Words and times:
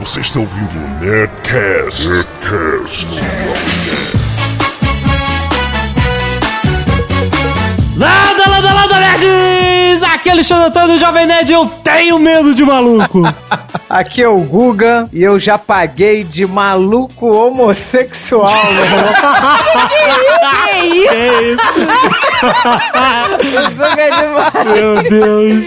Você 0.00 0.20
está 0.20 0.40
ouvindo 0.40 0.76
o 0.76 0.88
Nerdcast. 1.04 2.08
Nerdcast. 2.08 3.06
Landa, 7.96 8.50
landa, 8.50 8.72
landa, 8.74 9.00
nerds! 9.00 10.02
Aqui 10.02 10.28
é 10.28 10.32
Alexandre 10.32 10.64
Antônio, 10.66 10.98
Jovem 10.98 11.26
Nerd, 11.26 11.52
eu 11.52 11.66
tenho 11.66 12.18
medo 12.18 12.54
de 12.54 12.64
maluco. 12.64 13.22
Aqui 13.88 14.22
é 14.22 14.28
o 14.28 14.38
Guga 14.38 15.08
e 15.12 15.22
eu 15.22 15.38
já 15.38 15.56
paguei 15.56 16.24
de 16.24 16.44
maluco 16.44 17.26
homossexual, 17.30 18.50
meu 18.72 18.84
irmão. 18.84 19.04
Que 20.58 20.72
isso? 20.96 21.70
Guga 23.76 24.02
é 24.02 24.10
demais. 24.10 24.52
Meu 24.74 25.02
Deus. 25.02 25.64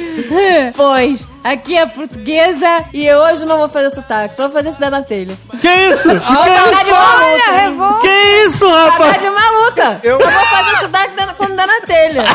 Pois, 0.76 1.27
aqui 1.52 1.78
é 1.78 1.86
portuguesa 1.86 2.86
e 2.94 3.06
eu 3.06 3.18
hoje 3.20 3.46
não 3.46 3.58
vou 3.58 3.70
fazer 3.70 3.92
sotaque, 3.92 4.36
só 4.36 4.44
vou 4.44 4.52
fazer 4.52 4.70
esse 4.70 4.80
na 4.90 5.02
telha. 5.02 5.38
Que 5.62 5.68
isso? 5.94 6.10
Olha, 6.10 6.20
pagar 6.22 6.84
de 6.86 6.92
maluca. 6.92 7.52
revolta. 7.52 8.02
Que 8.02 8.46
isso, 8.48 8.66
Pagar 8.70 8.90
rapaz? 8.92 9.22
de 9.22 9.30
maluca. 9.30 10.00
Eu- 10.04 10.18
Só 10.18 10.24
vou 10.30 10.46
fazer 10.46 10.76
sotaque 10.78 11.14
quando 11.38 11.56
dá 11.56 11.68
na 11.68 11.82
telha. 11.82 12.24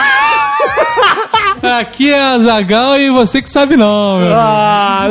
Aqui 1.80 2.12
é 2.12 2.20
a 2.20 2.38
Zagal 2.40 2.98
e 2.98 3.10
você 3.10 3.40
que 3.40 3.48
sabe 3.48 3.76
não, 3.76 4.18
meu. 4.18 4.34
Ah, 4.34 5.06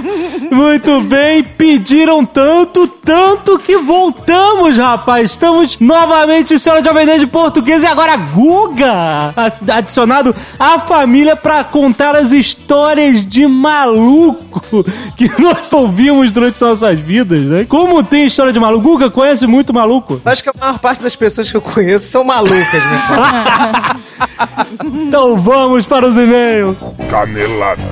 muito 0.52 1.00
bem, 1.00 1.42
pediram 1.42 2.24
tanto, 2.26 2.86
tanto 2.86 3.58
que 3.58 3.78
voltamos, 3.78 4.76
rapaz. 4.76 5.30
Estamos 5.30 5.78
novamente, 5.80 6.58
senhora 6.58 6.84
Jovem 6.84 7.06
Nerd 7.06 7.26
português 7.28 7.82
e 7.82 7.86
agora 7.86 8.16
Guga, 8.16 9.32
adicionado 9.74 10.34
à 10.58 10.78
família 10.78 11.34
para 11.36 11.64
contar 11.64 12.14
as 12.14 12.32
histórias 12.32 13.24
de 13.24 13.43
maluco 13.46 14.84
que 15.16 15.30
nós 15.40 15.72
ouvimos 15.72 16.32
durante 16.32 16.60
nossas 16.60 16.98
vidas, 16.98 17.40
né? 17.42 17.64
Como 17.64 18.02
tem 18.02 18.26
história 18.26 18.52
de 18.52 18.60
maluco? 18.60 18.84
Guga 18.84 19.10
conhece 19.10 19.46
muito 19.46 19.72
maluco? 19.72 20.20
Acho 20.24 20.42
que 20.42 20.50
a 20.50 20.52
maior 20.58 20.78
parte 20.78 21.02
das 21.02 21.16
pessoas 21.16 21.50
que 21.50 21.56
eu 21.56 21.62
conheço 21.62 22.06
são 22.06 22.24
malucas, 22.24 22.74
irmão. 22.74 24.04
Então 24.84 25.36
vamos 25.36 25.86
para 25.86 26.06
os 26.06 26.16
e-mails. 26.16 26.84
Canelada. 27.10 27.82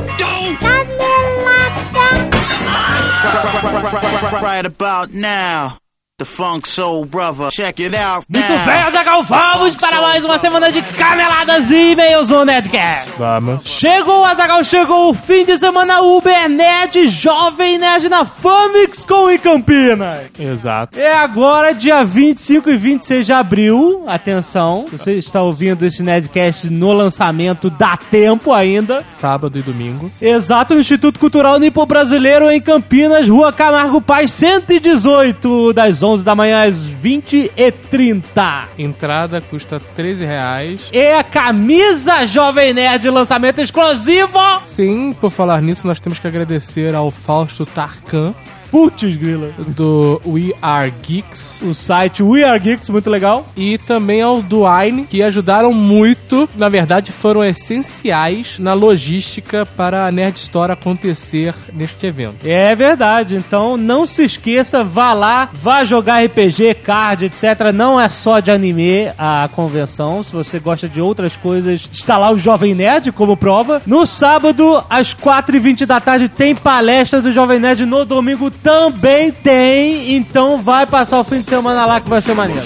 Right 4.42 4.66
about 4.66 5.14
now, 5.14 5.76
the 6.22 6.24
Funk 6.24 6.68
Soul 6.68 7.04
Brother. 7.04 7.50
Check 7.50 7.80
it 7.80 7.96
out. 7.96 8.24
Muito 8.28 8.64
bem, 8.64 8.82
Azaghal, 8.82 9.22
vamos 9.24 9.76
para 9.76 10.00
mais 10.00 10.24
uma 10.24 10.38
semana 10.38 10.70
de 10.70 10.80
caneladas 10.82 11.70
e 11.70 11.92
e-mails 11.92 12.28
no 12.28 12.44
Nerdcast. 12.44 13.10
Vamos. 13.18 13.62
Chegou, 13.64 14.24
Azagal, 14.24 14.62
chegou 14.62 15.10
o 15.10 15.14
fim 15.14 15.44
de 15.44 15.58
semana 15.58 16.00
Uber 16.00 16.48
Nerd, 16.48 17.08
Jovem 17.08 17.76
Nerd 17.76 18.08
na 18.08 18.24
Famix 18.24 19.04
com 19.04 19.30
em 19.30 19.38
Campinas. 19.38 20.26
Exato. 20.38 20.98
É 20.98 21.12
agora, 21.12 21.74
dia 21.74 22.04
25 22.04 22.70
e 22.70 22.76
26 22.76 23.26
de 23.26 23.32
abril. 23.32 24.04
Atenção, 24.06 24.86
você 24.90 25.14
está 25.14 25.42
ouvindo 25.42 25.84
esse 25.84 26.02
Nerdcast 26.02 26.70
no 26.70 26.92
lançamento, 26.92 27.68
dá 27.68 27.96
tempo 27.96 28.52
ainda. 28.52 29.04
Sábado 29.08 29.58
e 29.58 29.62
domingo. 29.62 30.10
Exato, 30.20 30.74
no 30.74 30.80
Instituto 30.80 31.18
Cultural 31.18 31.58
Nipo 31.58 31.84
Brasileiro 31.84 32.50
em 32.50 32.60
Campinas, 32.60 33.28
Rua 33.28 33.52
Camargo 33.52 34.00
Paz, 34.00 34.30
118, 34.32 35.72
das 35.72 36.02
11 36.02 36.11
da 36.20 36.34
manhã 36.34 36.64
às 36.64 36.84
20 36.84 37.52
e 37.56 37.70
30. 37.70 38.64
Entrada 38.76 39.40
custa 39.40 39.80
13 39.94 40.24
reais. 40.24 40.88
E 40.92 41.12
a 41.12 41.22
camisa 41.22 42.26
Jovem 42.26 42.74
Nerd, 42.74 43.08
lançamento 43.08 43.60
exclusivo. 43.60 44.38
Sim, 44.64 45.14
por 45.20 45.30
falar 45.30 45.62
nisso, 45.62 45.86
nós 45.86 46.00
temos 46.00 46.18
que 46.18 46.26
agradecer 46.26 46.94
ao 46.94 47.10
Fausto 47.10 47.64
Tarkan, 47.64 48.34
Putz, 48.72 49.14
grila. 49.16 49.50
do 49.76 50.20
We 50.26 50.52
Are 50.62 50.92
Geeks, 51.02 51.58
O 51.62 51.74
site 51.74 52.22
We 52.22 52.42
Are 52.42 52.58
Geeks, 52.58 52.88
muito 52.88 53.08
legal. 53.10 53.46
e 53.56 53.76
também 53.78 54.22
ao 54.22 54.40
Duine, 54.42 55.04
que 55.04 55.22
ajudaram 55.22 55.72
muito, 55.74 56.48
na 56.56 56.68
verdade 56.70 57.12
foram 57.12 57.44
essenciais 57.44 58.58
na 58.58 58.72
logística 58.72 59.66
para 59.66 60.06
a 60.06 60.10
Nerd 60.10 60.38
Store 60.38 60.72
acontecer 60.72 61.54
neste 61.72 62.06
evento. 62.06 62.46
É 62.46 62.74
verdade, 62.74 63.36
então 63.36 63.76
não 63.76 64.06
se 64.06 64.24
esqueça, 64.24 64.82
vá 64.82 65.12
lá, 65.12 65.50
vá 65.52 65.84
jogar 65.84 66.24
RPG, 66.24 66.74
card, 66.82 67.26
etc. 67.26 67.72
Não 67.74 68.00
é 68.00 68.08
só 68.08 68.40
de 68.40 68.50
anime 68.50 69.08
a 69.18 69.50
convenção. 69.52 70.22
Se 70.22 70.32
você 70.32 70.58
gosta 70.58 70.88
de 70.88 71.00
outras 71.00 71.36
coisas, 71.36 71.86
está 71.92 72.16
lá 72.16 72.30
o 72.30 72.38
Jovem 72.38 72.74
Nerd 72.74 73.12
como 73.12 73.36
prova. 73.36 73.82
No 73.86 74.06
sábado, 74.06 74.82
às 74.88 75.14
4h20 75.14 75.84
da 75.84 76.00
tarde, 76.00 76.28
tem 76.28 76.54
palestra 76.54 77.20
do 77.20 77.30
Jovem 77.32 77.58
Nerd. 77.58 77.84
No 77.84 78.04
domingo 78.06 78.50
também 78.62 79.32
tem. 79.32 80.14
Então 80.14 80.62
vai 80.62 80.86
passar 80.86 81.20
o 81.20 81.24
fim 81.24 81.40
de 81.40 81.48
semana 81.48 81.84
lá 81.84 82.00
que 82.00 82.08
vai 82.08 82.20
ser 82.20 82.34
maneiro. 82.34 82.62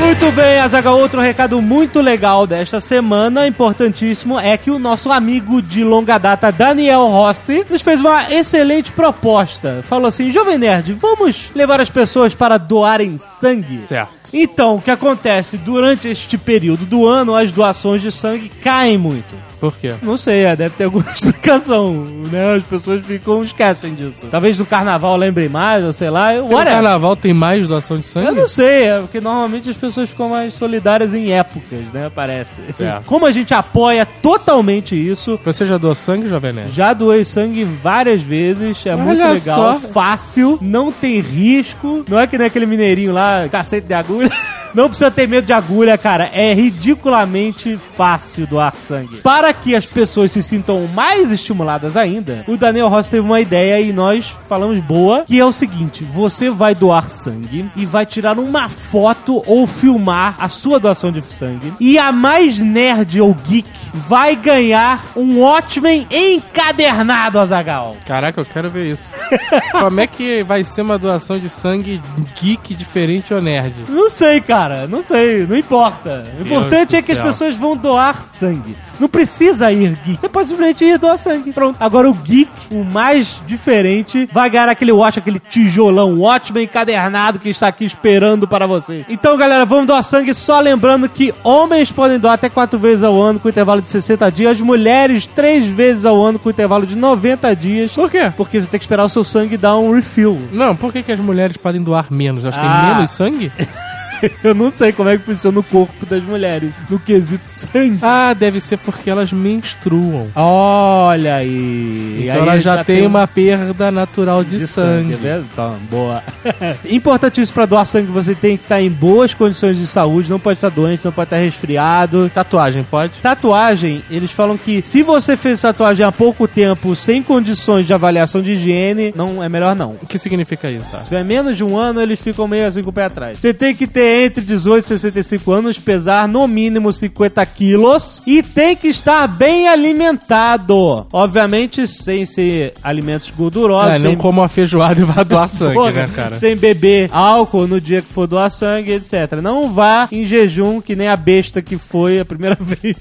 Muito 0.00 0.32
bem, 0.32 0.58
Azaga, 0.60 0.90
outro 0.90 1.20
recado 1.20 1.60
muito 1.60 2.00
legal 2.00 2.46
desta 2.46 2.80
semana, 2.80 3.46
importantíssimo, 3.46 4.38
é 4.38 4.56
que 4.56 4.70
o 4.70 4.78
nosso 4.78 5.12
amigo 5.12 5.60
de 5.60 5.84
longa 5.84 6.18
data, 6.18 6.50
Daniel 6.50 7.06
Rossi, 7.06 7.64
nos 7.68 7.82
fez 7.82 8.00
uma 8.00 8.30
excelente 8.32 8.90
proposta. 8.92 9.80
Falou 9.82 10.08
assim: 10.08 10.30
Jovem 10.30 10.58
Nerd, 10.58 10.92
vamos 10.94 11.50
levar 11.54 11.80
as 11.80 11.90
pessoas 11.90 12.34
para 12.34 12.58
doarem 12.58 13.18
sangue? 13.18 13.82
Certo. 13.86 14.24
Então, 14.36 14.76
o 14.76 14.82
que 14.82 14.90
acontece? 14.90 15.56
Durante 15.56 16.08
este 16.08 16.36
período 16.36 16.84
do 16.84 17.06
ano, 17.06 17.36
as 17.36 17.52
doações 17.52 18.02
de 18.02 18.10
sangue 18.10 18.48
caem 18.48 18.98
muito. 18.98 19.32
Por 19.64 19.76
quê? 19.78 19.94
Não 20.02 20.16
sei, 20.18 20.44
é, 20.44 20.54
deve 20.54 20.74
ter 20.76 20.84
alguma 20.84 21.04
explicação, 21.12 21.92
né? 22.30 22.56
As 22.56 22.62
pessoas 22.64 23.04
ficam, 23.04 23.42
esquecem 23.42 23.94
disso. 23.94 24.26
Talvez 24.30 24.58
no 24.58 24.66
carnaval 24.66 25.16
lembrem 25.16 25.48
mais, 25.48 25.82
ou 25.84 25.92
sei 25.92 26.10
lá. 26.10 26.34
No 26.34 26.44
whatever. 26.50 26.74
carnaval 26.74 27.16
tem 27.16 27.32
mais 27.32 27.66
doação 27.66 27.96
de 27.98 28.04
Eu 28.04 28.08
sangue? 28.10 28.32
não 28.40 28.46
sei, 28.48 28.84
é 28.88 28.98
porque 29.00 29.20
normalmente 29.20 29.70
as 29.70 29.76
pessoas 29.76 30.10
ficam 30.10 30.28
mais 30.28 30.52
solidárias 30.52 31.14
em 31.14 31.32
épocas, 31.32 31.78
né? 31.94 32.10
Parece. 32.14 32.60
Certo. 32.76 33.04
Como 33.06 33.24
a 33.24 33.32
gente 33.32 33.54
apoia 33.54 34.04
totalmente 34.04 34.94
isso, 34.94 35.40
Você 35.44 35.64
já 35.64 35.78
doou 35.78 35.94
sangue, 35.94 36.28
Jovem 36.28 36.52
Nerd? 36.52 36.70
já 36.70 36.92
doei 36.92 37.24
sangue 37.24 37.64
várias 37.64 38.22
vezes, 38.22 38.84
é 38.84 38.94
muito 38.96 39.20
Olha 39.22 39.32
legal, 39.32 39.78
só. 39.78 39.88
fácil, 39.88 40.58
não 40.60 40.92
tem 40.92 41.20
risco, 41.20 42.04
não 42.08 42.18
é 42.20 42.26
que 42.26 42.36
nem 42.36 42.46
aquele 42.46 42.66
mineirinho 42.66 43.12
lá, 43.12 43.48
cacete 43.50 43.86
de 43.86 43.94
agulha. 43.94 44.30
Não 44.74 44.88
precisa 44.88 45.10
ter 45.10 45.28
medo 45.28 45.46
de 45.46 45.52
agulha, 45.52 45.96
cara. 45.96 46.30
É 46.32 46.52
ridiculamente 46.52 47.78
fácil 47.96 48.46
doar 48.46 48.74
sangue. 48.74 49.18
Para 49.18 49.52
que 49.52 49.74
as 49.74 49.86
pessoas 49.86 50.32
se 50.32 50.42
sintam 50.42 50.86
mais 50.88 51.32
estimuladas 51.32 51.96
ainda, 51.96 52.44
o 52.48 52.56
Daniel 52.56 52.88
Ross 52.88 53.08
teve 53.08 53.24
uma 53.24 53.40
ideia 53.40 53.80
e 53.80 53.92
nós 53.92 54.38
falamos 54.48 54.80
boa, 54.80 55.24
que 55.24 55.38
é 55.38 55.44
o 55.44 55.52
seguinte: 55.52 56.04
você 56.04 56.50
vai 56.50 56.74
doar 56.74 57.08
sangue 57.08 57.70
e 57.76 57.86
vai 57.86 58.04
tirar 58.04 58.38
uma 58.38 58.68
foto 58.68 59.42
ou 59.46 59.66
filmar 59.66 60.34
a 60.38 60.48
sua 60.48 60.80
doação 60.80 61.12
de 61.12 61.22
sangue. 61.22 61.72
E 61.78 61.98
a 61.98 62.10
mais 62.10 62.60
nerd 62.60 63.20
ou 63.20 63.34
geek 63.34 63.68
vai 63.92 64.34
ganhar 64.34 65.04
um 65.16 65.38
Watchmen 65.38 66.06
encadernado, 66.10 67.38
Azagal. 67.38 67.96
Caraca, 68.04 68.40
eu 68.40 68.44
quero 68.44 68.68
ver 68.68 68.90
isso. 68.90 69.14
Como 69.70 70.00
é 70.00 70.06
que 70.06 70.42
vai 70.42 70.64
ser 70.64 70.82
uma 70.82 70.98
doação 70.98 71.38
de 71.38 71.48
sangue 71.48 72.00
geek 72.40 72.74
diferente 72.74 73.32
ou 73.32 73.40
nerd? 73.40 73.84
Não 73.88 74.10
sei, 74.10 74.40
cara. 74.40 74.63
Não 74.88 75.02
sei. 75.04 75.46
Não 75.46 75.56
importa. 75.56 76.24
O 76.38 76.42
importante 76.42 76.90
do 76.90 76.96
é 76.96 77.02
que 77.02 77.12
as 77.12 77.18
pessoas 77.18 77.56
vão 77.56 77.76
doar 77.76 78.22
sangue. 78.22 78.76
Não 79.00 79.08
precisa 79.08 79.72
ir 79.72 79.98
geek. 80.04 80.20
Você 80.20 80.28
pode 80.28 80.48
simplesmente 80.48 80.84
ir 80.84 80.98
doar 80.98 81.18
sangue. 81.18 81.52
Pronto. 81.52 81.76
Agora 81.80 82.08
o 82.08 82.14
geek, 82.14 82.50
o 82.70 82.84
mais 82.84 83.42
diferente, 83.44 84.28
vai 84.32 84.48
ganhar 84.48 84.68
aquele 84.68 84.92
watch, 84.92 85.18
aquele 85.18 85.40
tijolão 85.40 86.20
Watchmen 86.20 86.64
encadernado 86.64 87.40
que 87.40 87.48
está 87.48 87.66
aqui 87.68 87.84
esperando 87.84 88.46
para 88.46 88.66
vocês. 88.68 89.04
Então, 89.08 89.36
galera, 89.36 89.64
vamos 89.66 89.86
doar 89.86 90.02
sangue. 90.02 90.32
Só 90.32 90.60
lembrando 90.60 91.08
que 91.08 91.34
homens 91.42 91.90
podem 91.90 92.18
doar 92.20 92.34
até 92.34 92.48
quatro 92.48 92.78
vezes 92.78 93.02
ao 93.02 93.20
ano 93.20 93.40
com 93.40 93.48
intervalo 93.48 93.82
de 93.82 93.90
60 93.90 94.30
dias. 94.30 94.60
Mulheres, 94.60 95.26
três 95.26 95.66
vezes 95.66 96.04
ao 96.04 96.22
ano 96.22 96.38
com 96.38 96.48
intervalo 96.50 96.86
de 96.86 96.94
90 96.96 97.54
dias. 97.56 97.92
Por 97.92 98.08
quê? 98.10 98.32
Porque 98.36 98.60
você 98.60 98.68
tem 98.68 98.78
que 98.78 98.84
esperar 98.84 99.04
o 99.04 99.08
seu 99.08 99.24
sangue 99.24 99.56
dar 99.56 99.76
um 99.76 99.92
refill. 99.92 100.40
Não, 100.52 100.76
por 100.76 100.92
que, 100.92 101.02
que 101.02 101.10
as 101.12 101.18
mulheres 101.20 101.56
podem 101.56 101.82
doar 101.82 102.06
menos? 102.10 102.44
Elas 102.44 102.56
Ah. 102.56 102.60
têm 102.86 102.94
menos 102.94 103.10
sangue? 103.10 103.52
Eu 104.42 104.54
não 104.54 104.70
sei 104.72 104.92
como 104.92 105.08
é 105.08 105.16
que 105.18 105.24
funciona 105.24 105.58
o 105.58 105.62
corpo 105.62 106.04
das 106.06 106.22
mulheres 106.22 106.70
no 106.88 106.98
quesito 106.98 107.44
sangue. 107.46 107.98
Ah, 108.02 108.34
deve 108.34 108.60
ser 108.60 108.76
porque 108.78 109.08
elas 109.10 109.32
menstruam. 109.32 110.28
Olha 110.34 111.36
aí. 111.36 112.20
Então 112.22 112.34
Aí 112.42 112.48
ela 112.48 112.58
já, 112.60 112.84
tem 112.84 113.02
um- 113.02 113.06
uma 113.06 113.26
perda 113.26 113.90
natural 113.90 114.42
de, 114.44 114.58
de 114.58 114.66
sangue. 114.66 115.14
sangue? 115.16 115.44
Então, 115.52 115.76
boa. 115.90 116.22
Importantíssimo 116.88 117.54
pra 117.54 117.66
doar 117.66 117.84
sangue, 117.86 118.10
você 118.10 118.34
tem 118.34 118.56
que 118.56 118.64
estar 118.64 118.80
em 118.80 118.90
boas 118.90 119.34
condições 119.34 119.78
de 119.78 119.86
saúde, 119.86 120.30
não 120.30 120.40
pode 120.40 120.58
estar 120.58 120.68
doente, 120.68 121.04
não 121.04 121.12
pode 121.12 121.26
estar 121.26 121.36
resfriado. 121.36 122.30
Tatuagem, 122.32 122.82
pode? 122.84 123.14
Tatuagem, 123.20 124.02
eles 124.10 124.30
falam 124.30 124.56
que 124.56 124.82
se 124.82 125.02
você 125.02 125.36
fez 125.36 125.60
tatuagem 125.60 126.04
há 126.04 126.12
pouco 126.12 126.46
tempo, 126.48 126.94
sem 126.96 127.22
condições 127.22 127.86
de 127.86 127.92
avaliação 127.92 128.42
de 128.42 128.52
higiene, 128.52 129.12
não 129.16 129.42
é 129.42 129.48
melhor 129.48 129.74
não. 129.74 129.92
O 130.02 130.06
que 130.06 130.18
significa 130.18 130.70
isso? 130.70 130.84
Se 130.98 131.04
tiver 131.04 131.24
menos 131.24 131.56
de 131.56 131.64
um 131.64 131.76
ano, 131.76 132.00
eles 132.00 132.20
ficam 132.20 132.46
meio 132.48 132.66
assim 132.66 132.82
com 132.82 132.90
o 132.90 132.92
pé 132.92 133.04
atrás. 133.04 133.38
Você 133.38 133.52
tem 133.54 133.74
que 133.74 133.86
ter 133.86 134.13
entre 134.14 134.44
18 134.44 134.84
e 134.84 134.86
65 134.86 135.52
anos, 135.52 135.78
pesar 135.78 136.28
no 136.28 136.46
mínimo 136.46 136.92
50 136.92 137.44
quilos 137.46 138.22
e 138.26 138.42
tem 138.42 138.76
que 138.76 138.88
estar 138.88 139.26
bem 139.26 139.68
alimentado. 139.68 141.06
Obviamente, 141.12 141.86
sem 141.86 142.24
ser 142.26 142.74
alimentos 142.82 143.30
gordurosos. 143.30 143.94
É, 143.94 143.98
não 143.98 144.10
sem... 144.10 144.16
como 144.16 144.40
uma 144.40 144.48
feijoada 144.48 145.00
e 145.00 145.04
vai 145.04 145.24
doar 145.24 145.48
sangue, 145.48 145.74
Porra, 145.74 145.90
né, 145.92 146.10
cara? 146.14 146.34
Sem 146.34 146.56
beber 146.56 147.08
álcool 147.12 147.66
no 147.66 147.80
dia 147.80 148.00
que 148.02 148.12
for 148.12 148.26
doar 148.26 148.50
sangue, 148.50 148.92
etc. 148.92 149.40
Não 149.42 149.70
vá 149.72 150.08
em 150.10 150.24
jejum, 150.24 150.80
que 150.80 150.94
nem 150.94 151.08
a 151.08 151.16
besta 151.16 151.60
que 151.62 151.76
foi 151.78 152.20
a 152.20 152.24
primeira 152.24 152.56
vez 152.60 152.96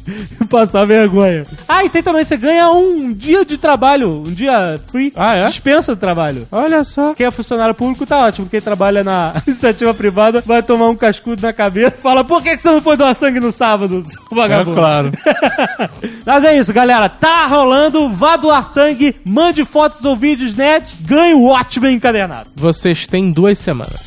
passar 0.48 0.84
vergonha. 0.84 1.44
Ah, 1.68 1.84
e 1.84 1.88
tem 1.88 2.02
também, 2.02 2.24
você 2.24 2.36
ganha 2.36 2.70
um 2.70 3.12
dia 3.12 3.44
de 3.44 3.56
trabalho, 3.58 4.22
um 4.26 4.32
dia 4.32 4.80
free, 4.90 5.12
Ah, 5.16 5.34
é? 5.34 5.46
dispensa 5.46 5.94
do 5.94 5.98
trabalho. 5.98 6.46
Olha 6.50 6.84
só. 6.84 7.14
Quem 7.14 7.26
é 7.26 7.30
funcionário 7.30 7.74
público 7.74 8.06
tá 8.06 8.26
ótimo. 8.26 8.48
Quem 8.48 8.60
trabalha 8.60 9.02
na 9.04 9.32
iniciativa 9.46 9.92
privada 9.94 10.42
vai 10.52 10.62
tomar 10.62 10.88
um 10.88 10.96
cascudo 10.96 11.42
na 11.42 11.52
cabeça 11.52 11.96
fala: 11.96 12.22
por 12.24 12.42
que, 12.42 12.56
que 12.56 12.62
você 12.62 12.68
não 12.70 12.80
foi 12.82 12.96
doar 12.96 13.16
sangue 13.18 13.40
no 13.40 13.50
sábado, 13.52 14.04
seu 14.06 14.20
É 14.30 14.34
vagabundo? 14.34 14.76
claro. 14.76 15.12
Mas 16.24 16.44
é 16.44 16.56
isso, 16.58 16.72
galera. 16.72 17.08
Tá 17.08 17.46
rolando, 17.46 18.08
vá 18.10 18.36
doar 18.36 18.64
sangue, 18.64 19.14
mande 19.24 19.64
fotos 19.64 20.04
ou 20.04 20.16
vídeos 20.16 20.54
net, 20.54 20.94
ganhe 21.02 21.34
o 21.34 21.42
Watchmen 21.42 21.94
encadernado. 21.96 22.50
Vocês 22.56 23.06
têm 23.06 23.30
duas 23.30 23.58
semanas. 23.58 24.00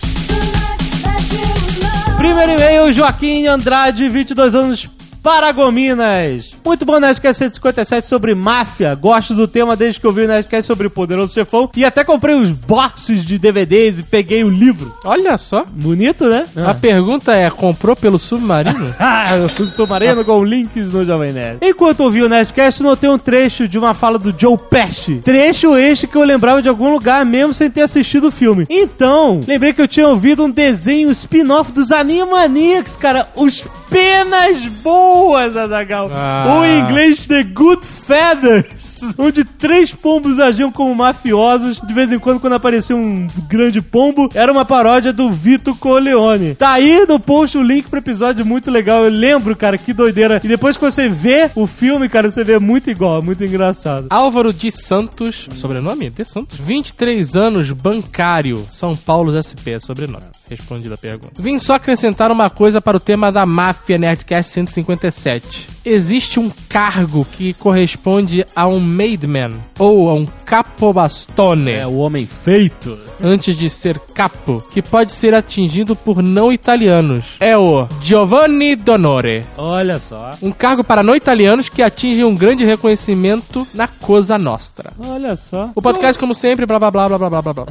Primeiro 2.18 2.54
e-mail, 2.54 2.92
Joaquim 2.94 3.46
Andrade, 3.46 4.08
22 4.10 4.56
anos, 4.56 4.90
Paragominas. 5.22 6.55
Muito 6.66 6.84
bom 6.84 7.00
Nerdcast 7.00 7.38
157 7.38 8.08
sobre 8.08 8.34
máfia. 8.34 8.96
Gosto 8.96 9.36
do 9.36 9.48
tema 9.48 9.76
desde 9.76 10.00
que 10.00 10.08
eu 10.08 10.12
vi 10.12 10.24
o 10.24 10.28
Nerdcast 10.28 10.66
sobre 10.66 10.88
o 10.88 10.90
Poderoso 10.90 11.32
Chefão. 11.32 11.70
E 11.76 11.86
até 11.86 12.04
comprei 12.04 12.34
os 12.34 12.50
boxes 12.50 13.24
de 13.24 13.38
DVDs 13.38 14.00
e 14.00 14.04
peguei 14.04 14.44
o 14.44 14.50
livro. 14.50 14.92
Olha 15.06 15.38
só. 15.38 15.64
Bonito, 15.70 16.28
né? 16.28 16.44
A 16.66 16.74
pergunta 16.74 17.36
é: 17.36 17.52
comprou 17.52 17.96
pelo 17.96 18.18
submarino? 18.18 18.96
Ah, 19.08 19.38
eu 19.38 19.68
sou 19.68 19.86
marino 19.86 20.26
com 20.26 20.44
links 20.44 20.92
no 20.92 21.06
Jovem 21.06 21.32
Nerd. 21.32 21.60
Enquanto 21.62 22.00
ouvi 22.00 22.24
o 22.24 22.30
Nerdcast, 22.30 22.82
notei 22.82 23.10
um 23.10 23.18
trecho 23.18 23.68
de 23.68 23.78
uma 23.78 23.94
fala 23.94 24.18
do 24.18 24.34
Joe 24.38 24.58
Pesci. 24.58 25.22
Trecho 25.24 25.78
este 25.78 26.08
que 26.08 26.16
eu 26.16 26.24
lembrava 26.24 26.62
de 26.62 26.70
algum 26.70 26.90
lugar 26.90 27.24
mesmo 27.24 27.54
sem 27.54 27.70
ter 27.70 27.82
assistido 27.82 28.28
o 28.28 28.32
filme. 28.32 28.66
Então, 28.70 29.40
lembrei 29.48 29.74
que 29.74 29.82
eu 29.82 29.88
tinha 29.88 30.08
ouvido 30.08 30.44
um 30.44 30.50
desenho 30.50 31.12
spin-off 31.12 31.72
dos 31.72 31.92
Animaniacs, 31.92 32.96
cara. 32.96 33.28
Os 33.36 33.64
Penas 33.90 34.66
Boas, 34.82 35.56
Azagal. 35.56 36.10
Ah. 36.14 36.55
Ou 36.56 36.66
em 36.66 36.80
inglês, 36.82 37.26
The 37.26 37.44
Good 37.44 37.86
Feathers. 37.86 39.14
Onde 39.18 39.44
três 39.44 39.94
pombos 39.94 40.40
agiam 40.40 40.72
como 40.72 40.94
mafiosos. 40.96 41.80
De 41.86 41.94
vez 41.94 42.12
em 42.12 42.20
quando, 42.20 42.40
quando 42.40 42.54
aparecia 42.54 42.96
um 42.96 43.28
grande 43.48 43.82
pombo, 43.82 44.30
era 44.34 44.52
uma 44.52 44.66
paródia 44.66 45.12
do 45.12 45.30
Vito 45.30 45.76
Corleone. 45.76 46.56
Tá 46.56 46.72
aí 46.72 47.06
no 47.08 47.20
post 47.20 47.58
o 47.58 47.64
link 47.64 47.88
pro 47.90 48.00
episódio 48.00 48.46
muito 48.46 48.72
legal. 48.72 49.04
Eu 49.04 49.10
lembro, 49.10 49.56
cara, 49.56 49.78
que 49.78 49.94
doideira. 49.94 50.42
E 50.44 50.48
depois 50.48 50.78
que 50.78 50.84
você 50.84 51.10
vê 51.10 51.50
o 51.56 51.68
filme, 51.68 52.08
cara, 52.10 52.30
você 52.30 52.44
vê 52.44 52.60
muito 52.60 52.90
igual, 52.90 53.22
muito 53.22 53.44
engraçado. 53.44 54.08
Álvaro 54.10 54.54
de 54.54 54.72
Santos, 54.72 55.48
sobrenome? 55.56 56.10
De 56.10 56.26
Santos? 56.26 56.60
23 56.60 57.36
anos, 57.36 57.72
bancário, 57.72 58.66
São 58.72 58.96
Paulo 58.96 59.32
SP, 59.36 59.72
é 59.72 59.80
sobrenome. 59.80 60.35
Respondida 60.50 60.96
a 60.96 60.98
pergunta. 60.98 61.42
Vim 61.42 61.58
só 61.58 61.76
acrescentar 61.76 62.32
uma 62.32 62.50
coisa 62.50 62.80
para 62.80 62.98
o 62.98 63.00
tema 63.00 63.32
da 63.32 63.46
máfia 63.46 63.98
Nerdcast 63.98 64.52
157. 64.52 65.68
Existe 65.84 66.40
um 66.40 66.52
cargo 66.70 67.26
que 67.26 67.54
corresponde 67.54 68.46
a 68.56 68.68
um 68.68 68.80
maidman 68.80 69.52
ou 69.80 70.10
a 70.10 70.14
um 70.14 70.26
Capobastone. 70.46 71.72
É, 71.72 71.88
o 71.88 71.98
homem 71.98 72.26
feito. 72.26 72.98
Antes 73.24 73.58
de 73.58 73.70
ser 73.70 73.98
capo, 74.14 74.64
que 74.72 74.82
pode 74.82 75.12
ser 75.12 75.34
atingido 75.34 75.96
por 75.96 76.22
não 76.22 76.52
italianos. 76.52 77.26
É 77.40 77.58
o 77.58 77.88
Giovanni 78.02 78.76
Donore. 78.76 79.46
Olha 79.58 79.98
só. 79.98 80.32
Um 80.42 80.52
cargo 80.52 80.84
para 80.84 81.02
não 81.02 81.16
italianos 81.16 81.70
que 81.70 81.82
atinge 81.82 82.24
um 82.24 82.36
grande 82.36 82.66
reconhecimento 82.66 83.66
na 83.74 83.88
Cosa 83.88 84.38
Nostra. 84.38 84.92
Olha 85.00 85.36
só. 85.36 85.72
O 85.74 85.82
podcast, 85.82 86.20
como 86.20 86.36
sempre, 86.36 86.66
blá 86.66 86.78
blá 86.78 86.92
blá 86.92 87.08
blá 87.08 87.18
blá 87.18 87.42
blá 87.42 87.54
blá. 87.54 87.66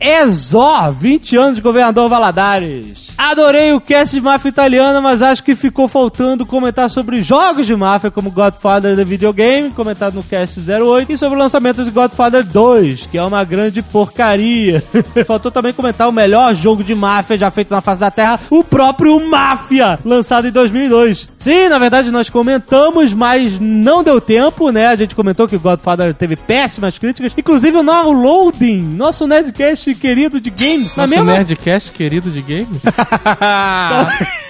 Ezó, 0.00 0.88
é 0.88 0.90
20 0.90 1.36
anos 1.36 1.56
de 1.56 1.62
governador 1.62 2.08
Valadares. 2.08 3.08
Adorei 3.18 3.72
o 3.72 3.80
cast 3.80 4.14
de 4.14 4.22
máfia 4.22 4.48
italiana, 4.48 5.00
mas 5.00 5.22
acho 5.22 5.42
que 5.42 5.56
ficou 5.56 5.88
faltando 5.88 6.46
comentar 6.46 6.88
sobre 6.88 7.20
jogos 7.20 7.66
de 7.66 7.74
máfia, 7.74 8.12
como 8.12 8.30
Godfather 8.30 8.94
da 8.94 9.02
videogame, 9.02 9.70
comentado 9.70 10.14
no 10.14 10.22
cast 10.22 10.60
08, 10.60 11.12
e 11.12 11.18
sobre 11.18 11.27
o 11.34 11.38
lançamento 11.38 11.84
de 11.84 11.90
Godfather 11.90 12.44
2, 12.44 13.08
que 13.10 13.18
é 13.18 13.22
uma 13.22 13.44
grande 13.44 13.82
porcaria. 13.82 14.82
Faltou 15.26 15.50
também 15.50 15.72
comentar 15.72 16.08
o 16.08 16.12
melhor 16.12 16.54
jogo 16.54 16.82
de 16.82 16.94
máfia 16.94 17.36
já 17.36 17.50
feito 17.50 17.70
na 17.70 17.80
face 17.80 18.00
da 18.00 18.10
Terra, 18.10 18.40
o 18.50 18.64
próprio 18.64 19.18
Máfia, 19.28 19.98
lançado 20.04 20.48
em 20.48 20.50
2002. 20.50 21.28
Sim, 21.38 21.68
na 21.68 21.78
verdade 21.78 22.10
nós 22.10 22.30
comentamos, 22.30 23.14
mas 23.14 23.58
não 23.60 24.02
deu 24.02 24.20
tempo, 24.20 24.70
né? 24.70 24.88
A 24.88 24.96
gente 24.96 25.14
comentou 25.14 25.46
que 25.46 25.56
o 25.56 25.60
Godfather 25.60 26.14
teve 26.14 26.36
péssimas 26.36 26.98
críticas, 26.98 27.32
inclusive 27.36 27.76
o 27.76 27.82
Downloading, 27.82 28.80
nosso 28.96 29.26
Nerdcast 29.26 29.94
querido 29.96 30.40
de 30.40 30.50
games, 30.50 30.96
na 30.96 31.06
Nosso 31.06 31.18
mesma 31.18 31.32
Nerdcast 31.32 31.92
querido 31.92 32.30
de 32.30 32.42
game. 32.42 32.80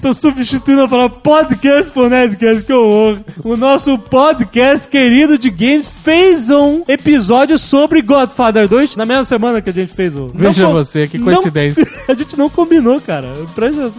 Tô 0.00 0.12
substituindo 0.12 0.82
a 0.82 0.88
palavra 0.88 1.16
podcast 1.22 1.90
por 1.92 2.10
Nerdcast, 2.10 2.64
que 2.64 2.72
horror. 2.72 3.18
O 3.44 3.56
nosso 3.56 3.96
podcast 3.98 4.88
querido 4.88 5.38
de 5.38 5.48
games 5.50 5.88
fez 6.02 6.50
um 6.50 6.82
episódio 6.88 7.56
sobre 7.58 8.02
Godfather 8.02 8.66
2 8.68 8.96
na 8.96 9.06
mesma 9.06 9.24
semana 9.24 9.60
que 9.62 9.70
a 9.70 9.72
gente 9.72 9.92
fez 9.92 10.16
o. 10.16 10.26
Veja 10.34 10.64
Não 10.64 10.72
você, 10.72 11.06
que 11.06 11.18
não- 11.18 11.26
coincidência. 11.26 11.86
a 12.08 12.14
gente 12.14 12.36
não 12.36 12.50
combinou, 12.50 13.00
cara. 13.00 13.32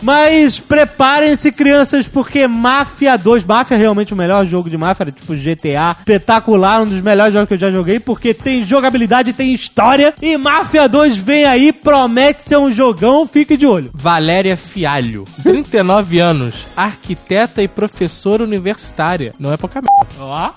Mas 0.01 0.60
preparem-se, 0.60 1.51
crianças, 1.51 2.07
porque 2.07 2.48
Máfia 2.48 3.18
2, 3.18 3.45
Máfia 3.45 3.75
é 3.75 3.77
realmente 3.77 4.13
o 4.13 4.18
melhor 4.18 4.45
jogo 4.45 4.69
de 4.69 4.77
máfia, 4.77 5.04
era 5.04 5.12
tipo 5.12 5.33
GTA, 5.33 5.95
espetacular, 6.00 6.81
um 6.81 6.86
dos 6.86 7.01
melhores 7.01 7.33
jogos 7.33 7.48
que 7.48 7.54
eu 7.54 7.60
já 7.60 7.71
joguei, 7.71 8.00
porque 8.00 8.33
tem 8.33 8.63
jogabilidade, 8.63 9.31
tem 9.33 9.54
história, 9.54 10.13
e 10.21 10.36
Máfia 10.38 10.88
2 10.89 11.18
vem 11.18 11.45
aí, 11.45 11.71
promete 11.71 12.42
ser 12.42 12.57
um 12.57 12.71
jogão, 12.71 13.25
fique 13.25 13.56
de 13.56 13.65
olho. 13.65 13.89
Valéria 13.94 14.57
Fialho, 14.57 15.24
39 15.53 16.19
anos, 16.19 16.65
arquiteta 16.75 17.61
e 17.61 17.67
professora 17.67 18.44
universitária. 18.44 19.35
Não 19.38 19.53
é 19.53 19.57
pouca 19.57 19.81
merda. 19.81 20.15
Ó. 20.19 20.50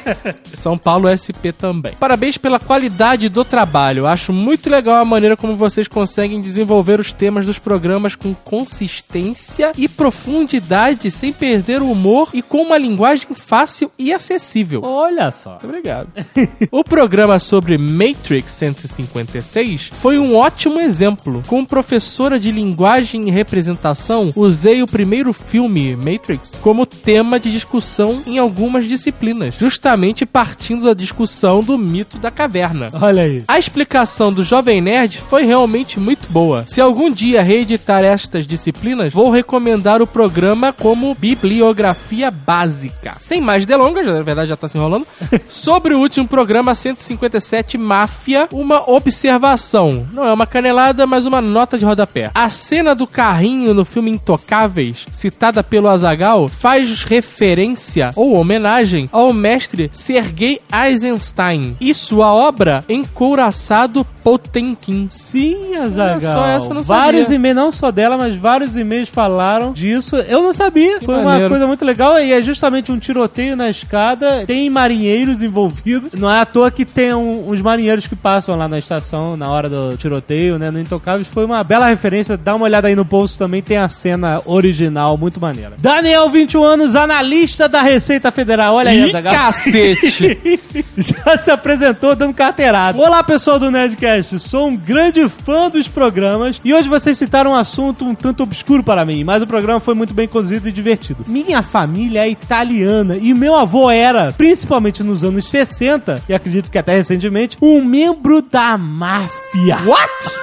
São 0.56 0.78
Paulo 0.78 1.06
SP 1.12 1.52
também. 1.52 1.92
Parabéns 2.00 2.38
pela 2.38 2.58
qualidade 2.58 3.28
do 3.28 3.44
trabalho. 3.44 4.06
Acho 4.06 4.32
muito 4.32 4.70
legal 4.70 4.96
a 4.96 5.04
maneira 5.04 5.36
como 5.36 5.54
vocês 5.54 5.86
conseguem 5.86 6.40
desenvolver 6.40 6.98
os 6.98 7.12
temas 7.12 7.44
dos 7.44 7.58
programas 7.58 8.16
com 8.16 8.32
consistência 8.32 9.72
e 9.76 9.86
profundidade, 9.86 11.10
sem 11.10 11.30
perder 11.30 11.82
o 11.82 11.92
humor 11.92 12.30
e 12.32 12.40
com 12.40 12.62
uma 12.62 12.78
linguagem 12.78 13.28
fácil 13.34 13.90
e 13.98 14.14
acessível. 14.14 14.80
Olha 14.82 15.30
só. 15.30 15.50
Muito 15.50 15.66
obrigado. 15.66 16.08
o 16.72 16.82
programa 16.82 17.38
sobre 17.38 17.76
Matrix 17.76 18.54
156 18.54 19.90
foi 19.92 20.18
um 20.18 20.34
ótimo 20.34 20.80
exemplo. 20.80 21.42
Como 21.46 21.66
professora 21.66 22.40
de 22.40 22.50
linguagem 22.50 23.28
e 23.28 23.30
representação, 23.30 24.32
usei 24.38 24.82
o 24.82 24.86
primeiro 24.86 25.32
filme, 25.32 25.96
Matrix, 25.96 26.58
como 26.62 26.86
tema 26.86 27.40
de 27.40 27.50
discussão 27.50 28.22
em 28.26 28.38
algumas 28.38 28.86
disciplinas, 28.86 29.54
justamente 29.58 30.24
partindo 30.24 30.84
da 30.84 30.94
discussão 30.94 31.60
do 31.60 31.76
mito 31.76 32.18
da 32.18 32.30
caverna. 32.30 32.88
Olha 32.92 33.22
aí. 33.22 33.42
A 33.48 33.58
explicação 33.58 34.32
do 34.32 34.42
Jovem 34.42 34.80
Nerd 34.80 35.18
foi 35.18 35.44
realmente 35.44 35.98
muito 35.98 36.30
boa. 36.30 36.64
Se 36.66 36.80
algum 36.80 37.10
dia 37.10 37.42
reeditar 37.42 38.04
estas 38.04 38.46
disciplinas, 38.46 39.12
vou 39.12 39.30
recomendar 39.30 40.00
o 40.00 40.06
programa 40.06 40.72
como 40.72 41.14
bibliografia 41.14 42.30
básica. 42.30 43.16
Sem 43.18 43.40
mais 43.40 43.66
delongas, 43.66 44.06
na 44.06 44.22
verdade 44.22 44.50
já 44.50 44.56
tá 44.56 44.68
se 44.68 44.78
enrolando. 44.78 45.06
Sobre 45.48 45.94
o 45.94 46.00
último 46.00 46.28
programa 46.28 46.74
157 46.74 47.76
Máfia, 47.76 48.48
uma 48.52 48.88
observação. 48.90 50.06
Não 50.12 50.24
é 50.24 50.32
uma 50.32 50.46
canelada, 50.46 51.06
mas 51.06 51.26
uma 51.26 51.40
nota 51.40 51.78
de 51.78 51.84
rodapé. 51.84 52.30
A 52.34 52.48
cena 52.50 52.94
do 52.94 53.06
carrinho 53.06 53.74
no 53.74 53.84
filme 53.84 54.10
Intocáveis, 54.32 55.06
citada 55.10 55.64
pelo 55.64 55.88
Azagal, 55.88 56.48
faz 56.50 57.02
referência 57.02 58.12
ou 58.14 58.34
homenagem 58.34 59.08
ao 59.10 59.32
mestre 59.32 59.88
Sergei 59.90 60.60
Eisenstein 60.70 61.74
e 61.80 61.94
sua 61.94 62.34
obra 62.34 62.84
Encouraçado 62.90 64.04
Potemkin. 64.22 65.06
Sim, 65.10 65.74
Azaghal. 65.76 66.20
só 66.20 66.46
essa 66.46 66.74
não 66.74 66.82
sabia. 66.82 67.02
Vários 67.02 67.30
e-mails, 67.30 67.56
não 67.56 67.72
só 67.72 67.90
dela, 67.90 68.18
mas 68.18 68.36
vários 68.36 68.76
e-mails 68.76 69.08
falaram 69.08 69.72
disso. 69.72 70.16
Eu 70.16 70.42
não 70.42 70.52
sabia. 70.52 71.00
Foi 71.00 71.14
uma 71.14 71.24
maneiro. 71.24 71.48
coisa 71.48 71.66
muito 71.66 71.82
legal 71.82 72.18
e 72.18 72.30
é 72.30 72.42
justamente 72.42 72.92
um 72.92 72.98
tiroteio 72.98 73.56
na 73.56 73.70
escada. 73.70 74.44
Tem 74.46 74.68
marinheiros 74.68 75.42
envolvidos. 75.42 76.10
Não 76.12 76.30
é 76.30 76.40
à 76.40 76.44
toa 76.44 76.70
que 76.70 76.84
tem 76.84 77.14
um- 77.14 77.48
uns 77.50 77.62
marinheiros 77.62 78.06
que 78.06 78.14
passam 78.14 78.56
lá 78.56 78.68
na 78.68 78.78
estação 78.78 79.38
na 79.38 79.48
hora 79.48 79.70
do 79.70 79.96
tiroteio, 79.96 80.58
né? 80.58 80.70
No 80.70 80.78
Intocáveis. 80.78 81.28
Foi 81.28 81.46
uma 81.46 81.64
bela 81.64 81.88
referência. 81.88 82.36
Dá 82.36 82.54
uma 82.54 82.66
olhada 82.66 82.88
aí 82.88 82.94
no 82.94 83.06
post 83.06 83.38
também. 83.38 83.62
Tem 83.62 83.78
a 83.78 83.88
cena 83.88 84.17
original, 84.44 85.16
muito 85.16 85.40
maneira. 85.40 85.74
Daniel, 85.78 86.28
21 86.28 86.62
anos, 86.64 86.96
analista 86.96 87.68
da 87.68 87.80
Receita 87.82 88.32
Federal. 88.32 88.74
Olha 88.74 88.90
aí, 88.90 89.02
Ih, 89.02 89.08
Azaghal. 89.10 89.32
cacete! 89.32 90.60
Já 90.96 91.38
se 91.38 91.50
apresentou 91.50 92.16
dando 92.16 92.34
carteirada. 92.34 92.98
Olá, 92.98 93.22
pessoal 93.22 93.58
do. 93.58 93.68
Nerdcast. 93.70 94.40
Sou 94.40 94.68
um 94.68 94.76
grande 94.76 95.28
fã 95.28 95.68
dos 95.68 95.88
programas 95.88 96.60
e 96.64 96.72
hoje 96.72 96.88
vocês 96.88 97.16
citaram 97.18 97.50
um 97.52 97.54
assunto 97.54 98.04
um 98.04 98.14
tanto 98.14 98.42
obscuro 98.42 98.82
para 98.82 99.04
mim, 99.04 99.22
mas 99.24 99.42
o 99.42 99.46
programa 99.46 99.78
foi 99.78 99.94
muito 99.94 100.14
bem 100.14 100.26
conduzido 100.26 100.68
e 100.68 100.72
divertido. 100.72 101.24
Minha 101.26 101.62
família 101.62 102.24
é 102.26 102.30
italiana 102.30 103.16
e 103.20 103.34
meu 103.34 103.54
avô 103.54 103.90
era, 103.90 104.32
principalmente 104.32 105.02
nos 105.02 105.22
anos 105.22 105.46
60, 105.48 106.22
e 106.28 106.34
acredito 106.34 106.70
que 106.70 106.78
até 106.78 106.96
recentemente, 106.96 107.58
um 107.60 107.84
membro 107.84 108.40
da 108.42 108.76
máfia. 108.78 109.76
What? 109.84 110.38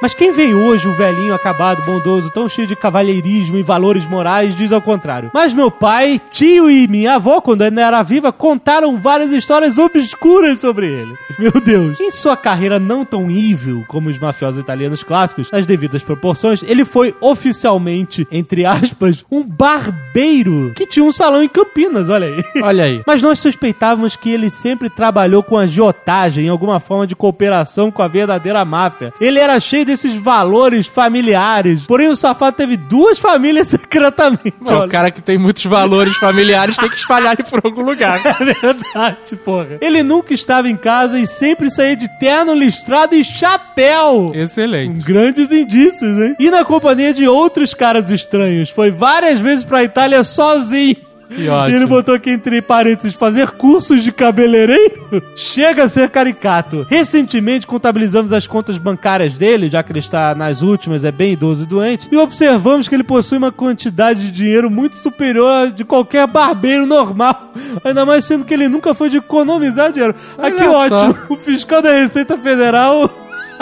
Mas 0.00 0.14
quem 0.14 0.32
vem 0.32 0.54
hoje, 0.54 0.88
o 0.88 0.94
velhinho 0.94 1.34
acabado, 1.34 1.82
bondoso, 1.82 2.30
tão 2.30 2.48
cheio 2.48 2.66
de 2.66 2.76
cavalheirismo 2.76 3.56
e 3.56 3.62
valores 3.62 4.06
morais, 4.06 4.54
diz 4.54 4.72
ao 4.72 4.80
contrário. 4.80 5.30
Mas 5.34 5.52
meu 5.52 5.70
pai, 5.70 6.20
tio 6.30 6.70
e 6.70 6.86
minha 6.86 7.14
avó, 7.14 7.40
quando 7.40 7.62
ainda 7.62 7.80
era 7.80 8.02
viva, 8.02 8.32
contaram 8.32 8.98
várias 8.98 9.30
histórias 9.32 9.78
obscuras 9.78 10.60
sobre 10.60 10.86
ele. 10.86 11.14
Meu 11.38 11.52
Deus. 11.52 11.98
Em 12.00 12.10
sua 12.10 12.36
carreira 12.36 12.78
não 12.78 13.04
tão 13.04 13.30
evil 13.30 13.84
como 13.88 14.08
os 14.08 14.18
mafiosos 14.18 14.60
italianos 14.60 15.02
clássicos, 15.02 15.50
nas 15.50 15.66
devidas 15.66 16.04
proporções, 16.04 16.62
ele 16.62 16.84
foi 16.84 17.14
oficialmente, 17.20 18.26
entre 18.30 18.64
aspas, 18.64 19.24
um 19.30 19.42
barbeiro 19.42 20.72
que 20.76 20.86
tinha 20.86 21.04
um 21.04 21.12
salão 21.12 21.42
em 21.42 21.48
Campinas, 21.48 22.08
olha 22.08 22.26
aí. 22.26 22.44
Olha 22.62 22.84
aí. 22.84 23.02
Mas 23.06 23.22
nós 23.22 23.38
suspeitávamos 23.38 24.16
que 24.16 24.30
ele 24.30 24.50
sempre 24.50 24.88
trabalhou 24.88 25.42
com 25.42 25.58
agiotagem, 25.58 26.48
alguma 26.48 26.78
forma 26.78 27.06
de 27.06 27.16
cooperação 27.16 27.90
com 27.90 28.02
a 28.02 28.08
verdadeira 28.08 28.64
máfia. 28.64 29.12
Ele 29.20 29.38
era 29.38 29.58
cheio 29.58 29.79
desses 29.84 30.14
valores 30.16 30.86
familiares. 30.86 31.84
Porém, 31.86 32.08
o 32.08 32.16
safado 32.16 32.56
teve 32.56 32.76
duas 32.76 33.18
famílias 33.18 33.68
secretamente. 33.68 34.54
Não, 34.60 34.84
o 34.84 34.88
cara 34.88 35.10
que 35.10 35.20
tem 35.20 35.38
muitos 35.38 35.64
valores 35.64 36.16
familiares 36.16 36.76
tem 36.76 36.88
que 36.88 36.96
espalhar 36.96 37.34
ele 37.38 37.48
por 37.48 37.60
algum 37.64 37.82
lugar. 37.82 38.20
É 38.40 38.54
verdade, 38.54 39.36
porra. 39.44 39.78
Ele 39.80 40.02
nunca 40.02 40.32
estava 40.34 40.68
em 40.68 40.76
casa 40.76 41.18
e 41.18 41.26
sempre 41.26 41.70
saía 41.70 41.94
de 41.94 42.08
terno, 42.18 42.54
listrado 42.54 43.14
e 43.14 43.22
chapéu. 43.22 44.32
Excelente. 44.34 45.04
Grandes 45.04 45.52
indícios, 45.52 46.18
hein? 46.18 46.34
E 46.38 46.50
na 46.50 46.64
companhia 46.64 47.12
de 47.12 47.28
outros 47.28 47.74
caras 47.74 48.10
estranhos. 48.10 48.70
Foi 48.70 48.90
várias 48.90 49.40
vezes 49.40 49.64
pra 49.64 49.84
Itália 49.84 50.24
sozinho. 50.24 50.96
Que 51.34 51.42
E 51.44 51.48
ótimo. 51.48 51.76
ele 51.76 51.86
botou 51.86 52.14
aqui 52.14 52.30
entre 52.30 52.60
parênteses 52.60 53.14
fazer 53.14 53.50
cursos 53.52 54.02
de 54.02 54.10
cabeleireiro. 54.12 55.22
Chega 55.36 55.84
a 55.84 55.88
ser 55.88 56.10
caricato. 56.10 56.86
Recentemente 56.88 57.66
contabilizamos 57.66 58.32
as 58.32 58.46
contas 58.46 58.78
bancárias 58.78 59.34
dele, 59.34 59.68
já 59.68 59.82
que 59.82 59.92
ele 59.92 60.00
está 60.00 60.34
nas 60.34 60.60
últimas, 60.62 61.04
é 61.04 61.12
bem 61.12 61.32
idoso 61.32 61.62
e 61.62 61.66
doente, 61.66 62.08
e 62.10 62.16
observamos 62.16 62.88
que 62.88 62.94
ele 62.94 63.04
possui 63.04 63.38
uma 63.38 63.52
quantidade 63.52 64.20
de 64.20 64.30
dinheiro 64.32 64.70
muito 64.70 64.96
superior 64.96 65.70
de 65.70 65.84
qualquer 65.84 66.26
barbeiro 66.26 66.86
normal. 66.86 67.52
Ainda 67.84 68.04
mais 68.04 68.24
sendo 68.24 68.44
que 68.44 68.52
ele 68.54 68.68
nunca 68.68 68.92
foi 68.94 69.08
de 69.08 69.18
economizar 69.18 69.92
dinheiro. 69.92 70.14
Aqui 70.38 70.62
Olha 70.64 70.88
só. 70.88 71.06
ótimo. 71.08 71.18
O 71.30 71.36
fiscal 71.36 71.80
da 71.80 71.92
Receita 71.92 72.36
Federal 72.36 73.08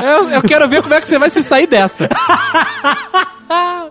Eu, 0.03 0.31
eu 0.31 0.43
quero 0.43 0.69
ver 0.69 0.81
como 0.83 0.95
é 0.95 1.01
que 1.01 1.09
você 1.09 1.19
vai 1.19 1.29
se 1.31 1.43
sair 1.43 1.67
dessa. 1.67 2.09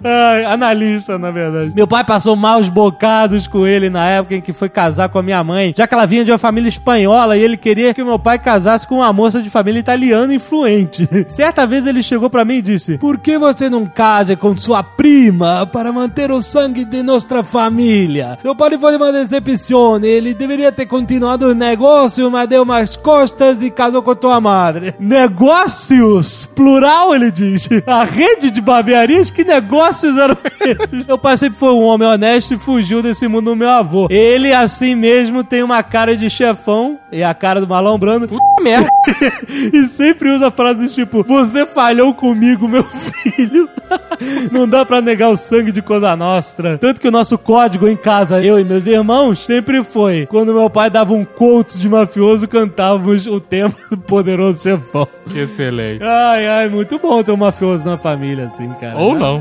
Ai, 0.03 0.45
analista, 0.45 1.17
na 1.17 1.31
verdade. 1.31 1.71
Meu 1.75 1.87
pai 1.87 2.03
passou 2.03 2.35
maus 2.35 2.69
bocados 2.69 3.47
com 3.47 3.65
ele 3.65 3.89
na 3.89 4.05
época 4.05 4.35
em 4.35 4.41
que 4.41 4.53
foi 4.53 4.69
casar 4.69 5.09
com 5.09 5.19
a 5.19 5.23
minha 5.23 5.43
mãe, 5.43 5.73
já 5.75 5.87
que 5.87 5.93
ela 5.93 6.05
vinha 6.05 6.23
de 6.23 6.31
uma 6.31 6.37
família 6.37 6.69
espanhola 6.69 7.37
e 7.37 7.43
ele 7.43 7.57
queria 7.57 7.93
que 7.93 8.03
meu 8.03 8.19
pai 8.19 8.37
casasse 8.37 8.87
com 8.87 8.95
uma 8.95 9.11
moça 9.11 9.41
de 9.41 9.49
família 9.49 9.79
italiana 9.79 10.33
influente. 10.33 11.07
Certa 11.27 11.65
vez 11.65 11.85
ele 11.87 12.03
chegou 12.03 12.29
pra 12.29 12.45
mim 12.45 12.55
e 12.55 12.61
disse: 12.61 12.97
Por 12.97 13.17
que 13.17 13.37
você 13.37 13.69
não 13.69 13.85
casa 13.85 14.35
com 14.35 14.55
sua 14.55 14.83
prima 14.83 15.65
para 15.65 15.91
manter 15.91 16.31
o 16.31 16.41
sangue 16.41 16.85
de 16.85 17.01
nossa 17.01 17.43
família? 17.43 18.37
Seu 18.41 18.55
pai 18.55 18.77
foi 18.77 18.95
uma 18.95 19.11
decepção. 19.11 19.99
Ele 20.03 20.33
deveria 20.33 20.71
ter 20.71 20.85
continuado 20.85 21.47
o 21.47 21.55
negócio, 21.55 22.29
mas 22.29 22.47
deu 22.47 22.63
umas 22.63 22.95
costas 22.95 23.61
e 23.61 23.71
casou 23.71 24.01
com 24.01 24.15
tua 24.15 24.39
madre. 24.39 24.93
Negócios, 24.99 26.45
plural, 26.45 27.15
ele 27.15 27.31
diz. 27.31 27.67
A 27.85 28.03
rede 28.03 28.51
de 28.51 28.61
barbearias, 28.61 29.31
que 29.31 29.43
negócios 29.47 30.17
eram 30.17 30.37
esses? 30.61 31.07
Meu 31.07 31.17
pai 31.17 31.37
sempre 31.37 31.57
foi 31.57 31.71
um 31.71 31.83
homem 31.83 32.07
honesto 32.07 32.53
e 32.53 32.59
fugiu 32.59 33.01
desse 33.01 33.27
mundo 33.27 33.45
do 33.45 33.55
meu 33.55 33.69
avô. 33.69 34.07
Ele, 34.09 34.53
assim 34.53 34.93
mesmo, 34.93 35.43
tem 35.43 35.63
uma 35.63 35.81
cara 35.81 36.15
de 36.15 36.29
chefão 36.29 36.99
e 37.11 37.23
a 37.23 37.33
cara 37.33 37.61
do 37.61 37.67
Marlon 37.67 37.97
Brando. 37.97 38.27
Puta 38.27 38.43
merda. 38.61 38.89
e 39.73 39.85
sempre 39.85 40.29
usa 40.29 40.51
frases 40.51 40.93
tipo: 40.93 41.23
Você 41.23 41.65
falhou 41.65 42.13
comigo, 42.13 42.67
meu 42.67 42.83
filho. 42.83 43.69
Não 44.51 44.67
dá 44.67 44.85
pra 44.85 45.01
negar 45.01 45.29
o 45.29 45.37
sangue 45.37 45.71
de 45.71 45.81
Cosa 45.81 46.15
Nostra. 46.15 46.77
Tanto 46.77 46.99
que 46.99 47.07
o 47.07 47.11
nosso 47.11 47.37
código 47.37 47.87
em 47.87 47.95
casa, 47.95 48.43
eu 48.43 48.59
e 48.59 48.63
meus 48.63 48.85
irmãos, 48.85 49.45
sempre 49.45 49.83
foi: 49.83 50.25
quando 50.25 50.53
meu 50.53 50.69
pai 50.69 50.89
dava 50.89 51.13
um 51.13 51.23
coach 51.23 51.77
de 51.77 51.87
mafioso, 51.87 52.47
cantávamos 52.47 53.25
o 53.27 53.39
tema 53.39 53.73
do 53.89 53.97
poderoso 53.97 54.63
chefão. 54.63 55.07
Que 55.29 55.39
excelente. 55.39 56.03
Ai, 56.03 56.47
ai, 56.47 56.69
muito 56.69 56.99
bom 56.99 57.23
ter 57.23 57.31
um 57.31 57.37
mafioso 57.37 57.85
na 57.85 57.97
família, 57.97 58.45
assim, 58.45 58.69
cara. 58.79 58.97
Ou 58.97 59.15
não. 59.15 59.36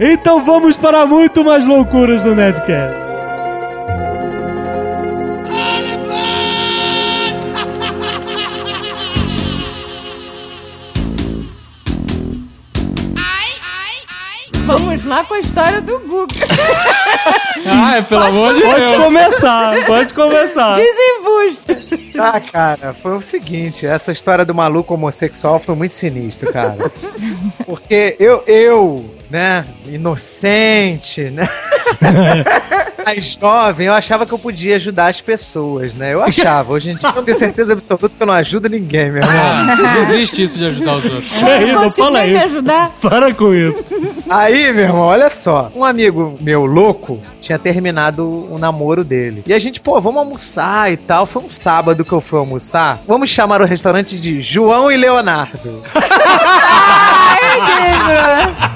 Então 0.00 0.44
vamos 0.44 0.76
para 0.76 1.06
muito 1.06 1.44
mais 1.44 1.64
loucuras 1.64 2.22
do 2.22 2.34
Nerdcast. 2.34 3.05
Lá 15.06 15.24
com 15.24 15.34
a 15.34 15.40
história 15.40 15.80
do 15.80 15.98
Guga. 16.00 16.34
Ai, 17.66 18.02
pelo 18.08 18.22
amor 18.24 18.54
de 18.54 18.60
Pode 18.62 18.80
Deus. 18.80 19.04
começar, 19.04 19.84
pode 19.86 20.14
começar. 20.14 20.76
Desembuste. 20.78 22.12
Ah, 22.18 22.40
cara, 22.40 22.94
foi 22.94 23.16
o 23.16 23.20
seguinte, 23.20 23.86
essa 23.86 24.10
história 24.10 24.44
do 24.44 24.54
maluco 24.54 24.94
homossexual 24.94 25.58
foi 25.58 25.74
muito 25.74 25.94
sinistro, 25.94 26.52
cara. 26.52 26.90
Porque 27.64 28.16
eu, 28.18 28.42
eu, 28.46 29.04
né, 29.30 29.64
inocente, 29.86 31.22
né? 31.30 31.48
Mais 33.06 33.38
jovem, 33.40 33.86
eu 33.86 33.92
achava 33.94 34.26
que 34.26 34.32
eu 34.32 34.38
podia 34.38 34.74
ajudar 34.74 35.06
as 35.06 35.20
pessoas, 35.20 35.94
né? 35.94 36.12
Eu 36.12 36.22
achava. 36.24 36.72
Hoje 36.72 36.90
em 36.90 36.96
dia 36.96 37.12
eu 37.14 37.22
tenho 37.22 37.36
certeza 37.38 37.72
absoluta 37.72 38.08
que 38.08 38.20
eu 38.20 38.26
não 38.26 38.34
ajudo 38.34 38.68
ninguém, 38.68 39.12
meu 39.12 39.22
irmão. 39.22 39.36
Ah, 39.38 39.76
não 39.76 40.00
existe 40.02 40.42
isso 40.42 40.58
de 40.58 40.66
ajudar 40.66 40.94
os 40.96 41.04
outros. 41.10 41.42
Aí, 41.42 41.72
não 41.72 41.84
Conseguiu 41.84 42.04
fala 42.04 42.24
me 42.24 42.34
isso. 42.34 42.44
ajudar? 42.46 42.90
Para 43.00 43.32
com 43.32 43.54
isso. 43.54 43.84
Aí, 44.28 44.72
meu 44.72 44.84
irmão, 44.84 45.02
olha 45.02 45.30
só. 45.30 45.70
Um 45.76 45.84
amigo 45.84 46.36
meu 46.40 46.66
louco 46.66 47.22
tinha 47.40 47.58
terminado 47.60 48.52
o 48.52 48.58
namoro 48.58 49.04
dele. 49.04 49.44
E 49.46 49.54
a 49.54 49.58
gente, 49.60 49.80
pô, 49.80 50.00
vamos 50.00 50.18
almoçar 50.18 50.92
e 50.92 50.96
tal. 50.96 51.26
Foi 51.26 51.42
um 51.44 51.48
sábado 51.48 52.04
que 52.04 52.10
eu 52.12 52.20
fui 52.20 52.40
almoçar. 52.40 52.98
Vamos 53.06 53.30
chamar 53.30 53.62
o 53.62 53.66
restaurante 53.66 54.18
de 54.18 54.40
João 54.40 54.90
e 54.90 54.96
Leonardo. 54.96 55.80
Quem 57.36 57.60
testou, 57.60 58.75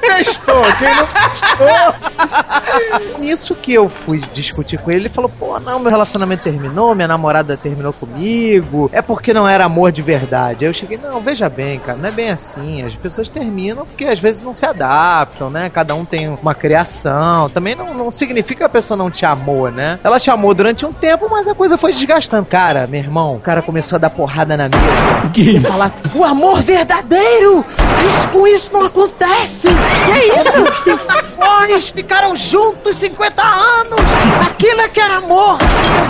testou. 0.00 0.62
Quem 0.78 0.94
não 0.96 1.06
testou. 1.06 3.18
Nisso 3.18 3.54
que 3.54 3.72
eu 3.72 3.88
fui 3.88 4.20
discutir 4.32 4.78
com 4.78 4.90
ele, 4.90 5.02
ele 5.02 5.08
falou: 5.08 5.30
pô, 5.30 5.58
não, 5.60 5.78
meu 5.78 5.90
relacionamento 5.90 6.42
terminou, 6.42 6.94
minha 6.94 7.08
namorada 7.08 7.56
terminou 7.56 7.92
comigo. 7.92 8.90
É 8.92 9.00
porque 9.02 9.32
não 9.32 9.48
era 9.48 9.64
amor 9.64 9.92
de 9.92 10.02
verdade. 10.02 10.64
Aí 10.64 10.70
eu 10.70 10.74
cheguei: 10.74 10.98
não, 10.98 11.20
veja 11.20 11.48
bem, 11.48 11.78
cara, 11.78 11.98
não 11.98 12.08
é 12.08 12.12
bem 12.12 12.30
assim. 12.30 12.82
As 12.84 12.94
pessoas 12.94 13.30
terminam 13.30 13.86
porque 13.86 14.04
às 14.04 14.18
vezes 14.18 14.42
não 14.42 14.52
se 14.52 14.64
adaptam, 14.66 15.50
né? 15.50 15.70
Cada 15.70 15.94
um 15.94 16.04
tem 16.04 16.28
uma 16.28 16.54
criação. 16.54 17.48
Também 17.50 17.74
não, 17.74 17.94
não 17.94 18.10
significa 18.10 18.58
que 18.60 18.64
a 18.64 18.68
pessoa 18.68 18.96
não 18.96 19.10
te 19.10 19.24
amou, 19.24 19.70
né? 19.70 19.98
Ela 20.04 20.18
te 20.20 20.30
amou 20.30 20.54
durante 20.54 20.84
um 20.86 20.92
tempo, 20.92 21.28
mas 21.30 21.48
a 21.48 21.54
coisa 21.54 21.78
foi 21.78 21.92
desgastando. 21.92 22.46
Cara, 22.46 22.86
meu 22.86 23.00
irmão, 23.00 23.36
o 23.36 23.40
cara 23.40 23.62
começou 23.62 23.96
a 23.96 23.98
dar 23.98 24.10
porrada 24.10 24.56
na 24.56 24.68
mesa. 24.68 25.30
Que 25.32 25.42
E 25.42 25.56
isso? 25.56 25.66
falar 25.68 25.86
assim, 25.86 25.98
o 26.14 26.24
amor 26.24 26.62
verdadeiro! 26.62 27.64
Isso, 28.04 28.28
com 28.28 28.46
isso 28.46 28.72
não 28.72 28.86
acontece! 28.86 29.51
Que 29.60 30.90
isso? 30.90 31.02
Avós 31.08 31.90
ficaram 31.90 32.34
juntos 32.34 32.96
50 32.96 33.42
anos! 33.42 34.00
Aquilo 34.48 34.80
é 34.80 34.88
que 34.88 35.00
era 35.00 35.16
amor! 35.16 35.58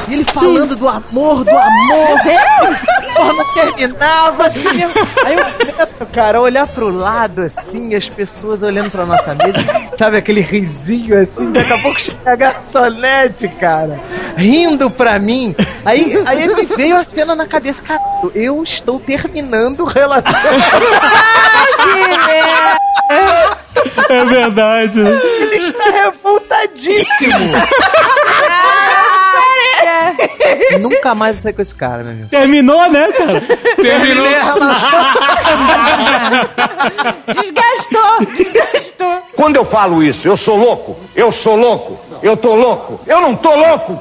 E 0.09 0.15
ele 0.15 0.25
falando 0.25 0.77
do 0.77 0.89
amor, 0.89 1.45
do 1.45 1.51
amor! 1.51 2.23
Deus! 2.23 2.79
Porra, 3.15 3.33
não 3.33 3.55
terminava 3.55 4.47
assim. 4.47 4.85
Aí 5.25 5.35
eu 5.35 5.45
começo, 5.45 5.95
cara, 6.13 6.41
olhar 6.41 6.67
pro 6.67 6.89
lado 6.89 7.43
assim, 7.43 7.95
as 7.95 8.09
pessoas 8.09 8.63
olhando 8.63 8.91
pra 8.91 9.05
nossa 9.07 9.35
mesa, 9.35 9.91
sabe 9.97 10.17
aquele 10.17 10.41
risinho 10.41 11.21
assim, 11.21 11.51
daqui 11.53 11.73
a 11.73 11.79
pouco 11.79 12.01
chega 12.01 12.33
a 12.33 12.37
garçonete, 12.37 13.49
cara, 13.49 13.99
rindo 14.37 14.91
pra 14.91 15.19
mim. 15.19 15.55
Aí, 15.85 16.23
aí 16.27 16.55
me 16.55 16.67
veio 16.67 16.97
a 16.97 17.05
cena 17.05 17.35
na 17.35 17.47
cabeça, 17.47 17.83
cara, 17.83 18.01
eu 18.35 18.63
estou 18.63 19.01
terminando 19.01 19.81
o 19.81 19.85
relacionamento. 19.85 20.63
Que 21.83 22.17
merda! 22.17 22.82
É 24.09 24.25
verdade. 24.25 25.00
Ele 25.00 25.57
está 25.57 25.90
revoltadíssimo. 25.90 27.38
Nunca 30.81 31.15
mais 31.15 31.37
eu 31.37 31.43
saí 31.43 31.53
com 31.53 31.62
esse 31.62 31.75
cara, 31.75 32.03
meu 32.03 32.12
amigo. 32.12 32.29
Terminou, 32.29 32.91
né, 32.91 33.12
cara? 33.12 33.41
Terminou. 33.41 33.77
Terminei 33.77 34.37
a 34.37 34.43
relação. 34.45 34.91
Desgastou! 37.27 38.27
Desgastou! 38.37 39.23
Quando 39.35 39.57
eu 39.57 39.65
falo 39.65 40.03
isso, 40.03 40.27
eu 40.27 40.37
sou 40.37 40.57
louco, 40.57 40.97
eu 41.15 41.33
sou 41.33 41.57
louco, 41.57 41.99
eu 42.23 42.37
tô 42.37 42.55
louco, 42.55 43.01
eu 43.07 43.21
não 43.21 43.37
tô 43.37 43.55
louco. 43.55 43.99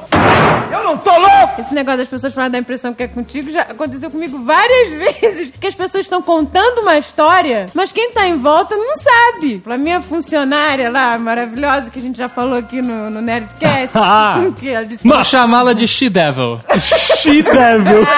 Eu 0.72 0.82
não 0.84 0.96
tô 0.96 1.10
louco! 1.10 1.60
Esse 1.60 1.74
negócio 1.74 1.98
das 1.98 2.08
pessoas 2.08 2.32
falarem 2.32 2.52
da 2.52 2.58
impressão 2.58 2.94
que 2.94 3.02
é 3.02 3.08
contigo 3.08 3.50
já 3.50 3.60
aconteceu 3.60 4.10
comigo 4.10 4.42
várias 4.42 4.90
vezes. 5.20 5.52
Que 5.60 5.66
as 5.66 5.74
pessoas 5.74 6.04
estão 6.06 6.22
contando 6.22 6.80
uma 6.80 6.96
história, 6.96 7.66
mas 7.74 7.92
quem 7.92 8.10
tá 8.10 8.26
em 8.26 8.38
volta 8.38 8.74
não 8.74 8.96
sabe. 8.96 9.58
Pra 9.58 9.76
minha 9.76 10.00
funcionária 10.00 10.90
lá, 10.90 11.18
maravilhosa, 11.18 11.90
que 11.90 11.98
a 11.98 12.02
gente 12.02 12.16
já 12.16 12.28
falou 12.28 12.58
aqui 12.58 12.80
no, 12.80 13.10
no 13.10 13.20
Nerdcast. 13.20 13.90
Ah. 13.94 14.40
que 14.56 14.70
ela 14.70 14.86
disse, 14.86 15.06
Vou 15.06 15.22
chamá-la 15.24 15.71
de 15.74 15.88
She-Devil. 15.88 16.60
She 16.78 17.42
Devil. 17.42 18.04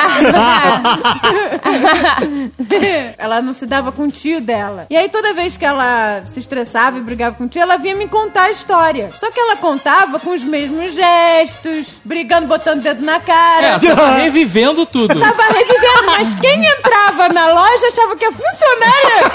ela 3.19 3.43
não 3.43 3.53
se 3.53 3.67
dava 3.67 3.91
com 3.93 4.05
o 4.05 4.11
tio 4.11 4.41
dela. 4.41 4.87
E 4.91 4.97
aí 4.97 5.09
toda 5.09 5.33
vez 5.33 5.57
que 5.57 5.65
ela 5.65 6.23
se 6.25 6.41
estressava 6.41 6.99
e 6.99 7.03
brigava 7.03 7.37
com 7.37 7.45
o 7.45 7.49
tio, 7.49 7.63
ela 7.63 7.77
vinha 7.77 7.95
me 7.95 8.09
contar 8.09 8.45
a 8.45 8.51
história. 8.51 9.11
Só 9.19 9.31
que 9.31 9.39
ela 9.39 9.57
contava 9.57 10.19
com 10.19 10.31
os 10.31 10.43
mesmos 10.43 10.95
gestos, 10.95 12.01
brigando, 12.05 12.47
botando 12.47 12.81
o 12.81 12.83
dedo 12.83 13.05
na 13.05 13.21
cara. 13.21 13.67
É, 13.67 13.79
tava 13.79 14.17
revivendo 14.17 14.87
tudo. 14.87 15.19
Tava 15.19 15.43
revivendo, 15.43 16.07
mas 16.07 16.35
quem 16.37 16.65
entrava 16.65 17.29
na 17.29 17.53
loja 17.53 17.89
achava 17.89 18.17
que 18.17 18.25
a 18.25 18.33
funcionária 18.33 19.31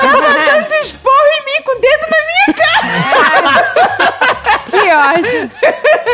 tava 0.00 0.20
dando 0.20 0.74
esporro 0.82 1.32
em 1.38 1.44
mim 1.44 1.62
com 1.64 1.72
o 1.76 1.80
dedo 1.80 2.06
na 2.10 2.18
minha 2.26 2.54
cara. 2.56 3.72
Que 4.72 4.78
ótimo. 4.78 5.50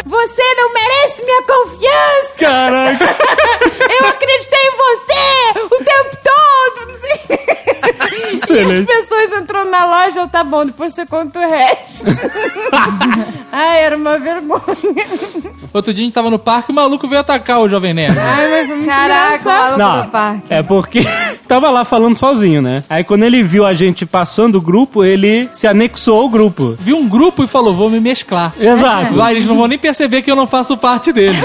Você 0.04 0.42
não 0.56 0.72
merece 0.72 1.17
minha 1.24 1.42
confiança! 1.42 2.38
Caraca. 2.40 3.04
Eu 4.00 4.06
acreditei 4.08 4.60
em 4.60 4.76
você 4.76 5.60
o 5.64 5.84
tempo 5.84 6.16
todo! 6.24 6.88
Não 6.88 6.94
sei. 6.94 7.38
E 8.18 8.36
as 8.36 8.42
Excelente. 8.42 8.86
pessoas 8.86 9.32
entrando 9.40 9.70
na 9.70 9.84
loja, 9.84 10.20
eu, 10.20 10.28
tá 10.28 10.42
bom, 10.44 10.64
depois 10.64 10.92
você 10.94 11.04
conta 11.06 11.38
o 11.38 11.42
resto. 11.48 11.78
Ai, 13.52 13.82
era 13.84 13.96
uma 13.96 14.18
vergonha. 14.18 14.62
Outro 15.72 15.92
dia 15.92 16.02
a 16.02 16.06
gente 16.06 16.14
tava 16.14 16.30
no 16.30 16.38
parque 16.38 16.70
e 16.70 16.72
o 16.72 16.74
maluco 16.74 17.08
veio 17.08 17.20
atacar 17.20 17.60
o 17.60 17.68
Jovem 17.68 17.92
Nerd. 17.94 18.18
Ai, 18.18 18.50
mas 18.50 18.66
foi 18.66 18.76
muito 18.76 18.88
Caraca, 18.88 19.42
o 19.42 19.52
maluco 19.52 19.72
do 19.72 19.78
Não, 19.78 20.08
parque. 20.10 20.42
é 20.50 20.62
porque 20.62 21.00
tava 21.46 21.70
lá 21.70 21.84
falando 21.84 22.18
sozinho, 22.18 22.60
né? 22.62 22.82
Aí 22.88 23.04
quando 23.04 23.22
ele 23.24 23.42
viu 23.42 23.64
a 23.66 23.74
gente 23.74 24.04
passando 24.06 24.56
o 24.56 24.60
grupo, 24.60 25.04
ele 25.04 25.48
se 25.52 25.66
anexou 25.66 26.20
ao 26.20 26.28
grupo. 26.28 26.76
Viu 26.80 26.96
um 26.96 27.08
grupo 27.08 27.44
e 27.44 27.48
falou, 27.48 27.74
vou 27.74 27.90
me 27.90 28.00
mesclar. 28.00 28.52
Exato. 28.58 29.14
Lá 29.14 29.30
eles 29.30 29.46
não 29.46 29.56
vão 29.56 29.66
nem 29.66 29.78
perceber 29.78 30.22
que 30.22 30.30
eu 30.30 30.36
não 30.36 30.46
faço 30.46 30.76
parte 30.76 31.07
dele. 31.12 31.36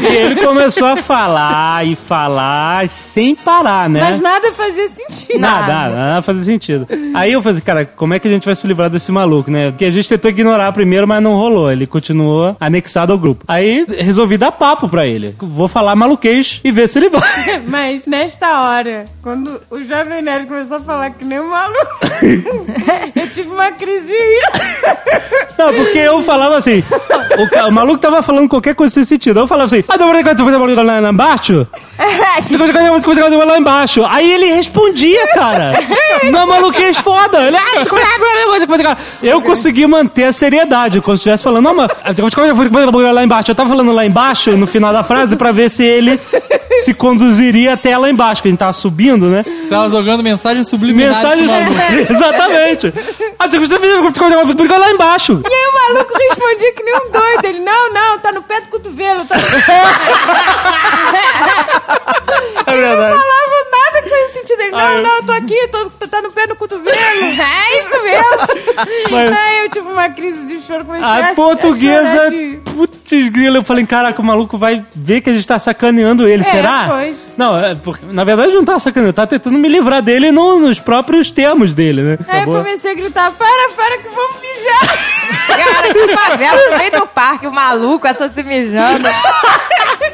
E 0.00 0.06
ele 0.06 0.36
começou 0.36 0.86
a 0.86 0.96
falar 0.96 1.86
e 1.86 1.96
falar 1.96 2.88
sem 2.88 3.34
parar, 3.34 3.88
né? 3.88 4.00
Mas 4.00 4.20
nada 4.20 4.52
fazia 4.52 4.88
sentido. 4.88 5.38
Nada, 5.38 5.66
nada, 5.72 5.94
nada 5.94 6.22
fazia 6.22 6.44
sentido. 6.44 6.86
Aí 7.14 7.32
eu 7.32 7.42
falei, 7.42 7.60
cara, 7.60 7.84
como 7.84 8.14
é 8.14 8.18
que 8.18 8.28
a 8.28 8.30
gente 8.30 8.44
vai 8.44 8.54
se 8.54 8.66
livrar 8.66 8.90
desse 8.90 9.10
maluco, 9.10 9.50
né? 9.50 9.70
Porque 9.70 9.84
a 9.84 9.90
gente 9.90 10.08
tentou 10.08 10.30
ignorar 10.30 10.72
primeiro, 10.72 11.06
mas 11.06 11.22
não 11.22 11.34
rolou. 11.34 11.70
Ele 11.70 11.86
continuou 11.86 12.56
anexado 12.60 13.12
ao 13.12 13.18
grupo. 13.18 13.44
Aí 13.48 13.84
resolvi 13.88 14.36
dar 14.36 14.52
papo 14.52 14.88
pra 14.88 15.06
ele. 15.06 15.34
Vou 15.38 15.68
falar 15.68 15.94
maluquês 15.94 16.60
e 16.64 16.70
ver 16.70 16.88
se 16.88 16.98
ele 16.98 17.08
vai. 17.08 17.22
Mas 17.66 18.06
nesta 18.06 18.62
hora, 18.62 19.04
quando 19.22 19.60
o 19.70 19.82
Jovem 19.82 20.22
Nerd 20.22 20.46
começou 20.46 20.78
a 20.78 20.80
falar 20.80 21.10
que 21.10 21.24
nem 21.24 21.40
um 21.40 21.50
maluco, 21.50 21.98
eu 23.14 23.28
tive 23.28 23.48
uma 23.50 23.70
crise 23.72 24.06
de 24.06 24.12
rir. 24.12 24.42
Não, 25.58 25.74
porque 25.74 25.98
eu 25.98 26.22
falava 26.22 26.56
assim. 26.56 26.82
O, 27.38 27.68
o 27.68 27.72
maluco 27.72 27.98
tava 27.98 28.22
falando 28.22 28.48
qualquer 28.48 28.74
coisa 28.74 28.94
sentido. 29.08 29.40
Eu 29.40 29.46
falava 29.46 29.66
assim. 29.66 29.82
Ah, 29.88 29.96
lá 30.82 31.00
lá 31.00 31.10
embaixo? 31.10 31.66
lá 33.44 33.58
embaixo. 33.58 34.04
Aí 34.08 34.30
ele 34.30 34.46
respondia, 34.46 35.26
cara. 35.34 35.72
Não, 36.30 36.46
maluquês 36.46 36.98
foda. 36.98 37.38
Ele, 37.46 37.56
"Ah, 37.56 37.84
Eu 39.22 39.42
consegui 39.42 39.86
manter 39.86 40.24
a 40.24 40.32
seriedade 40.32 41.00
quando 41.00 41.16
estivesse 41.16 41.44
falando. 41.44 41.64
Não, 41.64 41.74
mas. 41.74 41.90
Lá 43.12 43.24
embaixo. 43.24 43.50
Eu 43.50 43.54
tava 43.54 43.68
falando 43.68 43.92
lá 43.92 44.04
embaixo 44.04 44.56
no 44.56 44.66
final 44.66 44.92
da 44.92 45.02
frase 45.02 45.36
pra 45.36 45.52
ver 45.52 45.68
se 45.70 45.84
ele 45.84 46.18
se 46.84 46.94
conduziria 46.94 47.72
até 47.74 47.96
lá 47.98 48.08
embaixo, 48.08 48.42
que 48.42 48.48
a 48.48 48.50
gente 48.50 48.60
tava 48.60 48.72
subindo, 48.72 49.26
né? 49.26 49.42
Você 49.44 49.68
tava 49.68 49.88
jogando 49.88 50.22
mensagem 50.22 50.62
subliminar. 50.62 51.14
Mensagem. 51.16 51.46
maluco. 51.46 52.12
Exatamente. 52.12 52.94
Ah, 53.38 53.48
você 53.48 53.58
lá 54.78 54.90
embaixo. 54.90 55.40
E 55.44 55.52
aí 55.54 55.66
o 55.66 55.94
maluco 55.94 56.12
respondia 56.16 56.72
que 56.72 56.82
nem 56.82 56.94
um 56.94 57.10
doido. 57.10 57.44
Ele, 57.44 57.60
não, 57.60 57.92
não, 57.92 58.18
tá 58.18 58.32
no 58.32 58.42
pé 58.42 58.60
do 58.60 58.68
cotovelo. 58.68 58.97
Tá... 58.98 59.36
É 62.66 62.76
verdade. 62.76 63.18
Falava 63.18 63.47
não, 64.56 64.78
Ah, 64.78 64.94
eu- 64.94 65.02
não, 65.02 65.16
eu 65.16 65.22
tô 65.24 65.32
aqui, 65.32 65.68
tô, 65.68 65.90
tá 66.08 66.20
no 66.22 66.30
pé 66.32 66.46
do 66.46 66.56
cotovelo. 66.56 66.88
É 66.98 67.80
isso 67.80 68.02
mesmo. 68.02 68.78
Mas- 69.10 69.32
Aí 69.32 69.58
eu 69.64 69.70
tive 69.70 69.88
uma 69.88 70.08
crise 70.10 70.46
de 70.46 70.60
choro. 70.62 70.84
Comecei 70.84 71.06
A 71.06 71.34
portuguesa, 71.34 72.30
de- 72.30 72.58
putz 72.74 73.28
grila, 73.30 73.58
eu 73.58 73.64
falei, 73.64 73.86
caraca, 73.86 74.20
o 74.20 74.24
maluco 74.24 74.56
vai 74.58 74.84
ver 74.94 75.20
que 75.20 75.30
a 75.30 75.34
gente 75.34 75.46
tá 75.46 75.58
sacaneando 75.58 76.26
ele, 76.28 76.42
É, 76.42 76.50
será? 76.50 76.86
pois. 76.88 77.16
Não, 77.36 77.56
é 77.58 77.74
porque, 77.74 78.04
na 78.06 78.24
verdade 78.24 78.52
não 78.54 78.64
tá 78.64 78.78
sacaneando, 78.78 79.12
tá 79.14 79.26
tentando 79.26 79.58
me 79.58 79.68
livrar 79.68 80.02
dele 80.02 80.30
no- 80.32 80.58
nos 80.58 80.80
próprios 80.80 81.30
termos 81.30 81.72
dele, 81.72 82.02
né? 82.02 82.18
Aí 82.28 82.38
eu 82.38 82.42
Acabou. 82.42 82.62
comecei 82.64 82.90
a 82.90 82.94
gritar, 82.94 83.30
para, 83.32 83.68
para 83.76 83.98
que 83.98 84.08
vamos 84.08 84.36
mijar. 84.40 84.98
Cara, 85.48 85.92
que 85.94 86.08
favela 86.16 86.70
no 86.70 86.78
meio 86.78 86.90
do 86.92 87.06
parque, 87.06 87.46
o 87.46 87.52
maluco, 87.52 88.06
essa 88.06 88.28
se 88.28 88.42
mijando. 88.42 89.08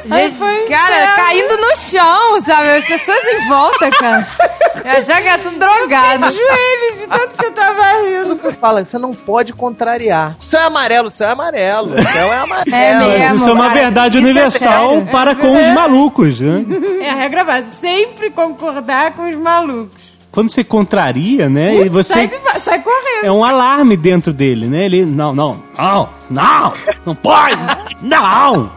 Gente, 0.05 0.37
foi 0.37 0.65
cara, 0.67 0.95
inferno. 0.95 1.15
caindo 1.15 1.57
no 1.57 1.75
chão, 1.75 2.41
sabe? 2.41 2.69
As 2.77 2.85
pessoas 2.85 3.17
em 3.25 3.47
volta, 3.47 3.89
cara. 3.91 4.24
Eu 4.85 4.91
achava 4.91 5.19
que 5.21 5.27
era 5.27 5.39
tudo 5.41 5.57
drogado. 5.57 6.25
Joelhos 6.31 6.99
de 6.99 7.07
tanto 7.07 7.35
que 7.37 7.45
eu 7.45 7.51
tava 7.53 7.81
rindo. 8.03 8.35
Tu 8.35 8.51
fala, 8.51 8.85
você 8.85 8.99
não 8.99 9.11
pode 9.13 9.51
contrariar. 9.51 10.35
Céu 10.37 10.59
é 10.59 10.63
amarelo, 10.65 11.09
céu 11.09 11.27
é 11.27 11.31
amarelo. 11.31 11.99
Céu 12.03 12.31
é 12.33 12.37
amarelo. 12.37 12.75
É 12.75 12.99
mesmo. 13.19 13.35
Isso 13.37 13.49
é 13.49 13.53
uma 13.53 13.63
cara. 13.69 13.79
verdade 13.79 14.17
Isso 14.19 14.27
é 14.27 14.29
universal 14.29 14.89
sério. 14.89 15.07
para 15.07 15.33
com 15.35 15.59
os 15.59 15.69
malucos, 15.71 16.39
né? 16.39 16.63
É 17.01 17.09
a 17.09 17.15
regra 17.15 17.43
básica, 17.43 17.77
sempre 17.77 18.29
concordar 18.29 19.13
com 19.13 19.27
os 19.27 19.35
malucos. 19.35 20.03
Quando 20.31 20.49
você 20.51 20.63
contraria, 20.63 21.49
né? 21.49 21.77
E 21.85 21.89
você 21.89 22.13
Sai, 22.13 22.27
de- 22.27 22.59
sai 22.59 22.79
correndo. 22.79 23.23
é 23.25 23.31
um 23.31 23.43
alarme 23.43 23.97
dentro 23.97 24.31
dele, 24.33 24.67
né? 24.67 24.85
Ele, 24.85 25.03
não, 25.05 25.33
não, 25.33 25.63
não, 25.79 26.09
não, 26.29 26.73
não 27.05 27.15
pode, 27.15 27.57
não. 28.03 28.69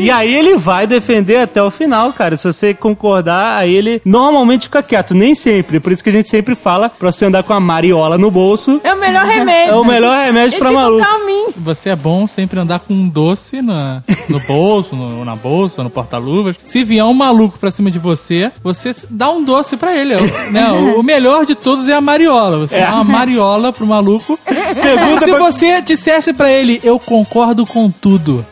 E 0.00 0.10
aí 0.10 0.34
ele 0.34 0.56
vai 0.56 0.86
defender 0.86 1.36
até 1.38 1.62
o 1.62 1.70
final, 1.70 2.12
cara. 2.12 2.36
Se 2.36 2.44
você 2.46 2.74
concordar, 2.74 3.56
aí 3.58 3.74
ele 3.74 4.00
normalmente 4.04 4.64
fica 4.64 4.82
quieto, 4.82 5.14
nem 5.14 5.34
sempre. 5.34 5.78
Por 5.80 5.92
isso 5.92 6.02
que 6.02 6.10
a 6.10 6.12
gente 6.12 6.28
sempre 6.28 6.54
fala 6.54 6.88
pra 6.88 7.10
você 7.12 7.24
andar 7.26 7.42
com 7.42 7.52
a 7.52 7.60
mariola 7.60 8.16
no 8.18 8.30
bolso. 8.30 8.80
É 8.84 8.92
o 8.92 8.98
melhor 8.98 9.24
remédio. 9.24 9.72
É 9.72 9.76
o 9.76 9.84
melhor 9.84 10.18
remédio 10.24 10.56
Eu 10.56 10.60
pra 10.60 10.72
maluco. 10.72 11.04
calminho. 11.04 11.54
Você 11.56 11.90
é 11.90 11.96
bom 11.96 12.26
sempre 12.26 12.58
andar 12.60 12.80
com 12.80 12.94
um 12.94 13.08
doce 13.08 13.60
na, 13.62 14.02
no 14.28 14.40
bolso, 14.40 14.94
no- 14.96 15.24
na 15.24 15.36
bolsa, 15.36 15.82
no 15.82 15.90
porta-luvas. 15.90 16.56
Se 16.64 16.84
vier 16.84 17.04
um 17.04 17.14
maluco 17.14 17.58
pra 17.58 17.70
cima 17.70 17.90
de 17.90 17.98
você, 17.98 18.50
você 18.62 18.92
dá 19.10 19.30
um 19.30 19.42
doce 19.44 19.76
pra 19.76 19.96
ele. 19.96 20.14
né? 20.50 20.70
O, 20.72 21.00
o 21.00 21.02
melhor 21.02 21.44
de 21.44 21.54
todos 21.54 21.88
é 21.88 21.92
a 21.94 22.00
mariola. 22.00 22.58
Você 22.66 22.76
É. 22.76 22.86
dá 22.86 22.94
uma 22.94 23.04
mariola 23.04 23.72
pro 23.72 23.86
maluco. 23.86 24.38
Pergunta 24.44 25.24
Se 25.24 25.30
pra- 25.32 25.38
você 25.40 25.80
dissesse 25.82 26.32
pra 26.32 26.50
ele, 26.50 26.80
eu 26.82 26.98
concordo 26.98 27.66
com 27.66 27.90
tudo. 27.90 28.44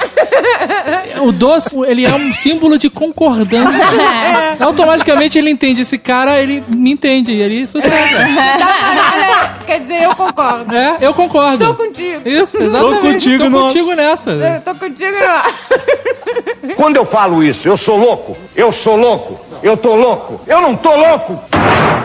O 1.22 1.32
doce, 1.32 1.76
ele 1.86 2.04
é 2.04 2.14
um 2.14 2.32
símbolo 2.32 2.78
de 2.78 2.88
concordância. 2.88 3.84
Automaticamente 4.60 5.38
ele 5.38 5.50
entende. 5.50 5.82
Esse 5.82 5.98
cara, 5.98 6.38
ele 6.40 6.62
me 6.68 6.92
entende. 6.92 7.32
E 7.32 7.40
ele 7.40 7.66
sossega. 7.66 7.94
Olha, 7.94 9.52
quer 9.66 9.80
dizer, 9.80 10.02
eu 10.02 10.14
concordo. 10.14 10.74
É, 10.74 10.96
eu 11.00 11.12
concordo. 11.14 11.54
Estou 11.64 11.74
contigo. 11.74 12.28
Isso, 12.28 12.62
exatamente. 12.62 13.00
contigo 13.00 13.44
Tô 13.44 13.50
no- 13.50 13.60
contigo 13.66 13.92
nessa. 13.94 14.30
Eu 14.30 14.60
tô 14.60 14.74
contigo 14.74 15.16
não. 15.18 16.74
Quando 16.76 16.96
eu 16.96 17.06
falo 17.06 17.42
isso, 17.42 17.66
eu 17.68 17.76
sou 17.76 17.96
louco. 17.98 18.36
Eu 18.54 18.72
sou 18.72 18.96
louco. 18.96 19.40
Eu 19.62 19.76
tô 19.76 19.94
louco. 19.96 20.40
Eu 20.46 20.60
não 20.60 20.76
tô 20.76 20.94
louco. 20.94 21.40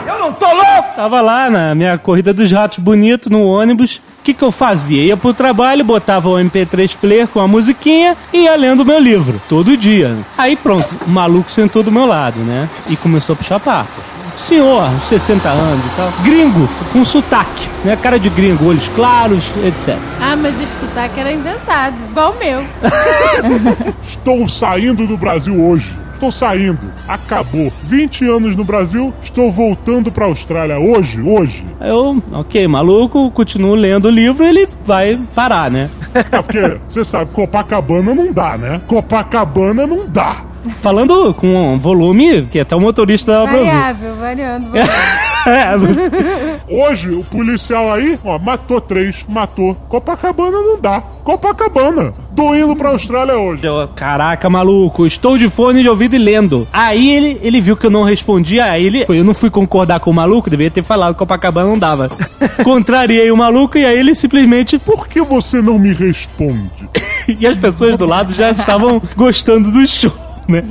Eu 0.08 0.20
não 0.20 0.34
tô 0.34 0.48
louco. 0.48 0.96
Tava 0.96 1.22
lá 1.22 1.50
na 1.50 1.76
minha 1.76 1.98
corrida 1.98 2.34
dos 2.34 2.52
ratos 2.52 2.80
bonito 2.80 3.30
no 3.30 3.46
ônibus. 3.46 4.02
O 4.24 4.26
que, 4.26 4.34
que 4.34 4.42
eu 4.42 4.54
fazia? 4.54 5.04
Ia 5.04 5.18
pro 5.18 5.34
trabalho, 5.34 5.84
botava 5.84 6.30
o 6.30 6.36
MP3 6.36 6.96
player 6.98 7.28
com 7.28 7.42
a 7.42 7.48
musiquinha 7.48 8.16
e 8.32 8.44
ia 8.44 8.56
lendo 8.56 8.86
meu 8.86 8.98
livro. 8.98 9.42
Todo 9.50 9.76
dia. 9.76 10.18
Aí 10.38 10.56
pronto, 10.56 10.96
o 11.06 11.10
maluco 11.10 11.52
sentou 11.52 11.84
do 11.84 11.92
meu 11.92 12.06
lado, 12.06 12.40
né? 12.40 12.70
E 12.88 12.96
começou 12.96 13.34
a 13.34 13.36
puxar 13.36 13.60
papo. 13.60 13.92
Senhor, 14.38 14.82
uns 14.92 15.04
60 15.10 15.50
anos 15.50 15.86
e 15.86 15.90
tal. 15.98 16.10
Gringo, 16.24 16.70
com 16.94 17.04
sotaque, 17.04 17.68
né? 17.84 17.98
Cara 17.98 18.18
de 18.18 18.30
gringo, 18.30 18.70
olhos 18.70 18.88
claros, 18.88 19.44
etc. 19.66 19.98
Ah, 20.22 20.38
mas 20.38 20.58
esse 20.58 20.80
sotaque 20.80 21.20
era 21.20 21.34
inventado, 21.34 21.96
igual 22.10 22.32
o 22.32 22.40
meu. 22.40 22.66
Estou 24.08 24.48
saindo 24.48 25.06
do 25.06 25.18
Brasil 25.18 25.62
hoje. 25.62 26.03
Estou 26.24 26.32
saindo. 26.32 26.80
Acabou. 27.06 27.70
20 27.84 28.24
anos 28.30 28.56
no 28.56 28.64
Brasil, 28.64 29.14
estou 29.22 29.52
voltando 29.52 30.10
pra 30.10 30.24
Austrália 30.24 30.80
hoje, 30.80 31.20
hoje. 31.20 31.66
Eu, 31.82 32.24
ok, 32.32 32.66
maluco, 32.66 33.30
continuo 33.32 33.76
lendo 33.76 34.06
o 34.06 34.10
livro 34.10 34.42
e 34.46 34.48
ele 34.48 34.70
vai 34.86 35.20
parar, 35.36 35.70
né? 35.70 35.90
É 36.16 36.42
porque, 36.42 36.80
você 36.88 37.04
sabe, 37.04 37.32
Copacabana 37.32 38.16
não 38.16 38.32
dá, 38.32 38.56
né? 38.56 38.80
Copacabana 38.88 39.86
não 39.86 40.08
dá. 40.08 40.46
Falando 40.80 41.34
com 41.34 41.74
um 41.74 41.78
volume 41.78 42.44
que 42.44 42.58
até 42.58 42.74
o 42.74 42.80
motorista. 42.80 43.44
Variável, 43.46 44.16
variando. 44.16 44.68
Hoje, 46.70 47.12
o 47.12 47.24
policial 47.24 47.92
aí, 47.92 48.20
ó, 48.24 48.40
matou 48.40 48.80
três, 48.80 49.18
matou. 49.28 49.76
Copacabana 49.90 50.52
não 50.52 50.80
dá. 50.80 51.02
Copacabana. 51.24 52.14
Tô 52.36 52.56
indo 52.56 52.76
pra 52.76 52.90
Austrália 52.90 53.38
hoje. 53.38 53.66
Eu, 53.66 53.88
Caraca, 53.96 54.50
maluco, 54.50 55.06
estou 55.06 55.38
de 55.38 55.50
fone 55.50 55.82
de 55.82 55.90
ouvido 55.90 56.16
e 56.16 56.20
lendo. 56.20 56.68
Aí 56.74 57.10
ele, 57.10 57.40
ele 57.42 57.62
viu 57.62 57.78
que 57.78 57.86
eu 57.86 57.92
não 57.92 58.04
respondia, 58.04 58.66
aí 58.66 58.86
ele, 58.86 59.06
eu 59.08 59.24
não 59.24 59.34
fui 59.34 59.50
concordar 59.50 60.00
com 60.00 60.10
o 60.10 60.14
maluco, 60.14 60.50
deveria 60.50 60.72
ter 60.72 60.84
falado 60.84 61.14
que 61.14 61.20
Copacabana 61.20 61.70
não 61.70 61.78
dava. 61.78 62.10
Contrariei 62.64 63.32
o 63.32 63.38
maluco 63.38 63.78
e 63.78 63.86
aí 63.86 63.98
ele 63.98 64.16
simplesmente. 64.16 64.80
Por 64.80 65.08
que 65.08 65.22
você 65.22 65.62
não 65.62 65.78
me 65.78 65.94
responde? 65.94 66.90
E 67.26 67.48
as 67.48 67.58
pessoas 67.58 67.96
do 67.96 68.06
lado 68.06 68.34
já 68.34 68.52
estavam 68.52 69.02
gostando 69.16 69.72
do 69.72 69.88
show. 69.88 70.12
Né? 70.54 70.64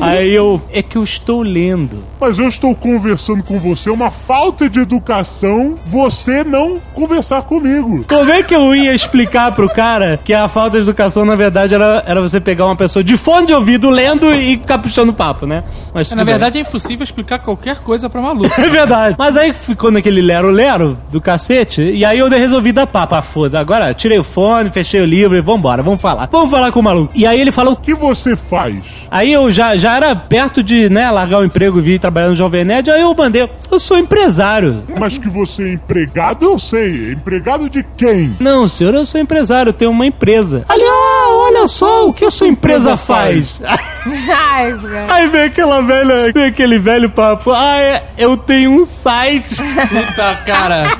Aí 0.00 0.34
eu. 0.34 0.60
É 0.70 0.82
que 0.82 0.96
eu 0.96 1.02
estou 1.02 1.42
lendo. 1.42 2.04
Mas 2.20 2.38
eu 2.38 2.48
estou 2.48 2.74
conversando 2.74 3.42
com 3.42 3.58
você, 3.58 3.88
é 3.88 3.92
uma 3.92 4.10
falta 4.10 4.68
de 4.68 4.80
educação 4.80 5.74
você 5.86 6.44
não 6.44 6.76
conversar 6.94 7.42
comigo. 7.42 8.04
Como 8.08 8.30
é 8.30 8.42
que 8.42 8.54
eu 8.54 8.74
ia 8.74 8.94
explicar 8.94 9.52
pro 9.52 9.68
cara 9.68 10.18
que 10.24 10.34
a 10.34 10.48
falta 10.48 10.76
de 10.76 10.82
educação, 10.82 11.24
na 11.24 11.34
verdade, 11.36 11.74
era, 11.74 12.02
era 12.06 12.20
você 12.20 12.40
pegar 12.40 12.66
uma 12.66 12.76
pessoa 12.76 13.02
de 13.02 13.16
fone 13.16 13.46
de 13.46 13.54
ouvido 13.54 13.88
lendo 13.88 14.32
e 14.34 14.58
ficar 14.58 14.78
puxando 14.78 15.12
papo, 15.12 15.46
né? 15.46 15.64
Mas 15.94 16.10
Na 16.10 16.16
tudo 16.16 16.26
bem. 16.26 16.34
verdade, 16.34 16.58
é 16.58 16.60
impossível 16.62 17.04
explicar 17.04 17.38
qualquer 17.38 17.76
coisa 17.78 18.10
pra 18.10 18.20
maluco. 18.20 18.48
É 18.58 18.68
verdade. 18.68 19.16
Mas 19.18 19.36
aí 19.36 19.52
ficou 19.52 19.90
naquele 19.90 20.20
lero-lero 20.20 20.98
do 21.10 21.20
cacete. 21.20 21.80
E 21.80 22.04
aí 22.04 22.18
eu 22.18 22.28
resolvi 22.28 22.72
dar 22.72 22.86
papo. 22.86 23.14
Ah, 23.14 23.22
foda. 23.22 23.58
Agora 23.58 23.94
tirei 23.94 24.18
o 24.18 24.24
fone, 24.24 24.68
fechei 24.70 25.00
o 25.00 25.06
livro 25.06 25.36
e 25.36 25.40
vambora, 25.40 25.82
vamos 25.82 26.00
falar. 26.00 26.28
Vamos 26.30 26.50
falar 26.50 26.70
com 26.70 26.80
o 26.80 26.82
maluco. 26.82 27.12
E 27.14 27.26
aí 27.26 27.40
ele 27.40 27.50
falou. 27.50 27.74
O 27.74 27.76
que 27.76 27.94
você 27.94 28.36
faz? 28.36 28.80
Aí 29.10 29.32
eu 29.32 29.50
já, 29.50 29.76
já 29.76 29.96
era 29.96 30.14
perto 30.14 30.62
de, 30.62 30.88
né, 30.90 31.10
largar 31.10 31.38
o 31.38 31.44
emprego 31.44 31.78
e 31.78 31.82
vir 31.82 31.98
trabalhar 31.98 32.28
no 32.28 32.34
Jovem 32.34 32.64
Nerd. 32.64 32.90
Aí 32.90 33.00
eu 33.00 33.14
mandei. 33.14 33.48
Eu 33.70 33.80
sou 33.80 33.98
empresário. 33.98 34.82
Mas 34.98 35.18
que 35.18 35.28
você 35.28 35.62
é 35.62 35.72
empregado, 35.74 36.44
eu 36.44 36.58
sei. 36.58 37.12
Empregado 37.12 37.68
de 37.68 37.82
quem? 37.96 38.36
Não, 38.40 38.66
senhor, 38.68 38.94
eu 38.94 39.04
sou 39.04 39.20
empresário, 39.20 39.70
eu 39.70 39.74
tenho 39.74 39.90
uma 39.90 40.06
empresa. 40.06 40.64
Ali, 40.68 40.82
ah, 40.84 41.26
olha 41.30 41.68
só 41.68 42.08
o 42.08 42.12
que 42.12 42.24
a 42.24 42.30
sua 42.30 42.46
empresa 42.48 42.96
faz. 42.96 43.60
Ai, 43.64 44.72
cara. 44.72 45.14
Aí 45.14 45.28
vem 45.28 45.42
aquela 45.42 45.82
velha, 45.82 46.32
vem 46.32 46.44
aquele 46.46 46.78
velho 46.78 47.10
papo. 47.10 47.52
Ah, 47.52 47.78
é, 47.78 48.04
eu 48.16 48.36
tenho 48.36 48.70
um 48.70 48.84
site. 48.84 49.56
Puta 49.88 50.34
cara. 50.46 50.96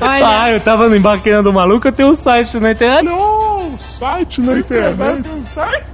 Olha, 0.00 0.24
Ah, 0.44 0.50
eu 0.50 0.60
tava 0.60 0.88
no 0.88 0.96
embarqueira 0.96 1.42
do 1.42 1.52
maluco, 1.52 1.88
eu 1.88 1.92
tenho 1.92 2.10
um 2.10 2.14
site 2.14 2.58
na 2.58 2.72
internet. 2.72 3.04
Não, 3.04 3.33
site 3.78 4.40
na 4.40 4.58
internet. 4.58 5.28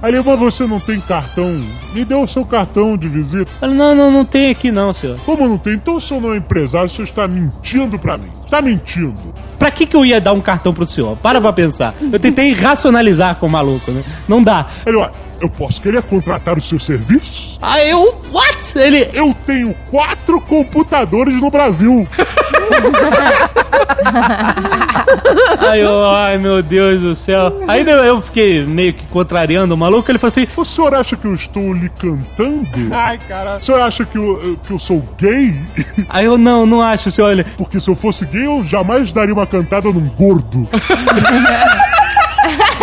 Aí, 0.01 0.13
mas 0.23 0.39
você 0.39 0.65
não 0.65 0.79
tem 0.79 0.99
cartão? 0.99 1.61
Me 1.93 2.05
dê 2.05 2.15
o 2.15 2.27
seu 2.27 2.45
cartão 2.45 2.97
de 2.97 3.07
visita. 3.07 3.51
Falei, 3.59 3.75
não, 3.75 3.93
não, 3.93 4.11
não 4.11 4.25
tem 4.25 4.49
aqui 4.49 4.71
não, 4.71 4.93
senhor. 4.93 5.19
Como 5.25 5.47
não 5.47 5.57
tem? 5.57 5.73
Então 5.73 5.95
o 5.95 6.01
senhor 6.01 6.21
não 6.21 6.33
é 6.33 6.37
empresário, 6.37 6.87
o 6.87 6.89
senhor 6.89 7.05
está 7.05 7.27
mentindo 7.27 7.97
pra 7.99 8.17
mim. 8.17 8.31
Está 8.43 8.61
mentindo. 8.61 9.33
Pra 9.57 9.69
que 9.69 9.85
que 9.85 9.95
eu 9.95 10.05
ia 10.05 10.19
dar 10.19 10.33
um 10.33 10.41
cartão 10.41 10.73
pro 10.73 10.87
senhor? 10.87 11.15
Para 11.17 11.39
pra 11.39 11.53
pensar. 11.53 11.93
Eu 12.11 12.19
tentei 12.19 12.53
racionalizar 12.53 13.35
com 13.35 13.45
o 13.45 13.49
maluco, 13.49 13.91
né? 13.91 14.03
Não 14.27 14.41
dá. 14.43 14.67
Ele, 14.85 14.97
olha, 14.97 15.11
eu 15.41 15.49
posso 15.49 15.81
querer 15.81 16.01
contratar 16.03 16.57
os 16.57 16.67
seus 16.69 16.85
serviços? 16.85 17.57
Aí 17.61 17.89
eu, 17.89 18.21
what? 18.31 18.77
Ele, 18.77 19.09
Eu 19.13 19.35
tenho 19.45 19.73
quatro 19.89 20.39
computadores 20.41 21.33
no 21.41 21.49
Brasil. 21.49 22.07
aí 25.69 25.81
eu, 25.81 26.05
ai 26.05 26.37
meu 26.37 26.61
Deus 26.61 27.01
do 27.01 27.15
céu. 27.15 27.61
Aí 27.67 27.81
eu- 27.81 28.03
eu 28.03 28.21
fiquei 28.21 28.63
meio 28.65 28.93
que 28.93 29.05
contrariando 29.07 29.73
o 29.73 29.77
maluco, 29.77 30.09
ele 30.11 30.19
falou 30.19 30.31
assim, 30.31 30.47
O 30.55 30.65
senhor 30.65 30.93
acha 30.93 31.15
que 31.15 31.25
eu 31.25 31.33
estou 31.35 31.73
lhe 31.73 31.89
cantando? 31.89 32.67
Ai, 32.91 33.17
cara. 33.27 33.57
O 33.57 33.59
senhor 33.59 33.81
acha 33.81 34.05
que 34.05 34.17
eu, 34.17 34.57
que 34.65 34.71
eu 34.73 34.79
sou 34.79 35.03
gay? 35.17 35.53
aí 36.09 36.25
eu, 36.25 36.37
não, 36.37 36.65
não 36.65 36.81
acho, 36.81 37.11
senhor. 37.11 37.31
Ele, 37.31 37.43
Porque 37.43 37.79
se 37.79 37.89
eu 37.89 37.95
fosse 37.95 38.25
gay, 38.25 38.45
eu 38.45 38.63
jamais 38.65 39.11
daria 39.11 39.33
uma 39.33 39.45
cantada 39.47 39.89
num 39.91 40.07
gordo. 40.09 40.67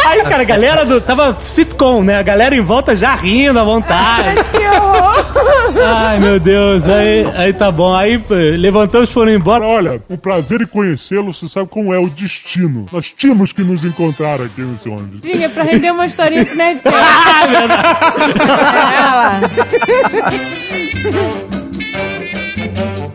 Aí, 0.09 0.23
cara, 0.23 0.43
a 0.43 0.45
galera 0.45 0.87
do. 0.87 1.01
Tava 1.03 1.37
sitcom, 1.39 2.03
né? 2.03 2.19
A 2.19 2.23
galera 2.23 2.57
em 2.57 2.63
volta 2.63 2.97
já 2.97 3.15
rindo 3.15 3.59
à 3.59 3.65
vontade. 3.65 4.43
que 4.51 4.57
horror. 4.57 5.27
Ai, 5.87 6.19
meu 6.19 6.41
Deus. 6.41 6.89
Aí, 6.89 7.27
aí 7.37 7.53
tá 7.53 7.71
bom. 7.71 7.95
Aí 7.95 8.19
levantamos 8.57 9.11
e 9.11 9.13
foram 9.13 9.33
embora. 9.33 9.67
Olha, 9.67 10.03
um 10.09 10.17
prazer 10.17 10.63
em 10.63 10.67
conhecê-lo. 10.67 11.35
Você 11.35 11.47
sabe 11.47 11.69
como 11.69 11.93
é 11.93 11.99
o 11.99 12.09
destino. 12.09 12.87
Nós 12.91 13.13
tínhamos 13.15 13.53
que 13.53 13.63
nos 13.63 13.85
encontrar 13.85 14.41
aqui 14.41 14.63
nesse 14.63 14.89
ônibus. 14.89 15.21
Tinha 15.21 15.51
pra 15.51 15.63
render 15.63 15.91
uma 15.91 16.07
historinha 16.07 16.47
pro 16.47 16.57
Nerdcast. 16.57 16.99
Ela. 18.97 19.33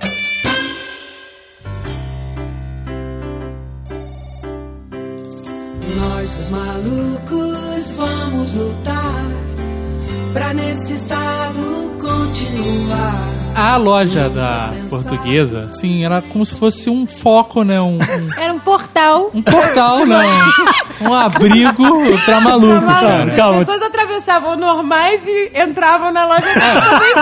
Nós, 5.96 6.36
os 6.38 6.52
malucos, 6.52 7.94
vamos 7.96 8.54
lutar 8.54 9.26
pra 10.34 10.54
nesse 10.54 10.94
estado 10.94 11.92
continuar. 12.02 13.30
A 13.56 13.78
loja 13.78 14.30
da 14.30 14.74
portuguesa, 14.90 15.70
sim, 15.74 16.04
era 16.04 16.24
como 16.24 16.44
se 16.44 16.56
fosse 16.56 16.90
um 16.90 17.06
foco, 17.06 17.62
né? 17.64 17.80
Um, 17.80 18.00
um, 18.00 18.34
Era 18.36 18.52
um 18.52 18.58
portal. 18.58 19.30
um 19.32 19.44
portal, 19.44 20.08
né? 20.08 20.26
Um, 21.02 21.10
um 21.10 21.14
abrigo 21.14 21.86
pra 22.26 22.40
maluco, 22.42 22.82
cara. 22.84 23.26
As 23.30 23.36
Calma. 23.36 23.60
pessoas 23.60 23.84
atravessavam 23.84 24.56
normais 24.56 25.28
e 25.28 25.52
entravam 25.56 26.12
na 26.12 26.26
loja 26.26 26.46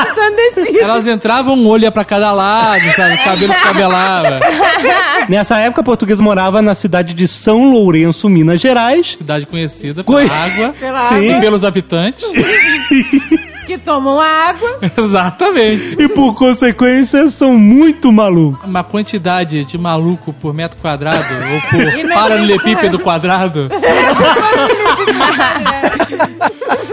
ensandecidas. 0.10 0.81
Elas 0.81 1.05
entravam, 1.05 1.53
um 1.55 1.67
olho 1.67 1.84
ia 1.84 1.91
pra 1.91 2.05
cada 2.05 2.31
lado, 2.31 2.86
sabe? 2.95 3.15
O 3.15 3.23
cabelo 3.25 3.53
cabelava. 3.53 4.39
Nessa 5.29 5.57
época, 5.60 5.81
a 5.81 5.84
portuguesa 5.84 6.21
morava 6.23 6.62
na 6.62 6.75
cidade 6.75 7.13
de 7.13 7.27
São 7.27 7.69
Lourenço, 7.69 8.29
Minas 8.29 8.60
Gerais. 8.62 9.15
Cidade 9.17 9.45
conhecida 9.45 10.03
pela 10.03 10.21
água 10.21 10.73
Pela 10.79 11.03
Sim. 11.03 11.38
e 11.38 11.39
pelos 11.39 11.63
habitantes. 11.63 12.25
Que 13.71 13.77
tomam 13.77 14.19
água. 14.19 14.79
Exatamente. 14.97 15.95
E 15.97 16.10
por 16.10 16.36
consequência, 16.36 17.31
são 17.31 17.55
muito 17.57 18.12
malucos. 18.12 18.67
Uma 18.67 18.84
quantidade 18.84 19.63
de 19.63 19.77
maluco 19.77 20.34
por 20.34 20.53
metro 20.53 20.77
quadrado 20.81 21.23
ou 21.53 21.62
por 21.69 22.03
paralelepípedo 22.13 22.99
quadrado. 22.99 23.69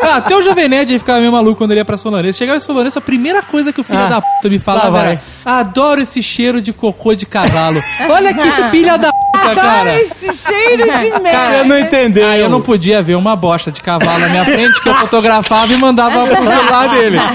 Ah, 0.01 0.17
até 0.17 0.37
o 0.37 0.43
Jovem 0.43 0.69
Nerd 0.69 0.97
ficava 1.01 1.19
meio 1.19 1.33
maluco 1.33 1.57
quando 1.57 1.73
ele 1.73 1.81
ia 1.81 1.85
pra 1.85 1.99
Lourenço. 2.05 2.39
Chegava 2.39 2.63
em 2.63 2.73
Lourenço, 2.73 2.99
a 2.99 3.03
primeira 3.03 3.43
coisa 3.43 3.73
que 3.73 3.81
o 3.81 3.85
filho 3.85 3.99
Ah, 3.99 4.09
da 4.09 4.23
puta 4.23 4.49
me 4.49 4.61
falava 4.61 4.99
era 5.01 5.21
Adoro 5.45 6.01
esse 6.01 6.23
cheiro 6.23 6.63
de 6.63 6.73
cocô 6.73 7.13
de 7.15 7.27
cavalo. 7.27 7.83
Olha 8.09 8.33
que 8.33 8.71
filha 8.71 8.97
da 8.97 9.11
puta, 9.39 9.51
Adoro 9.53 9.67
cara. 9.67 10.01
este 10.01 10.37
cheiro 10.37 10.83
de 10.83 11.11
merda. 11.21 11.31
Cara, 11.31 11.57
eu 11.59 11.65
não 11.65 11.79
entendeu. 11.79 12.27
Ah, 12.27 12.39
eu 12.39 12.49
não 12.49 12.61
podia 12.61 13.03
ver 13.03 13.15
uma 13.15 13.35
bosta 13.37 13.71
de 13.71 13.81
cavalo 13.81 14.19
na 14.19 14.29
minha 14.29 14.45
frente 14.45 14.81
que 14.81 14.89
eu 14.89 14.95
fotografava 14.95 15.73
e 15.73 15.77
mandava 15.77 16.27
pro 16.27 16.37
celular 16.37 16.89
dele. 16.91 17.19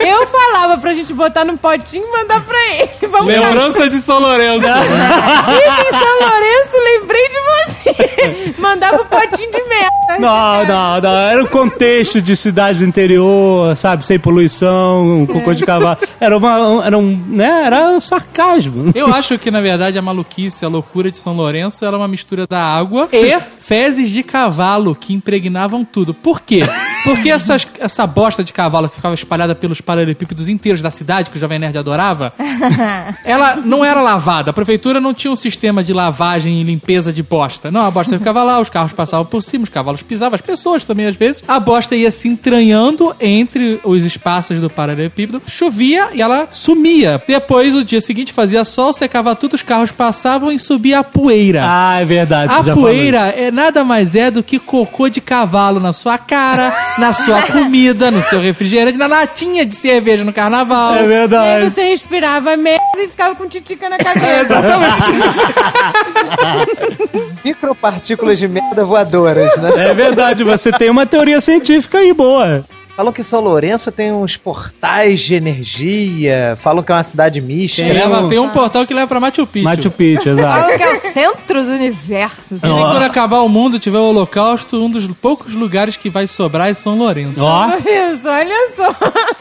Eu 0.00 0.26
falava 0.26 0.78
pra 0.78 0.94
gente 0.94 1.12
botar 1.12 1.44
num 1.44 1.56
potinho 1.58 2.04
e 2.06 2.10
mandar 2.10 2.40
pra 2.40 2.58
ele. 2.74 2.90
Vamos 3.02 3.26
lá. 3.34 3.40
Lembrança 3.40 3.88
de 3.88 3.98
São 4.00 4.18
Lourenço. 4.18 4.66
Estive 4.66 5.88
em 5.88 5.90
São 5.90 6.20
Lourenço, 6.20 6.76
lembrei 6.84 7.28
de 7.28 7.34
você. 7.34 7.69
Mandava 8.58 9.02
um 9.02 9.06
potinho 9.06 9.50
de 9.50 9.62
merda. 9.64 9.90
Não, 10.18 10.64
não, 10.66 11.00
não. 11.00 11.10
Era 11.10 11.42
o 11.42 11.48
contexto 11.48 12.20
de 12.20 12.36
cidade 12.36 12.78
do 12.78 12.84
interior, 12.84 13.76
sabe? 13.76 14.04
Sem 14.04 14.18
poluição, 14.18 15.20
um 15.20 15.26
cocô 15.26 15.54
de 15.54 15.64
cavalo. 15.64 15.98
Era 16.20 16.36
uma. 16.36 16.84
Era 16.84 16.98
um. 16.98 17.16
né? 17.28 17.62
Era 17.66 17.90
um 17.90 18.00
sarcasmo. 18.00 18.92
Eu 18.94 19.12
acho 19.12 19.38
que, 19.38 19.50
na 19.50 19.60
verdade, 19.60 19.98
a 19.98 20.02
maluquice, 20.02 20.64
a 20.64 20.68
loucura 20.68 21.10
de 21.10 21.18
São 21.18 21.34
Lourenço 21.34 21.84
era 21.84 21.96
uma 21.96 22.08
mistura 22.08 22.46
da 22.46 22.60
água 22.62 23.08
e 23.12 23.38
fezes 23.58 24.10
de 24.10 24.22
cavalo 24.22 24.94
que 24.94 25.12
impregnavam 25.12 25.84
tudo. 25.84 26.12
Por 26.12 26.40
quê? 26.40 26.62
Porque 27.04 27.30
essas, 27.30 27.66
essa 27.78 28.06
bosta 28.06 28.44
de 28.44 28.52
cavalo 28.52 28.88
que 28.88 28.96
ficava 28.96 29.14
espalhada 29.14 29.54
pelos 29.54 29.80
paralelepípedos 29.80 30.48
inteiros 30.48 30.82
da 30.82 30.90
cidade, 30.90 31.30
que 31.30 31.36
o 31.36 31.40
Jovem 31.40 31.58
Nerd 31.58 31.78
adorava, 31.78 32.32
ela 33.24 33.56
não 33.56 33.84
era 33.84 34.00
lavada. 34.00 34.50
A 34.50 34.52
prefeitura 34.52 35.00
não 35.00 35.14
tinha 35.14 35.32
um 35.32 35.36
sistema 35.36 35.82
de 35.82 35.92
lavagem 35.92 36.60
e 36.60 36.64
limpeza 36.64 37.12
de 37.12 37.22
bosta. 37.22 37.70
Não, 37.70 37.79
a 37.80 37.90
bosta 37.90 38.18
ficava 38.18 38.42
lá, 38.42 38.60
os 38.60 38.70
carros 38.70 38.92
passavam 38.92 39.26
por 39.26 39.42
cima, 39.42 39.64
os 39.64 39.70
cavalos 39.70 40.02
pisavam, 40.02 40.34
as 40.34 40.40
pessoas 40.40 40.84
também 40.84 41.06
às 41.06 41.16
vezes. 41.16 41.42
A 41.46 41.58
bosta 41.60 41.94
ia 41.96 42.10
se 42.10 42.28
entranhando 42.28 43.14
entre 43.20 43.80
os 43.84 44.04
espaços 44.04 44.60
do 44.60 44.68
paralelepípedo, 44.68 45.42
chovia 45.46 46.08
e 46.12 46.20
ela 46.22 46.48
sumia. 46.50 47.22
Depois, 47.26 47.74
o 47.74 47.84
dia 47.84 48.00
seguinte, 48.00 48.32
fazia 48.32 48.64
sol, 48.64 48.92
secava 48.92 49.34
tudo, 49.34 49.54
os 49.54 49.62
carros 49.62 49.90
passavam 49.92 50.50
e 50.52 50.58
subia 50.58 50.98
a 51.00 51.04
poeira. 51.04 51.62
Ah, 51.64 52.00
é 52.00 52.04
verdade. 52.04 52.52
A 52.70 52.74
poeira 52.74 53.28
é 53.28 53.50
nada 53.50 53.84
mais 53.84 54.14
é 54.16 54.30
do 54.30 54.42
que 54.42 54.58
cocô 54.58 55.08
de 55.08 55.20
cavalo 55.20 55.80
na 55.80 55.92
sua 55.92 56.18
cara, 56.18 56.72
na 56.98 57.12
sua 57.12 57.42
comida, 57.50 58.10
no 58.10 58.22
seu 58.22 58.40
refrigerante, 58.40 58.98
na 58.98 59.06
latinha 59.06 59.64
de 59.64 59.74
cerveja 59.74 60.24
no 60.24 60.32
carnaval. 60.32 60.94
É 60.94 60.98
E 60.98 61.00
aí 61.02 61.08
verdade. 61.08 61.70
você 61.70 61.82
respirava 61.84 62.56
merda 62.56 62.79
e 62.96 63.08
ficava 63.08 63.34
com 63.34 63.48
titica 63.48 63.88
na 63.88 63.98
cabeça. 63.98 64.60
Micropartículas 67.44 68.38
de 68.38 68.48
merda 68.48 68.84
voadoras, 68.84 69.56
né? 69.56 69.88
É 69.90 69.94
verdade, 69.94 70.44
você 70.44 70.70
tem 70.72 70.90
uma 70.90 71.06
teoria 71.06 71.40
científica 71.40 71.98
aí 71.98 72.12
boa. 72.12 72.64
Falam 72.96 73.12
que 73.14 73.22
São 73.22 73.40
Lourenço 73.40 73.90
tem 73.90 74.12
uns 74.12 74.36
portais 74.36 75.22
de 75.22 75.34
energia, 75.34 76.54
falam 76.60 76.82
que 76.82 76.92
é 76.92 76.94
uma 76.94 77.02
cidade 77.02 77.40
mística. 77.40 77.88
Tem 77.88 77.94
Leva, 77.96 78.20
um- 78.20 78.28
tem 78.28 78.38
um 78.38 78.50
portal 78.50 78.86
que 78.86 78.92
leva 78.92 79.06
pra 79.06 79.18
Machu 79.18 79.46
Picchu. 79.46 79.64
Machu 79.64 79.90
Picchu, 79.90 80.28
exato. 80.30 80.60
Falam 80.62 80.76
que 80.76 80.82
é 80.82 80.92
o 80.92 81.00
centro 81.12 81.64
do 81.64 81.70
universo. 81.70 82.54
Dizem 82.56 82.70
que 82.70 82.76
quando 82.82 83.02
acabar 83.02 83.40
o 83.40 83.48
mundo, 83.48 83.78
tiver 83.78 83.96
o 83.98 84.02
holocausto, 84.10 84.84
um 84.84 84.90
dos 84.90 85.06
poucos 85.16 85.54
lugares 85.54 85.96
que 85.96 86.10
vai 86.10 86.26
sobrar 86.26 86.68
é 86.68 86.74
São 86.74 86.98
Lourenço. 86.98 87.42
Ó, 87.42 87.68
Isso, 87.68 88.28
olha 88.28 88.68
só. 88.76 88.94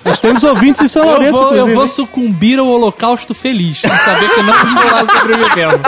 Nós 0.04 0.20
temos 0.20 0.44
ouvintes 0.44 0.82
em 0.82 0.88
São 0.88 1.04
Eu 1.04 1.10
Lourenço, 1.10 1.40
vou, 1.40 1.56
eu 1.56 1.74
vou 1.74 1.88
sucumbir 1.88 2.60
ao 2.60 2.68
holocausto 2.68 3.34
feliz. 3.34 3.84
Em 3.84 3.90
saber 3.90 4.30
que 4.30 4.42
não 4.42 4.54
estou 4.54 4.92
lá 4.92 5.06
sobrevivendo. 5.20 5.80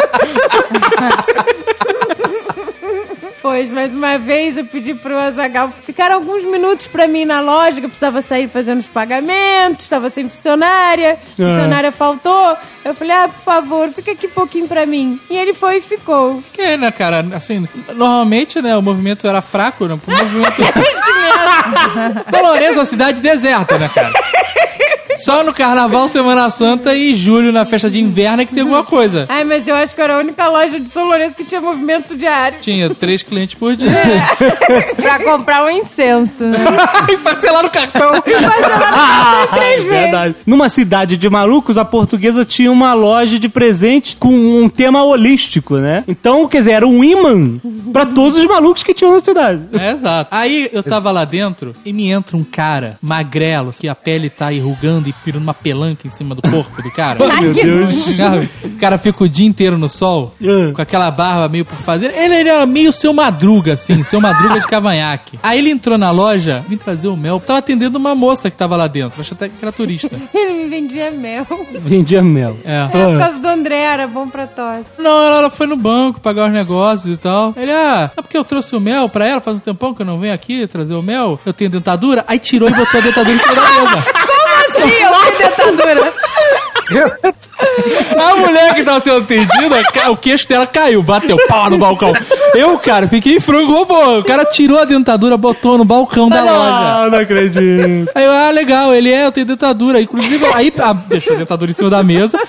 Mais 3.71 3.93
uma 3.93 4.17
vez 4.17 4.57
eu 4.57 4.65
pedi 4.65 4.93
pro 4.93 5.17
Azagal 5.17 5.69
ficar 5.69 6.11
alguns 6.11 6.43
minutos 6.43 6.87
pra 6.87 7.07
mim 7.07 7.25
na 7.25 7.41
loja, 7.41 7.79
que 7.79 7.85
eu 7.85 7.89
precisava 7.89 8.21
sair 8.21 8.47
fazendo 8.47 8.79
os 8.79 8.87
pagamentos, 8.87 9.85
estava 9.85 10.09
sem 10.09 10.29
funcionária, 10.29 11.17
funcionária 11.35 11.91
faltou. 11.91 12.57
Eu 12.83 12.93
falei, 12.93 13.15
ah, 13.15 13.27
por 13.27 13.41
favor, 13.41 13.89
fica 13.89 14.11
aqui 14.11 14.27
pouquinho 14.27 14.67
pra 14.67 14.85
mim. 14.85 15.19
E 15.29 15.37
ele 15.37 15.53
foi 15.53 15.77
e 15.77 15.81
ficou. 15.81 16.41
Porque, 16.41 16.77
né, 16.77 16.91
cara, 16.91 17.25
assim, 17.33 17.67
normalmente, 17.87 18.61
né, 18.61 18.75
o 18.75 18.81
movimento 18.81 19.27
era 19.27 19.41
fraco, 19.41 19.87
né? 19.87 19.93
O 19.93 20.11
movimento... 20.11 20.61
É 22.61 22.71
uma 22.71 22.85
cidade 22.85 23.21
deserta, 23.21 23.77
né, 23.77 23.89
cara? 23.93 24.13
Só 25.17 25.43
no 25.43 25.53
Carnaval, 25.53 26.07
Semana 26.07 26.49
Santa 26.49 26.93
e 26.93 27.13
julho, 27.13 27.51
na 27.51 27.65
festa 27.65 27.89
de 27.89 27.99
inverno, 27.99 28.41
é 28.41 28.45
que 28.45 28.53
tem 28.53 28.61
alguma 28.63 28.83
coisa. 28.83 29.25
Ai, 29.29 29.43
mas 29.43 29.67
eu 29.67 29.75
acho 29.75 29.93
que 29.95 30.01
era 30.01 30.15
a 30.15 30.19
única 30.19 30.47
loja 30.47 30.79
de 30.79 30.89
São 30.89 31.05
Lourenço 31.05 31.35
que 31.35 31.43
tinha 31.43 31.61
movimento 31.61 32.15
diário. 32.15 32.59
Tinha 32.61 32.89
três 32.89 33.23
clientes 33.23 33.55
por 33.55 33.75
dia. 33.75 33.89
Pra 34.97 35.19
comprar 35.23 35.63
um 35.65 35.69
incenso, 35.69 36.43
né? 36.43 36.59
E 37.11 37.17
parcelar 37.17 37.63
no 37.63 37.69
cartão. 37.69 38.11
Ah, 38.93 39.47
três 39.53 39.85
é 39.85 39.87
verdade. 39.87 40.35
Numa 40.45 40.69
cidade 40.69 41.17
de 41.17 41.29
malucos, 41.29 41.77
a 41.77 41.85
portuguesa 41.85 42.45
tinha 42.45 42.71
uma 42.71 42.93
loja 42.93 43.39
de 43.39 43.49
presente 43.49 44.15
com 44.15 44.33
um 44.33 44.69
tema 44.69 45.03
holístico, 45.03 45.77
né? 45.77 46.03
Então, 46.07 46.47
quer 46.47 46.59
dizer, 46.59 46.71
era 46.71 46.87
um 46.87 47.03
imã 47.03 47.59
pra 47.91 48.05
todos 48.05 48.37
os 48.37 48.45
malucos 48.45 48.83
que 48.83 48.93
tinham 48.93 49.13
na 49.13 49.19
cidade. 49.19 49.61
É, 49.73 49.91
exato. 49.91 50.29
Aí 50.31 50.69
eu 50.71 50.83
tava 50.83 51.11
lá 51.11 51.25
dentro 51.25 51.73
e 51.85 51.91
me 51.93 52.09
entra 52.09 52.37
um 52.37 52.43
cara 52.43 52.97
magrelo, 53.01 53.71
que 53.77 53.87
a 53.87 53.95
pele 53.95 54.29
tá 54.29 54.51
e 55.09 55.15
virando 55.25 55.43
uma 55.43 55.53
pelanca 55.53 56.07
em 56.07 56.09
cima 56.09 56.35
do 56.35 56.41
corpo 56.41 56.81
do 56.81 56.91
cara. 56.91 57.19
Ai, 57.31 57.41
Meu 57.41 57.53
Deus. 57.53 57.93
Sabe? 58.15 58.49
O 58.63 58.69
cara 58.77 58.97
fica 58.97 59.23
o 59.23 59.29
dia 59.29 59.45
inteiro 59.47 59.77
no 59.77 59.87
sol, 59.89 60.33
É. 60.41 60.71
com 60.73 60.81
aquela 60.81 61.09
barba 61.11 61.47
meio 61.49 61.65
por 61.65 61.77
fazer. 61.77 62.13
Ele, 62.15 62.35
era 62.49 62.65
meio 62.65 62.91
seu 62.91 63.13
madruga, 63.13 63.73
assim, 63.73 64.03
seu 64.03 64.19
madruga 64.21 64.59
de 64.59 64.67
cavanhaque. 64.67 65.39
Aí 65.43 65.59
ele 65.59 65.69
entrou 65.69 65.97
na 65.97 66.11
loja, 66.11 66.63
vim 66.67 66.77
trazer 66.77 67.07
o 67.07 67.15
mel. 67.17 67.39
Tava 67.39 67.59
atendendo 67.59 67.97
uma 67.97 68.15
moça 68.15 68.49
que 68.49 68.57
tava 68.57 68.75
lá 68.75 68.87
dentro. 68.87 69.19
Achei 69.21 69.35
até 69.35 69.49
que 69.49 69.55
era 69.61 69.71
turista. 69.71 70.15
Ele 70.33 70.53
me 70.63 70.69
vendia 70.69 71.11
mel. 71.11 71.45
Vendia 71.83 72.21
mel. 72.21 72.57
É. 72.65 72.87
É, 72.91 73.05
por 73.11 73.19
causa 73.19 73.39
do 73.39 73.47
André, 73.47 73.79
era 73.79 74.07
bom 74.07 74.27
pra 74.27 74.47
tosse. 74.47 74.85
Não, 74.97 75.21
ela, 75.23 75.37
ela 75.37 75.49
foi 75.49 75.67
no 75.67 75.75
banco 75.77 76.19
pagar 76.19 76.47
os 76.47 76.53
negócios 76.53 77.13
e 77.13 77.17
tal. 77.17 77.53
Ele, 77.57 77.71
ah, 77.71 78.11
é 78.15 78.21
porque 78.21 78.37
eu 78.37 78.43
trouxe 78.43 78.75
o 78.75 78.79
mel 78.79 79.07
pra 79.09 79.27
ela, 79.27 79.41
faz 79.41 79.57
um 79.57 79.59
tempão 79.59 79.93
que 79.93 80.01
eu 80.01 80.05
não 80.05 80.19
venho 80.19 80.33
aqui 80.33 80.65
trazer 80.67 80.93
o 80.93 81.01
mel. 81.01 81.39
Eu 81.45 81.53
tenho 81.53 81.69
dentadura. 81.69 82.23
Aí 82.27 82.39
tirou 82.39 82.69
e 82.69 82.73
botou 82.73 82.99
a 82.99 83.03
dentadura 83.03 83.35
em 83.35 83.39
cima 83.39 83.55
da 83.55 83.61
mesa. 83.61 84.05
Assim? 84.83 85.43
Eu 85.43 85.51
tenho 85.51 85.71
dentadura. 85.71 86.13
A 88.17 88.35
mulher 88.35 88.73
que 88.75 88.83
tava 88.83 88.99
sendo 88.99 89.17
atendida, 89.17 89.81
o 90.09 90.17
queixo 90.17 90.47
dela 90.47 90.65
caiu, 90.67 91.01
bateu 91.01 91.37
pau 91.47 91.69
no 91.69 91.77
balcão. 91.77 92.13
Eu, 92.53 92.77
cara, 92.79 93.07
fiquei 93.07 93.37
em 93.37 93.39
frango 93.39 93.71
robô. 93.73 94.19
O 94.19 94.23
cara 94.23 94.45
tirou 94.45 94.79
a 94.79 94.85
dentadura, 94.85 95.37
botou 95.37 95.77
no 95.77 95.85
balcão 95.85 96.29
da 96.29 96.43
loja. 96.43 97.03
Não, 97.05 97.11
não 97.11 97.19
acredito. 97.19 98.09
Aí 98.13 98.25
eu, 98.25 98.31
ah, 98.31 98.51
legal, 98.51 98.93
ele 98.93 99.11
é, 99.11 99.25
eu 99.25 99.31
tenho 99.31 99.45
dentadura. 99.45 100.01
Inclusive, 100.01 100.45
aí 100.53 100.71
a- 100.79 100.93
deixou 100.93 101.35
a 101.35 101.39
dentadura 101.39 101.71
em 101.71 101.73
cima 101.73 101.89
da 101.89 102.03
mesa, 102.03 102.39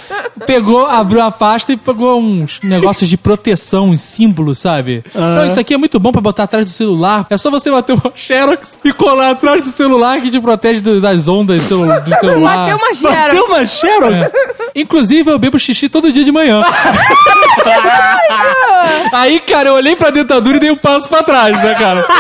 pegou, 0.47 0.87
abriu 0.87 1.23
a 1.23 1.31
pasta 1.31 1.73
e 1.73 1.77
pegou 1.77 2.19
uns 2.21 2.59
negócios 2.63 3.09
de 3.09 3.17
proteção, 3.17 3.91
uns 3.91 4.01
símbolos, 4.01 4.59
sabe? 4.59 5.05
Não, 5.15 5.47
isso 5.47 5.61
aqui 5.61 5.75
é 5.75 5.77
muito 5.79 5.99
bom 6.01 6.13
pra 6.13 6.21
botar 6.21 6.45
atrás 6.45 6.65
do 6.65 6.71
celular. 6.71 7.27
É 7.31 7.37
só 7.37 7.51
você 7.51 7.71
bater 7.71 7.93
uma 7.95 8.13
Xerox 8.15 8.79
e 8.85 8.93
colar 8.93 9.31
atrás 9.31 9.63
do 9.63 9.69
celular 9.69 10.21
que 10.21 10.31
te 10.31 10.41
protege 10.41 10.81
do- 10.81 11.01
das 11.01 11.29
ondas 11.29 11.63
do, 11.63 11.69
celu- 11.69 12.01
do 12.01 12.15
celular. 12.21 12.57
Bateu 12.59 12.77
uma 12.77 13.11
Bateu 13.11 13.47
xerox. 13.47 13.49
uma 13.51 13.67
Xerox? 13.67 14.33
Inclusive, 14.75 15.02
eu 15.11 15.39
bebo 15.39 15.59
xixi 15.59 15.89
todo 15.89 16.13
dia 16.13 16.25
de 16.25 16.33
manhã. 16.33 16.63
Aí, 19.13 19.41
cara, 19.41 19.69
eu 19.69 19.75
olhei 19.75 19.95
pra 19.95 20.11
dentadura 20.11 20.57
e 20.57 20.61
dei 20.61 20.71
um 20.71 20.77
passo 20.77 21.09
pra 21.09 21.23
trás, 21.23 21.57
né, 21.63 21.75
cara? 21.75 22.05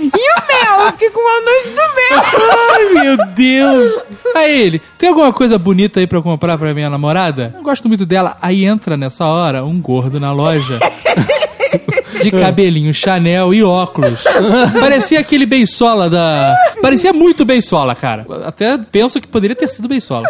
E 0.00 0.06
o 0.06 0.42
mel? 0.46 0.86
Eu 0.86 0.92
fiquei 0.92 1.10
com 1.10 1.20
uma 1.20 1.40
noite 1.40 1.68
do 1.70 1.74
mel. 1.74 2.22
Ai, 2.70 2.84
meu 3.02 3.26
Deus. 3.34 3.98
Aí 4.34 4.60
ele, 4.62 4.82
tem 4.96 5.08
alguma 5.08 5.32
coisa 5.32 5.58
bonita 5.58 5.98
aí 6.00 6.06
pra 6.06 6.22
comprar 6.22 6.56
pra 6.56 6.72
minha 6.72 6.88
namorada? 6.88 7.52
Eu 7.56 7.62
gosto 7.62 7.88
muito 7.88 8.06
dela. 8.06 8.36
Aí 8.40 8.64
entra 8.64 8.96
nessa 8.96 9.26
hora 9.26 9.64
um 9.64 9.80
gordo 9.80 10.20
na 10.20 10.32
loja. 10.32 10.78
De 12.22 12.30
cabelinho 12.30 12.92
Chanel 12.92 13.52
e 13.54 13.62
óculos. 13.62 14.22
Parecia 14.80 15.20
aquele 15.20 15.46
beisola 15.46 16.08
da. 16.10 16.54
Parecia 16.82 17.12
muito 17.12 17.44
beisola, 17.44 17.94
cara. 17.94 18.26
Até 18.46 18.78
penso 18.90 19.20
que 19.20 19.26
poderia 19.26 19.56
ter 19.56 19.68
sido 19.68 19.88
beisola. 19.88 20.26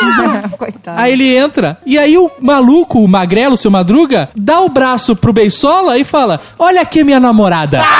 Coitado. 0.58 0.98
Aí 1.00 1.12
ele 1.12 1.36
entra, 1.36 1.78
e 1.86 1.98
aí 1.98 2.16
o 2.18 2.30
maluco, 2.40 3.00
o 3.00 3.08
magrelo, 3.08 3.54
o 3.54 3.58
seu 3.58 3.70
madruga, 3.70 4.28
dá 4.34 4.60
o 4.60 4.68
braço 4.68 5.14
pro 5.16 5.32
beisola 5.32 5.98
e 5.98 6.04
fala: 6.04 6.40
Olha 6.58 6.80
aqui 6.82 7.02
minha 7.04 7.20
namorada. 7.20 7.82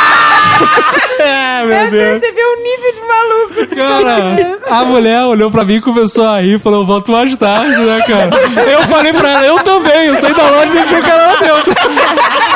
É, 1.19 1.65
meu 1.65 1.73
É 1.75 1.81
pra 1.81 1.91
Deus. 1.91 2.21
você 2.21 2.33
ver 2.33 2.43
o 2.43 2.63
nível 2.63 2.93
de 2.93 3.01
maluco. 3.09 3.75
Cara, 3.75 4.59
a 4.81 4.85
mulher 4.85 5.23
olhou 5.25 5.51
pra 5.51 5.65
mim 5.65 5.77
e 5.77 5.81
começou 5.81 6.25
a 6.27 6.41
rir 6.41 6.55
e 6.57 6.59
falou, 6.59 6.85
volto 6.87 7.11
mais 7.11 7.35
tarde, 7.37 7.75
né, 7.77 8.01
cara? 8.03 8.31
Eu 8.71 8.83
falei 8.83 9.13
pra 9.13 9.31
ela, 9.31 9.45
eu 9.47 9.59
também, 9.65 10.07
eu 10.07 10.17
saí 10.17 10.35
da 10.35 10.49
loja 10.51 10.69
e 10.69 10.73
deixei 10.73 10.99
o 11.01 11.03
cara 11.03 11.27
lá 11.27 11.37
dentro. 11.41 11.75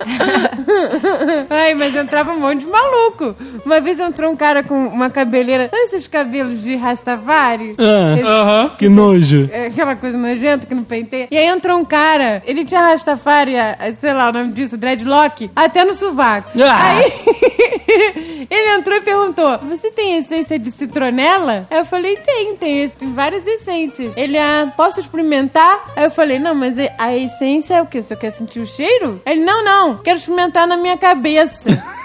Ai, 1.50 1.74
mas 1.74 1.94
entrava 1.94 2.32
um 2.32 2.40
monte 2.40 2.60
de 2.60 2.66
maluco. 2.66 3.34
Uma 3.64 3.80
vez 3.80 3.98
entrou 4.00 4.30
um 4.30 4.36
cara 4.36 4.62
com 4.62 4.86
uma 4.86 5.10
cabeleira. 5.10 5.68
Sabe 5.70 5.82
esses 5.82 6.06
cabelos 6.06 6.62
de 6.62 6.76
Rastafari? 6.76 7.74
Ah, 7.78 8.14
Esse- 8.18 8.26
Aham. 8.28 8.70
que 8.78 8.88
nojo. 8.88 9.48
é, 9.52 9.66
aquela 9.66 9.96
coisa 9.96 10.16
nojenta 10.16 10.66
que 10.66 10.74
não 10.74 10.84
penteia. 10.84 11.28
E 11.30 11.36
aí 11.36 11.46
entrou 11.46 11.78
um 11.78 11.84
cara, 11.84 12.42
ele 12.46 12.64
tinha 12.64 12.80
Rastafari, 12.80 13.52
sei 13.94 14.12
lá 14.12 14.28
o 14.30 14.32
nome 14.32 14.52
disso, 14.52 14.76
dreadlock, 14.76 15.50
até 15.54 15.84
no 15.84 15.94
sovaco. 15.94 16.50
Ah. 16.62 16.86
Aí 16.96 17.12
ele 18.50 18.70
entrou 18.78 18.96
e 18.96 19.00
perguntou: 19.00 19.58
Você 19.68 19.90
tem 19.90 20.16
essência 20.18 20.58
de 20.58 20.70
citronela? 20.70 21.66
Aí 21.70 21.78
eu 21.78 21.84
falei: 21.84 22.16
Tem, 22.16 22.56
tem, 22.56 22.82
esse- 22.84 22.96
tem 22.96 23.12
várias 23.12 23.46
essências. 23.46 24.12
Ele, 24.16 24.38
ah, 24.38 24.72
posso 24.76 25.00
experimentar? 25.00 25.84
Aí 25.96 26.04
eu 26.04 26.10
falei: 26.10 26.38
Não, 26.38 26.54
mas 26.54 26.76
a 26.98 27.16
essência 27.16 27.74
é 27.74 27.82
o 27.82 27.86
quê? 27.86 28.02
Você 28.02 28.16
quer 28.16 28.30
sentir 28.32 28.60
o 28.60 28.66
cheiro? 28.66 29.20
Ele, 29.26 29.44
não, 29.44 29.64
não, 29.64 29.89
quero 29.98 30.18
experimentar 30.18 30.66
na 30.66 30.76
minha 30.76 30.96
cabeça. 30.96 31.68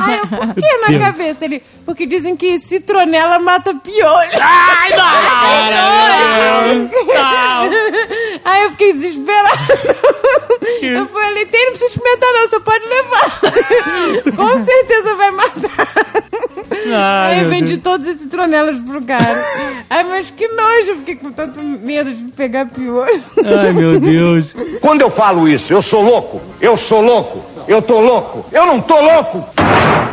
Aí 0.00 0.18
eu, 0.18 0.26
por 0.28 0.54
que 0.54 0.76
na 0.78 0.98
cabeça? 0.98 1.44
Ele, 1.44 1.62
porque 1.84 2.06
dizem 2.06 2.36
que 2.36 2.58
citronela 2.60 3.38
mata 3.40 3.74
piolho. 3.74 4.30
Aí 8.44 8.62
eu 8.62 8.70
fiquei 8.70 8.92
desesperada. 8.92 9.58
Eu 10.82 11.06
falei, 11.08 11.46
tem, 11.46 11.64
não 11.64 11.72
precisa 11.72 11.90
experimentar 11.90 12.32
não, 12.32 12.48
só 12.48 12.60
pode 12.60 12.84
levar. 12.86 13.40
Com 14.36 14.64
certeza 14.64 15.14
vai 15.16 15.30
matar. 15.32 15.88
Ai, 16.86 17.32
Aí 17.32 17.38
eu 17.38 17.40
meu 17.42 17.50
vendi 17.50 17.76
Deus. 17.76 17.82
todos 17.82 18.06
esses 18.06 18.26
tronelas 18.26 18.78
pro 18.80 19.02
cara. 19.02 19.44
Ai, 19.90 20.04
mas 20.04 20.30
que 20.30 20.46
nojo, 20.48 20.88
eu 20.88 20.96
fiquei 20.98 21.16
com 21.16 21.30
tanto 21.32 21.60
medo 21.62 22.12
de 22.12 22.24
pegar 22.32 22.66
piolho. 22.66 23.22
Ai, 23.44 23.72
meu 23.72 23.98
Deus. 24.00 24.54
Quando 24.80 25.00
eu 25.02 25.10
falo 25.10 25.48
isso, 25.48 25.72
eu 25.72 25.82
sou 25.82 26.02
louco, 26.02 26.40
eu 26.60 26.76
sou 26.78 27.00
louco, 27.02 27.42
eu 27.68 27.80
tô 27.82 28.00
louco, 28.00 28.44
eu 28.52 28.66
não 28.66 28.80
tô 28.80 29.00
louco, 29.00 29.44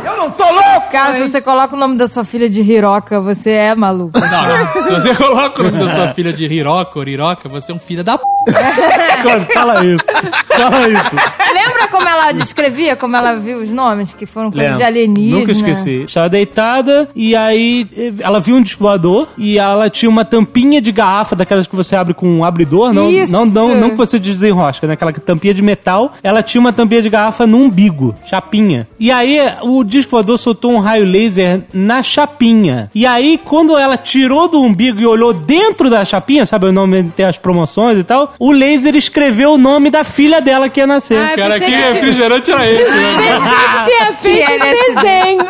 eu 0.04 0.16
não 0.16 0.30
tô 0.30 0.44
louco! 0.44 0.90
Cara, 0.90 1.16
se 1.16 1.28
você 1.28 1.40
coloca 1.40 1.74
o 1.74 1.78
nome 1.78 1.96
da 1.96 2.08
sua 2.08 2.24
filha 2.24 2.48
de 2.48 2.60
Hiroka, 2.60 3.20
você 3.20 3.50
é 3.50 3.74
maluco. 3.74 4.18
Não, 4.18 4.28
não. 4.28 4.84
Se 4.86 4.92
você 4.92 5.14
coloca 5.14 5.60
o 5.62 5.64
nome 5.70 5.78
da 5.78 5.88
sua 5.88 6.08
filha 6.14 6.32
de 6.32 6.44
Hiroka 6.46 6.98
ou 6.98 7.06
Hiroka, 7.06 7.48
você 7.48 7.70
é 7.70 7.74
um 7.74 7.78
filho 7.78 8.02
da 8.02 8.18
p. 8.18 8.24
Fala 9.52 9.84
isso. 9.84 10.04
Fala 10.48 10.88
isso. 10.88 11.16
Lembra 11.52 11.88
como 11.88 12.08
ela 12.08 12.32
descrevia, 12.32 12.96
como 12.96 13.16
ela 13.16 13.34
viu 13.34 13.58
os 13.58 13.70
nomes, 13.70 14.12
que 14.12 14.26
foram 14.26 14.50
coisas 14.50 14.76
de 14.76 14.82
alienígena? 14.82 15.40
Nunca 15.40 15.52
esqueci. 15.52 16.04
Estava 16.04 16.28
deitada 16.28 17.08
e 17.14 17.36
aí 17.36 17.86
eh, 17.96 18.12
ela 18.20 18.40
viu 18.40 18.56
um 18.56 18.62
disco 18.62 18.82
voador 18.82 19.28
e 19.36 19.58
ela 19.58 19.90
tinha 19.90 20.08
uma 20.08 20.24
tampinha 20.24 20.80
de 20.80 20.92
garrafa 20.92 21.36
daquelas 21.36 21.66
que 21.66 21.76
você 21.76 21.96
abre 21.96 22.14
com 22.14 22.26
um 22.28 22.44
abridor, 22.44 22.92
não, 22.92 23.10
Isso. 23.10 23.32
não, 23.32 23.44
não, 23.44 23.74
não 23.76 23.90
que 23.90 23.96
você 23.96 24.18
desenrosca, 24.18 24.86
né? 24.86 24.94
Aquela 24.94 25.12
tampinha 25.12 25.54
de 25.54 25.62
metal. 25.62 26.14
Ela 26.22 26.42
tinha 26.42 26.60
uma 26.60 26.72
tampinha 26.72 27.02
de 27.02 27.10
garrafa 27.10 27.46
no 27.46 27.58
umbigo, 27.58 28.14
chapinha. 28.24 28.88
E 28.98 29.10
aí 29.10 29.38
o 29.62 29.84
disco 29.84 30.12
voador 30.12 30.38
soltou 30.38 30.72
um 30.72 30.78
raio 30.78 31.04
laser 31.04 31.62
na 31.72 32.02
chapinha. 32.02 32.90
E 32.94 33.04
aí 33.06 33.38
quando 33.44 33.76
ela 33.76 33.96
tirou 33.96 34.48
do 34.48 34.60
umbigo 34.60 35.00
e 35.00 35.06
olhou 35.06 35.32
dentro 35.32 35.90
da 35.90 36.04
chapinha, 36.04 36.46
sabe 36.46 36.66
o 36.66 36.72
nome 36.72 37.04
tem 37.14 37.26
as 37.26 37.38
promoções 37.38 37.98
e 37.98 38.04
tal, 38.04 38.29
o 38.38 38.50
laser 38.52 38.94
escreveu 38.96 39.52
o 39.52 39.58
nome 39.58 39.90
da 39.90 40.04
filha 40.04 40.40
dela 40.40 40.68
que 40.68 40.80
ia 40.80 40.86
nascer. 40.86 41.18
Ai, 41.18 41.36
Cara, 41.36 41.58
que 41.60 41.66
que- 41.66 41.72
refrigerante 41.74 42.50
era 42.50 42.70
esse, 42.70 42.90
né? 42.90 43.38
Tinha 43.84 44.12
feito 44.16 44.50
Que 44.50 44.94
desenho. 44.94 45.46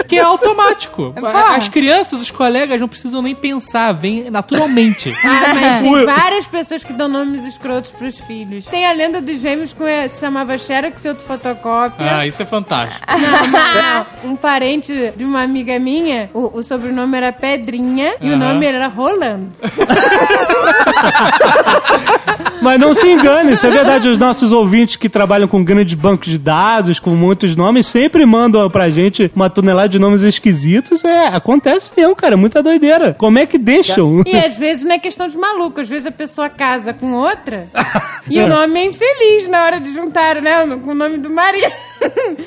Que 0.08 0.16
é 0.18 0.22
automático. 0.22 1.14
bom. 1.18 1.26
As 1.28 1.68
crianças, 1.68 2.20
os 2.20 2.30
colegas 2.30 2.80
não 2.80 2.88
precisam 2.88 3.22
nem 3.22 3.34
pensar, 3.34 3.92
vem 3.92 4.30
naturalmente. 4.30 5.12
Ah, 5.24 5.54
mas 5.54 5.80
tem 5.82 6.04
várias 6.06 6.46
pessoas 6.46 6.82
que 6.84 6.92
dão 6.92 7.08
nomes 7.08 7.44
escrotos 7.44 7.92
pros 7.92 8.18
filhos. 8.20 8.64
Tem 8.66 8.86
a 8.86 8.92
lenda 8.92 9.20
dos 9.20 9.40
gêmeos 9.40 9.72
que 9.72 10.08
se 10.08 10.20
chamava 10.20 10.56
Xerox 10.58 11.04
e 11.04 11.08
outro 11.08 11.24
fotocópia. 11.24 12.18
Ah, 12.18 12.26
isso 12.26 12.42
é 12.42 12.46
fantástico. 12.46 13.00
Não, 13.08 13.18
não, 13.48 13.82
não. 14.24 14.30
Um 14.32 14.36
parente 14.36 15.12
de 15.16 15.24
uma 15.24 15.42
amiga 15.42 15.78
minha, 15.78 16.28
o, 16.34 16.58
o 16.58 16.62
sobrenome 16.62 17.16
era 17.16 17.32
Pedrinha 17.32 18.14
e 18.20 18.30
o 18.30 18.36
nome 18.36 18.66
era 18.66 18.86
Rolando. 18.88 19.48
Mas 22.60 22.78
não 22.78 22.94
se 22.94 23.06
engane, 23.06 23.54
isso 23.54 23.66
é 23.66 23.70
verdade. 23.70 24.08
Os 24.08 24.18
nossos 24.18 24.52
ouvintes 24.52 24.96
que 24.96 25.08
trabalham 25.08 25.48
com 25.48 25.64
grandes 25.64 25.94
bancos 25.94 26.28
de 26.28 26.38
dados, 26.38 27.00
com 27.00 27.10
muitos 27.10 27.56
nomes, 27.56 27.86
sempre 27.86 28.26
mandam 28.26 28.68
pra 28.68 28.90
gente 28.90 29.30
uma 29.34 29.48
tonelada 29.48 29.88
de 29.88 29.98
nomes 29.98 30.22
esquisitos. 30.22 31.04
É, 31.04 31.28
acontece 31.28 31.90
mesmo, 31.96 32.14
cara. 32.14 32.36
Muita 32.36 32.62
doideira. 32.62 33.14
Como 33.14 33.38
é 33.38 33.46
que 33.46 33.56
deixam? 33.56 34.22
E 34.26 34.36
às 34.36 34.56
vezes 34.56 34.84
não 34.84 34.94
é 34.94 34.98
questão 34.98 35.26
de 35.26 35.38
maluco, 35.38 35.80
às 35.80 35.88
vezes 35.88 36.06
a 36.06 36.12
pessoa 36.12 36.50
casa 36.50 36.92
com 36.92 37.12
outra 37.12 37.68
e 38.28 38.38
o 38.40 38.46
nome 38.46 38.80
é 38.80 38.84
infeliz 38.84 39.48
na 39.48 39.64
hora 39.64 39.80
de 39.80 39.92
juntar, 39.92 40.42
né? 40.42 40.66
Com 40.84 40.90
o 40.90 40.94
nome 40.94 41.16
do 41.16 41.30
marido. 41.30 41.72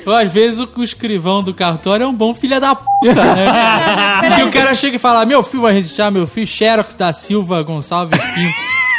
Ou 0.06 0.14
às 0.14 0.30
vezes 0.30 0.58
o, 0.60 0.68
o 0.76 0.84
escrivão 0.84 1.42
do 1.42 1.54
cartório 1.54 2.04
é 2.04 2.06
um 2.06 2.14
bom 2.14 2.34
filho 2.34 2.60
da 2.60 2.74
puta, 2.74 3.14
né? 3.34 3.46
Porque 4.28 4.42
o 4.42 4.50
cara 4.50 4.74
chega 4.74 4.96
e 4.96 4.98
fala: 4.98 5.24
Meu 5.24 5.42
filho 5.42 5.62
vai 5.62 5.72
registrar 5.72 6.10
meu 6.10 6.26
filho, 6.26 6.46
Xerox 6.46 6.94
da 6.94 7.12
Silva 7.12 7.62
Gonçalves 7.62 8.18
Pinto. 8.18 8.54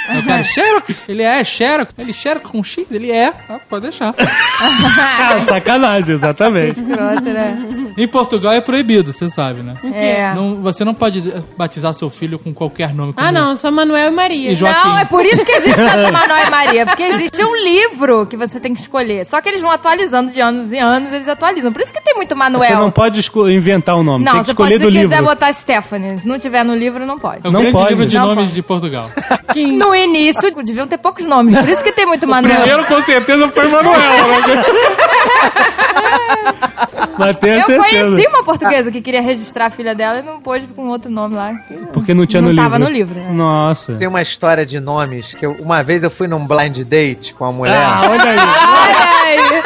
Aí 0.07 0.19
o 0.19 0.23
cara, 0.23 0.43
Xerox? 0.43 1.09
Ele 1.09 1.23
é 1.23 1.43
Xerox? 1.43 1.93
Ele 1.97 2.13
Xerox 2.13 2.49
com 2.49 2.63
X? 2.63 2.85
Ele 2.91 3.11
é. 3.11 3.33
Ah, 3.49 3.59
pode 3.69 3.83
deixar. 3.83 4.13
Ah, 4.57 5.45
Sacanagem, 5.45 6.15
exatamente. 6.15 6.79
Escroto, 6.79 7.23
né? 7.23 7.84
Em 7.97 8.07
Portugal 8.07 8.51
é 8.53 8.61
proibido, 8.61 9.13
você 9.13 9.29
sabe, 9.29 9.61
né? 9.61 9.75
É. 9.93 10.33
Não- 10.33 10.55
você 10.61 10.83
não 10.83 10.93
pode 10.93 11.21
batizar 11.57 11.93
seu 11.93 12.09
filho 12.09 12.37
com 12.37 12.53
qualquer 12.53 12.93
nome. 12.93 13.13
Ah, 13.15 13.31
não, 13.31 13.55
só 13.55 13.71
Manuel 13.71 14.07
e 14.07 14.11
Maria. 14.11 14.51
E. 14.51 14.61
Não, 14.61 14.97
é 14.97 15.05
por 15.05 15.25
isso 15.25 15.45
que 15.45 15.51
existe 15.51 15.79
tanto 15.81 16.11
Manuel 16.11 16.47
e 16.47 16.49
Maria. 16.49 16.85
Porque 16.85 17.03
existe 17.03 17.43
um 17.43 17.55
livro 17.55 18.25
que 18.25 18.35
você 18.35 18.59
tem 18.59 18.73
que 18.73 18.81
escolher. 18.81 19.25
Só 19.25 19.39
que 19.41 19.47
eles 19.49 19.61
vão 19.61 19.71
atualizando 19.71 20.31
de 20.31 20.41
anos 20.41 20.73
em 20.73 20.79
anos, 20.79 21.11
eles 21.13 21.29
atualizam. 21.29 21.71
Por 21.71 21.81
isso 21.81 21.93
que 21.93 22.01
tem 22.01 22.15
muito 22.15 22.35
Manuel. 22.35 22.67
Você 22.69 22.75
não 22.75 22.91
pode 22.91 23.19
inventar 23.53 23.95
o 23.95 24.03
nome, 24.03 24.25
Não, 24.25 24.33
tem 24.33 24.41
que 24.43 24.49
você 24.49 24.55
pode, 24.55 24.73
escolher 24.73 24.79
se 24.79 24.85
do 24.85 24.91
quiser 25.03 25.15
livro. 25.19 25.25
botar 25.31 25.53
Stephanie. 25.53 26.19
Se 26.19 26.27
não 26.27 26.37
tiver 26.37 26.63
no 26.65 26.75
livro, 26.75 27.05
não 27.05 27.17
pode. 27.17 27.41
É 27.45 27.47
o 27.47 27.51
Não 27.51 27.71
pode. 27.71 27.89
livro 27.89 28.05
de 28.05 28.15
Não 28.15 28.25
nomes 28.27 28.43
pode. 28.45 28.53
de 28.53 28.61
Portugal. 28.61 29.09
No 29.55 29.95
início, 29.95 30.53
deviam 30.63 30.87
ter 30.87 30.97
poucos 30.97 31.25
nomes. 31.25 31.55
Por 31.57 31.69
isso 31.69 31.83
que 31.83 31.91
tem 31.93 32.05
muito 32.05 32.27
Manuel. 32.27 32.57
Primeiro, 32.61 32.85
com 32.85 33.01
certeza, 33.01 33.47
foi 33.49 33.67
Manuel. 33.69 33.95
Mas 37.17 37.35
tenho 37.37 37.55
Eu 37.55 37.61
certeza. 37.63 38.05
conheci 38.09 38.27
uma 38.27 38.43
portuguesa 38.43 38.91
que 38.91 39.01
queria 39.01 39.21
registrar 39.21 39.65
a 39.67 39.69
filha 39.69 39.93
dela 39.95 40.19
e 40.19 40.21
não 40.21 40.39
pôde 40.41 40.67
com 40.67 40.87
outro 40.87 41.09
nome 41.11 41.35
lá. 41.35 41.53
Porque 41.93 42.13
não 42.13 42.25
tinha 42.25 42.41
Não 42.41 42.49
no 42.49 42.55
tava 42.55 42.77
livro. 42.77 42.91
no 42.91 42.97
livro, 42.97 43.19
né? 43.19 43.29
Nossa. 43.31 43.93
Tem 43.93 44.07
uma 44.07 44.21
história 44.21 44.65
de 44.65 44.79
nomes 44.79 45.33
que 45.33 45.45
eu- 45.45 45.55
uma 45.59 45.81
vez 45.83 46.03
eu 46.03 46.09
fui 46.11 46.27
num 46.27 46.45
blind 46.45 46.79
date 46.83 47.33
com 47.33 47.45
uma 47.45 47.53
mulher. 47.53 47.75
Ah, 47.77 48.01
olha 48.09 48.23
aí. 48.23 48.37
Olha 48.37 49.21
aí! 49.23 49.63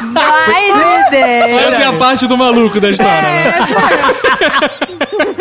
Blind 0.00 1.10
Date. 1.10 1.50
Essa 1.50 1.82
é 1.82 1.86
a 1.86 1.92
parte 1.94 2.26
do 2.26 2.36
maluco 2.36 2.80
da 2.80 2.90
história, 2.90 3.22
né? 3.22 3.54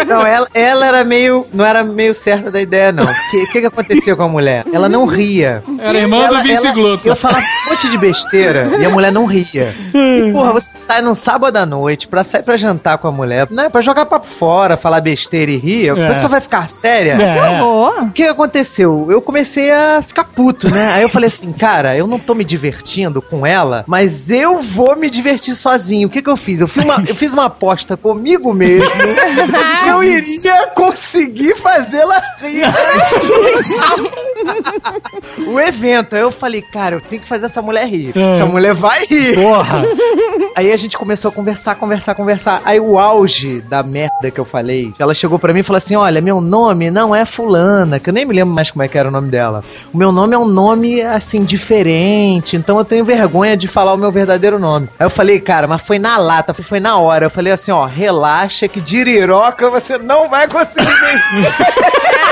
Não, 0.07 0.25
ela, 0.25 0.47
ela 0.53 0.85
era 0.85 1.03
meio. 1.03 1.45
não 1.53 1.65
era 1.65 1.83
meio 1.83 2.13
certa 2.13 2.49
da 2.51 2.61
ideia, 2.61 2.91
não. 2.91 3.03
O 3.03 3.31
que, 3.51 3.61
que 3.61 3.65
acontecia 3.65 4.15
com 4.15 4.23
a 4.23 4.29
mulher? 4.29 4.65
Ela 4.73 4.87
não 4.87 5.05
ria. 5.05 5.63
Era 5.79 5.97
irmã 5.97 6.19
do 6.19 6.25
Ela- 6.35 6.41
Vince 6.41 6.65
ela- 6.65 6.73
Glotto. 6.75 7.07
Eu 7.07 7.15
falava 7.15 7.41
um 7.65 7.69
monte 7.71 7.89
de 7.89 7.97
besteira 7.97 8.69
e 8.79 8.85
a 8.85 8.89
mulher 8.89 9.11
não 9.11 9.25
ria. 9.25 9.73
E, 9.93 10.31
porra, 10.31 10.53
você 10.53 10.71
sai 10.77 11.01
num 11.01 11.15
sábado 11.15 11.57
à 11.57 11.65
noite 11.65 12.07
pra 12.07 12.23
sair 12.23 12.43
pra 12.43 12.55
jantar 12.57 12.97
com 12.97 13.07
a 13.07 13.11
mulher, 13.11 13.47
né? 13.51 13.69
Pra 13.69 13.81
jogar 13.81 14.05
papo 14.05 14.27
fora, 14.27 14.77
falar 14.77 15.01
besteira 15.01 15.51
e 15.51 15.57
rir, 15.57 15.89
a 15.91 15.97
É. 15.97 16.07
pessoa 16.07 16.29
vai 16.29 16.41
ficar 16.41 16.67
séria. 16.69 17.13
É. 17.13 17.61
Horror. 17.61 18.03
O 18.05 18.11
que 18.11 18.23
aconteceu? 18.23 19.07
Eu 19.09 19.21
comecei 19.21 19.71
a 19.71 20.01
ficar 20.01 20.23
puto, 20.23 20.69
né? 20.69 20.93
Aí 20.93 21.01
eu 21.03 21.09
falei 21.09 21.27
assim, 21.27 21.51
cara, 21.51 21.95
eu 21.97 22.07
não 22.07 22.19
tô 22.19 22.33
me 22.33 22.43
divertindo 22.43 23.21
com 23.21 23.45
ela, 23.45 23.83
mas 23.87 24.29
eu 24.31 24.61
vou 24.61 24.95
me 24.97 25.09
divertir 25.09 25.55
sozinho. 25.55 26.07
O 26.07 26.11
que 26.11 26.21
que 26.21 26.29
eu 26.29 26.37
fiz? 26.37 26.61
Eu 26.61 26.67
fiz 26.67 26.83
uma, 26.83 27.03
eu 27.07 27.15
fiz 27.15 27.33
uma 27.33 27.45
aposta 27.45 27.97
comigo 27.97 28.53
mesmo 28.53 28.87
que 29.83 29.89
eu 29.89 30.03
iria 30.03 30.67
conseguir 30.67 31.55
fazê-la 31.57 32.21
rir. 32.41 32.63
o 35.47 35.59
evento. 35.59 36.15
Aí 36.15 36.21
eu 36.21 36.31
falei, 36.31 36.61
cara, 36.61 36.95
eu 36.95 37.01
tenho 37.01 37.21
que 37.21 37.27
fazer 37.27 37.45
essa 37.45 37.61
mulher 37.61 37.87
rir. 37.87 38.11
É. 38.17 38.35
Essa 38.35 38.45
mulher 38.45 38.73
vai 38.73 39.05
rir. 39.05 39.35
Porra. 39.35 39.83
Aí 40.55 40.71
a 40.71 40.77
gente 40.77 40.97
começou 40.97 41.29
a 41.29 41.31
conversar, 41.31 41.75
conversar, 41.75 42.15
conversar. 42.15 42.61
Aí 42.65 42.79
o 42.79 42.97
auge 42.97 43.61
da 43.61 43.83
merda 43.83 44.31
que 44.33 44.39
eu 44.39 44.45
falei, 44.45 44.91
ela 44.97 45.13
chegou 45.13 45.37
pra 45.37 45.53
mim 45.53 45.59
e 45.59 45.63
falou 45.63 45.77
assim: 45.77 45.95
Olha, 45.95 46.19
meu 46.19 46.41
nome 46.41 46.89
não 46.89 47.13
é 47.15 47.25
Fulana, 47.25 47.99
que 47.99 48.09
eu 48.09 48.13
nem 48.13 48.25
me 48.25 48.33
lembro 48.33 48.55
mais 48.55 48.71
como 48.71 48.81
é 48.81 48.87
que 48.87 48.97
era 48.97 49.07
o 49.07 49.11
nome 49.11 49.29
dela. 49.29 49.63
O 49.93 49.97
meu 49.97 50.11
nome 50.11 50.33
é 50.33 50.37
um 50.37 50.47
nome, 50.47 50.99
assim, 51.01 51.45
diferente, 51.45 52.55
então 52.55 52.77
eu 52.79 52.85
tenho 52.85 53.05
vergonha 53.05 53.55
de 53.55 53.67
falar 53.67 53.93
o 53.93 53.97
meu 53.97 54.11
verdadeiro 54.11 54.57
nome. 54.57 54.89
Aí 54.99 55.05
eu 55.05 55.09
falei, 55.11 55.39
cara, 55.39 55.67
mas 55.67 55.81
foi 55.83 55.99
na 55.99 56.17
lata, 56.17 56.53
foi- 56.55 56.65
foi 56.65 56.79
na 56.79 56.97
hora. 56.97 57.27
Eu 57.27 57.29
falei 57.29 57.53
assim: 57.53 57.71
Ó, 57.71 57.85
relaxa 57.85 58.67
que 58.67 58.81
de 58.81 58.97
iriroca 58.97 59.69
você 59.69 59.97
não 59.99 60.27
vai 60.27 60.47
conseguir 60.47 60.87
vencer. 60.87 61.53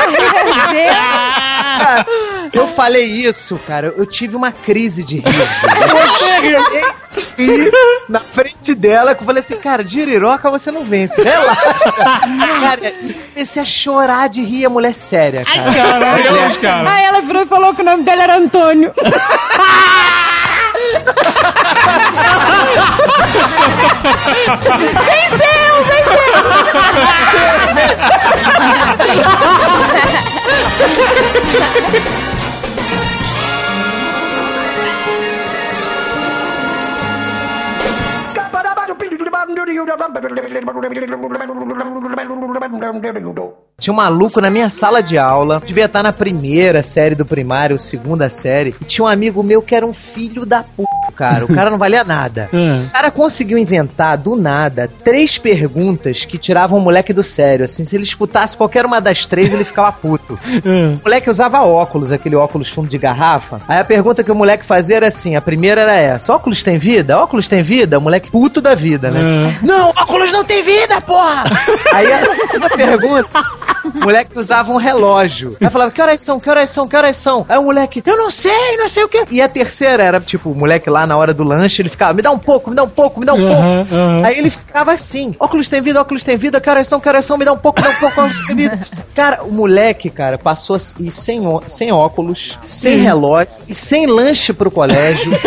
Meu 0.10 0.68
Deus. 0.74 1.35
Cara, 1.78 2.06
eu 2.54 2.68
falei 2.68 3.06
isso, 3.06 3.60
cara. 3.68 3.94
Eu 3.98 4.06
tive 4.06 4.36
uma 4.36 4.52
crise 4.52 5.04
de 5.04 5.20
riso. 5.20 5.38
Eu 5.38 6.16
cheguei 6.16 7.72
na 8.10 8.20
frente 8.20 8.76
dela, 8.76 9.16
que 9.16 9.22
eu 9.22 9.26
falei 9.26 9.44
assim, 9.44 9.58
cara, 9.58 9.84
de 9.84 10.00
iriroca 10.00 10.50
você 10.50 10.72
não 10.72 10.84
vence. 10.84 11.22
Relaxa. 11.22 11.76
Cara, 12.66 12.94
e 13.02 13.14
comecei 13.14 13.62
a 13.62 13.66
chorar 13.66 14.30
de 14.30 14.42
rir, 14.42 14.66
a 14.66 14.70
mulher 14.70 14.94
séria, 14.94 15.46
cara. 15.46 15.74
Caralho, 15.74 16.60
cara. 16.60 16.92
Aí 16.92 17.04
ela 17.04 17.22
virou 17.22 17.44
e 17.44 17.46
falou 17.46 17.74
que 17.74 17.82
o 17.82 17.86
nome 17.86 18.04
dela 18.04 18.24
era 18.24 18.38
Antônio. 18.38 18.94
venceu, 25.08 25.72
venceu! 25.90 26.26
Tinha 43.78 43.94
um 43.94 43.98
maluco 43.98 44.40
na 44.40 44.50
minha 44.50 44.70
sala 44.70 45.04
de 45.04 45.18
aula, 45.18 45.62
devia 45.66 45.84
estar 45.84 46.02
na 46.02 46.14
primeira 46.14 46.82
série 46.82 47.14
do 47.14 47.26
primário, 47.26 47.78
segunda 47.78 48.30
série, 48.30 48.74
e 48.80 48.86
tinha 48.86 49.04
um 49.04 49.08
amigo 49.08 49.44
meu 49.44 49.62
que 49.62 49.76
era 49.76 49.86
um 49.86 49.92
filho 49.92 50.46
da 50.46 50.64
puta, 50.64 51.12
cara. 51.14 51.44
O 51.44 51.54
cara 51.54 51.70
não 51.70 51.78
valia 51.78 52.04
nada. 52.04 52.50
É. 52.56 52.86
O 52.88 52.90
cara 52.90 53.12
conseguiu 53.12 53.58
inventar, 53.58 54.18
do 54.18 54.36
nada, 54.38 54.90
três 55.04 55.38
perguntas 55.38 56.24
que 56.24 56.38
tiravam 56.38 56.80
o 56.80 56.82
moleque 56.82 57.12
do 57.12 57.22
sério. 57.22 57.66
Assim, 57.66 57.84
se 57.84 57.96
ele 57.96 58.06
escutasse 58.06 58.56
qualquer 58.56 58.86
uma 58.86 59.02
das 59.02 59.28
três, 59.28 59.54
ele 59.54 59.66
ficava 59.66 59.92
puto. 59.92 60.40
É. 60.66 60.96
O 60.96 61.02
moleque 61.04 61.30
usava 61.30 61.62
óculos, 61.64 62.12
aquele 62.14 62.36
óculos 62.36 62.70
fundo 62.70 62.88
de 62.88 62.98
garrafa. 62.98 63.60
Aí 63.68 63.78
a 63.78 63.84
pergunta 63.84 64.24
que 64.24 64.32
o 64.32 64.36
moleque 64.36 64.66
fazia 64.66 64.96
era 64.96 65.08
assim: 65.08 65.36
a 65.36 65.42
primeira 65.42 65.82
era 65.82 65.96
essa: 65.96 66.34
óculos 66.34 66.64
tem 66.64 66.78
vida? 66.80 67.20
Óculos 67.20 67.48
tem 67.48 67.62
vida? 67.62 68.00
O 68.00 68.02
moleque 68.02 68.32
puto 68.32 68.62
da 68.62 68.74
vida, 68.74 69.12
né? 69.12 69.20
É. 69.62 69.66
Não, 69.66 69.90
óculos 69.90 70.32
não 70.32 70.46
tem 70.46 70.64
vida, 70.64 71.02
porra! 71.02 71.44
Aí 71.94 72.12
a 72.12 72.26
segunda 72.26 72.70
pergunta. 72.70 73.44
O 73.84 74.00
moleque 74.06 74.38
usava 74.38 74.72
um 74.72 74.78
relógio. 74.78 75.56
Aí 75.62 75.70
falava, 75.70 75.92
que 75.92 76.02
horas 76.02 76.22
são, 76.22 76.40
que 76.40 76.50
horas 76.50 76.70
são, 76.70 76.88
que 76.88 76.96
horas 76.96 77.18
são? 77.18 77.46
Aí 77.48 77.58
o 77.58 77.64
moleque, 77.64 78.02
eu 78.06 78.18
não 78.18 78.30
sei, 78.30 78.78
não 78.78 78.88
sei 78.88 79.04
o 79.04 79.10
quê. 79.10 79.24
E 79.32 79.42
a 79.42 79.48
terceira 79.48 80.04
era, 80.04 80.20
tipo, 80.20 80.52
o 80.52 80.56
moleque 80.56 80.90
lá 80.90 81.06
na 81.06 81.18
hora 81.18 81.34
do 81.34 81.44
lanche, 81.44 81.82
ele 81.82 81.90
ficava, 81.90 82.14
me 82.14 82.22
dá 82.22 82.32
um 82.32 82.40
pouco, 82.40 82.70
me 82.70 82.76
dá 82.76 82.84
um 82.84 82.90
pouco, 82.90 83.20
me 83.20 83.26
dá 83.26 83.34
um 83.34 83.46
Aham, 83.46 83.76
pouco. 83.86 83.96
aham. 83.96 84.26
Aí 84.26 84.38
ele 84.38 84.50
ficava 84.50 84.94
assim, 84.94 85.36
óculos 85.40 85.70
tem 85.70 85.82
vida, 85.82 86.02
óculos 86.02 86.24
tem 86.24 86.38
vida, 86.38 86.60
que 86.60 86.70
horas 86.70 86.88
são, 86.88 87.00
que 87.00 87.08
horas 87.10 87.26
são, 87.26 87.38
me 87.38 87.46
dá 87.46 87.54
um 87.54 87.58
pouco, 87.58 87.80
me 87.82 87.88
dá 87.88 87.94
um 87.94 88.00
pouco, 88.00 88.22
óculos 88.22 88.48
tem 88.48 88.56
vida. 88.56 88.80
Cara, 89.16 89.44
o 89.44 89.52
moleque, 89.52 90.10
cara, 90.10 90.38
passou 90.38 90.76
e 91.00 91.10
sem, 91.10 91.40
sem 91.68 91.90
óculos, 91.92 92.58
sem 92.60 92.98
relógio 92.98 93.48
e 93.68 93.74
sem 93.74 94.06
lanche 94.08 94.52
pro 94.54 94.70
colégio. 94.70 95.32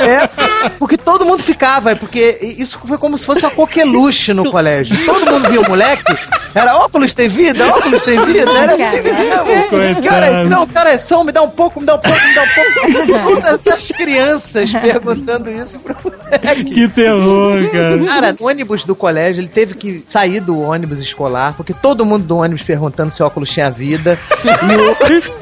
É, 0.00 0.68
porque 0.78 0.96
todo 0.96 1.24
mundo 1.24 1.42
ficava, 1.42 1.92
é 1.92 1.94
porque 1.94 2.38
isso 2.58 2.78
foi 2.86 2.98
como 2.98 3.16
se 3.16 3.24
fosse 3.24 3.44
uma 3.44 3.50
coqueluche 3.50 4.32
no 4.32 4.50
colégio. 4.50 4.96
Todo 5.06 5.26
mundo 5.26 5.48
via 5.48 5.60
o 5.60 5.68
moleque, 5.68 6.16
era 6.54 6.73
óculos 6.74 7.14
tem 7.14 7.28
vida, 7.28 7.66
óculos 7.68 8.02
tem 8.02 8.18
vida, 8.26 8.50
era 8.50 8.72
assim 8.74 9.00
mesmo. 9.02 10.02
Que 10.02 10.08
horas 10.08 10.48
são, 10.48 10.66
que 10.66 10.78
horas 10.78 11.00
são, 11.00 11.24
me 11.24 11.32
dá 11.32 11.42
um 11.42 11.50
pouco, 11.50 11.80
me 11.80 11.86
dá 11.86 11.94
um 11.94 11.98
pouco, 11.98 12.18
me 12.20 12.34
dá 12.34 12.42
um 12.42 13.06
pouco. 13.06 13.34
Todas 13.42 13.66
as 13.66 13.88
crianças 13.88 14.72
perguntando 14.72 15.50
isso 15.50 15.78
pro 15.80 15.96
moleque. 16.04 16.64
Que 16.64 16.88
terror, 16.88 17.70
cara. 17.70 18.04
Cara, 18.04 18.36
no 18.38 18.46
ônibus 18.46 18.84
do 18.84 18.94
colégio, 18.94 19.40
ele 19.40 19.48
teve 19.48 19.74
que 19.74 20.02
sair 20.06 20.40
do 20.40 20.60
ônibus 20.60 21.00
escolar, 21.00 21.54
porque 21.56 21.72
todo 21.72 22.04
mundo 22.04 22.24
do 22.26 22.36
ônibus 22.38 22.62
perguntando 22.62 23.10
se 23.10 23.22
o 23.22 23.26
óculos 23.26 23.50
tinha 23.50 23.70
vida. 23.70 24.18
E 24.44 24.76
o. 24.76 25.34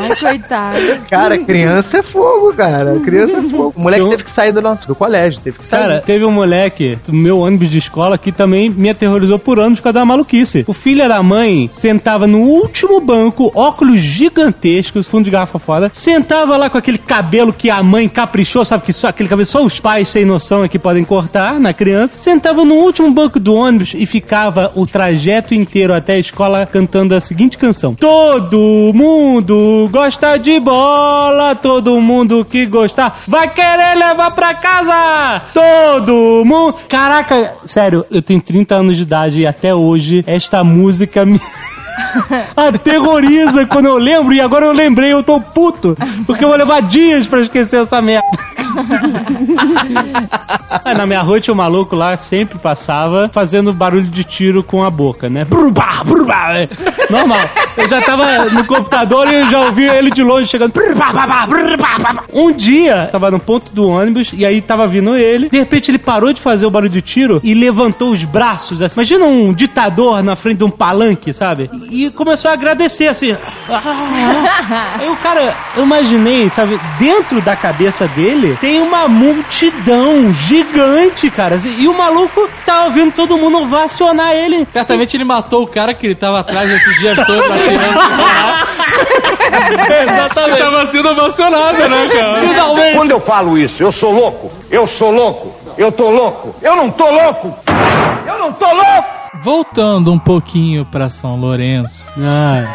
Ai, 0.00 0.16
coitado. 0.16 0.78
Cara, 1.08 1.38
criança 1.38 1.98
é 1.98 2.02
fogo, 2.02 2.52
cara. 2.54 2.98
Criança 3.00 3.38
é 3.38 3.42
fogo. 3.42 3.72
O 3.76 3.80
moleque 3.80 4.02
Eu- 4.02 4.08
teve 4.10 4.24
que 4.24 4.30
sair 4.30 4.52
do 4.52 4.60
nosso 4.60 4.86
do 4.86 4.94
colégio, 4.94 5.40
teve 5.40 5.58
que 5.58 5.64
sair. 5.64 5.80
Cara, 5.80 6.00
teve 6.00 6.24
um 6.24 6.30
moleque 6.30 6.98
meu 7.08 7.38
ônibus 7.38 7.68
de 7.70 7.78
escola 7.78 8.18
que 8.18 8.32
também 8.32 8.68
me 8.70 8.88
aterrorizou 8.90 9.38
por 9.38 9.58
anos 9.60 9.78
por 9.80 9.84
causa 9.84 9.94
da 10.00 10.04
maluquice. 10.04 10.64
O 10.66 10.72
filho 10.80 11.06
da 11.06 11.22
mãe 11.22 11.68
sentava 11.70 12.26
no 12.26 12.38
último 12.38 13.00
banco, 13.00 13.52
óculos 13.54 14.00
gigantescos, 14.00 15.06
fundo 15.06 15.26
de 15.26 15.30
garrafa 15.30 15.58
fora, 15.58 15.90
sentava 15.92 16.56
lá 16.56 16.70
com 16.70 16.78
aquele 16.78 16.96
cabelo 16.96 17.52
que 17.52 17.68
a 17.68 17.82
mãe 17.82 18.08
caprichou, 18.08 18.64
sabe 18.64 18.84
que 18.84 18.92
só 18.92 19.08
aquele 19.08 19.28
cabelo 19.28 19.44
só 19.44 19.62
os 19.62 19.78
pais 19.78 20.08
sem 20.08 20.24
noção 20.24 20.64
é 20.64 20.68
que 20.68 20.78
podem 20.78 21.04
cortar 21.04 21.60
na 21.60 21.74
criança. 21.74 22.18
Sentava 22.18 22.64
no 22.64 22.76
último 22.76 23.10
banco 23.10 23.38
do 23.38 23.54
ônibus 23.54 23.92
e 23.94 24.06
ficava 24.06 24.72
o 24.74 24.86
trajeto 24.86 25.54
inteiro 25.54 25.92
até 25.92 26.14
a 26.14 26.18
escola 26.18 26.64
cantando 26.64 27.14
a 27.14 27.20
seguinte 27.20 27.58
canção: 27.58 27.94
Todo 27.94 28.90
mundo 28.94 29.86
gosta 29.92 30.38
de 30.38 30.58
bola, 30.60 31.54
todo 31.54 32.00
mundo 32.00 32.42
que 32.42 32.64
gostar 32.64 33.20
vai 33.26 33.48
querer 33.52 33.98
levar 33.98 34.30
pra 34.30 34.54
casa. 34.54 35.42
Todo 35.52 36.42
mundo. 36.46 36.76
Caraca, 36.88 37.54
sério, 37.66 38.02
eu 38.10 38.22
tenho 38.22 38.40
30 38.40 38.74
anos 38.76 38.96
de 38.96 39.02
idade 39.02 39.40
e 39.40 39.46
até 39.46 39.74
hoje 39.74 40.24
esta 40.26 40.64
música 40.70 41.24
me. 41.26 41.40
Aterroriza 42.56 43.66
quando 43.66 43.86
eu 43.86 43.98
lembro 43.98 44.32
e 44.32 44.40
agora 44.40 44.66
eu 44.66 44.72
lembrei, 44.72 45.12
eu 45.12 45.22
tô 45.22 45.40
puto. 45.40 45.96
Porque 46.26 46.44
eu 46.44 46.48
vou 46.48 46.56
levar 46.56 46.82
dias 46.82 47.26
pra 47.26 47.40
esquecer 47.40 47.82
essa 47.82 48.00
merda. 48.00 48.26
Ah, 50.84 50.94
na 50.94 51.04
minha 51.04 51.20
rua 51.20 51.40
tinha 51.40 51.52
um 51.52 51.56
maluco 51.56 51.96
lá, 51.96 52.16
sempre 52.16 52.58
passava 52.58 53.28
fazendo 53.32 53.72
barulho 53.72 54.06
de 54.06 54.22
tiro 54.22 54.62
com 54.62 54.84
a 54.84 54.90
boca, 54.90 55.28
né? 55.28 55.44
Brubá, 55.44 56.04
brubá. 56.04 56.56
É 56.56 56.68
Normal. 57.10 57.40
Eu 57.76 57.88
já 57.88 58.00
tava 58.00 58.44
no 58.50 58.64
computador 58.66 59.28
e 59.28 59.34
eu 59.34 59.50
já 59.50 59.60
ouvi 59.60 59.84
ele 59.84 60.10
de 60.10 60.22
longe 60.22 60.46
chegando. 60.46 60.72
Um 62.32 62.52
dia, 62.52 63.08
tava 63.10 63.30
no 63.30 63.40
ponto 63.40 63.74
do 63.74 63.88
ônibus 63.88 64.30
e 64.32 64.46
aí 64.46 64.60
tava 64.60 64.86
vindo 64.86 65.16
ele. 65.16 65.48
De 65.48 65.58
repente 65.58 65.90
ele 65.90 65.98
parou 65.98 66.32
de 66.32 66.40
fazer 66.40 66.66
o 66.66 66.70
barulho 66.70 66.92
de 66.92 67.02
tiro 67.02 67.40
e 67.42 67.52
levantou 67.52 68.12
os 68.12 68.24
braços. 68.24 68.80
Assim. 68.80 69.00
Imagina 69.00 69.24
um 69.24 69.52
ditador 69.52 70.22
na 70.22 70.36
frente 70.36 70.58
de 70.58 70.64
um 70.64 70.70
palanque, 70.70 71.32
sabe? 71.32 71.68
E 71.90 71.99
começou 72.08 72.50
a 72.50 72.54
agradecer, 72.54 73.08
assim. 73.08 73.36
Aí 74.98 75.08
o 75.08 75.16
cara, 75.16 75.54
eu 75.76 75.82
imaginei, 75.82 76.48
sabe, 76.48 76.80
dentro 76.98 77.40
da 77.42 77.56
cabeça 77.56 78.06
dele 78.08 78.56
tem 78.60 78.80
uma 78.80 79.08
multidão 79.08 80.32
gigante, 80.32 81.30
cara. 81.30 81.60
E 81.64 81.88
o 81.88 81.94
maluco 81.94 82.48
tá 82.64 82.84
ouvindo 82.84 83.12
todo 83.12 83.36
mundo 83.36 83.58
ovacionar 83.58 84.32
ele. 84.32 84.66
Certamente 84.72 85.16
ele 85.16 85.24
matou 85.24 85.64
o 85.64 85.66
cara 85.66 85.92
que 85.92 86.06
ele 86.06 86.14
tava 86.14 86.40
atrás 86.40 86.70
esses 86.70 86.98
dias 86.98 87.16
todos 87.26 87.44
atirando. 87.50 88.00
Exatamente. 90.02 90.58
tava 90.58 90.86
sendo 90.86 91.08
emocionado, 91.08 91.88
né, 91.88 92.08
cara? 92.12 92.40
Finalmente. 92.40 92.96
Quando 92.96 93.10
eu 93.10 93.20
falo 93.20 93.58
isso, 93.58 93.82
eu 93.82 93.92
sou 93.92 94.12
louco, 94.12 94.50
eu 94.70 94.86
sou 94.86 95.10
louco, 95.10 95.54
eu 95.76 95.90
tô 95.90 96.10
louco, 96.10 96.54
eu 96.62 96.76
não 96.76 96.90
tô 96.90 97.10
louco, 97.10 97.56
eu 98.26 98.38
não 98.38 98.52
tô 98.52 98.66
louco! 98.66 99.19
Voltando 99.42 100.12
um 100.12 100.18
pouquinho 100.18 100.84
pra 100.84 101.08
São 101.08 101.36
Lourenço, 101.36 102.12
Ah, 102.18 102.66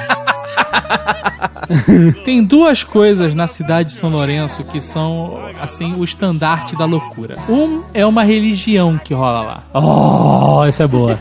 tem 2.24 2.44
duas 2.44 2.84
coisas 2.84 3.34
na 3.34 3.48
cidade 3.48 3.90
de 3.90 3.96
São 3.96 4.10
Lourenço 4.10 4.64
que 4.64 4.80
são, 4.80 5.40
assim, 5.62 5.94
o 5.98 6.04
estandarte 6.04 6.76
da 6.76 6.86
loucura. 6.86 7.38
Um 7.50 7.82
é 7.94 8.06
uma 8.06 8.24
religião 8.24 8.98
que 8.98 9.14
rola 9.14 9.42
lá. 9.42 9.64
oh, 9.74 10.64
essa 10.66 10.84
é 10.84 10.88
boa. 10.88 11.18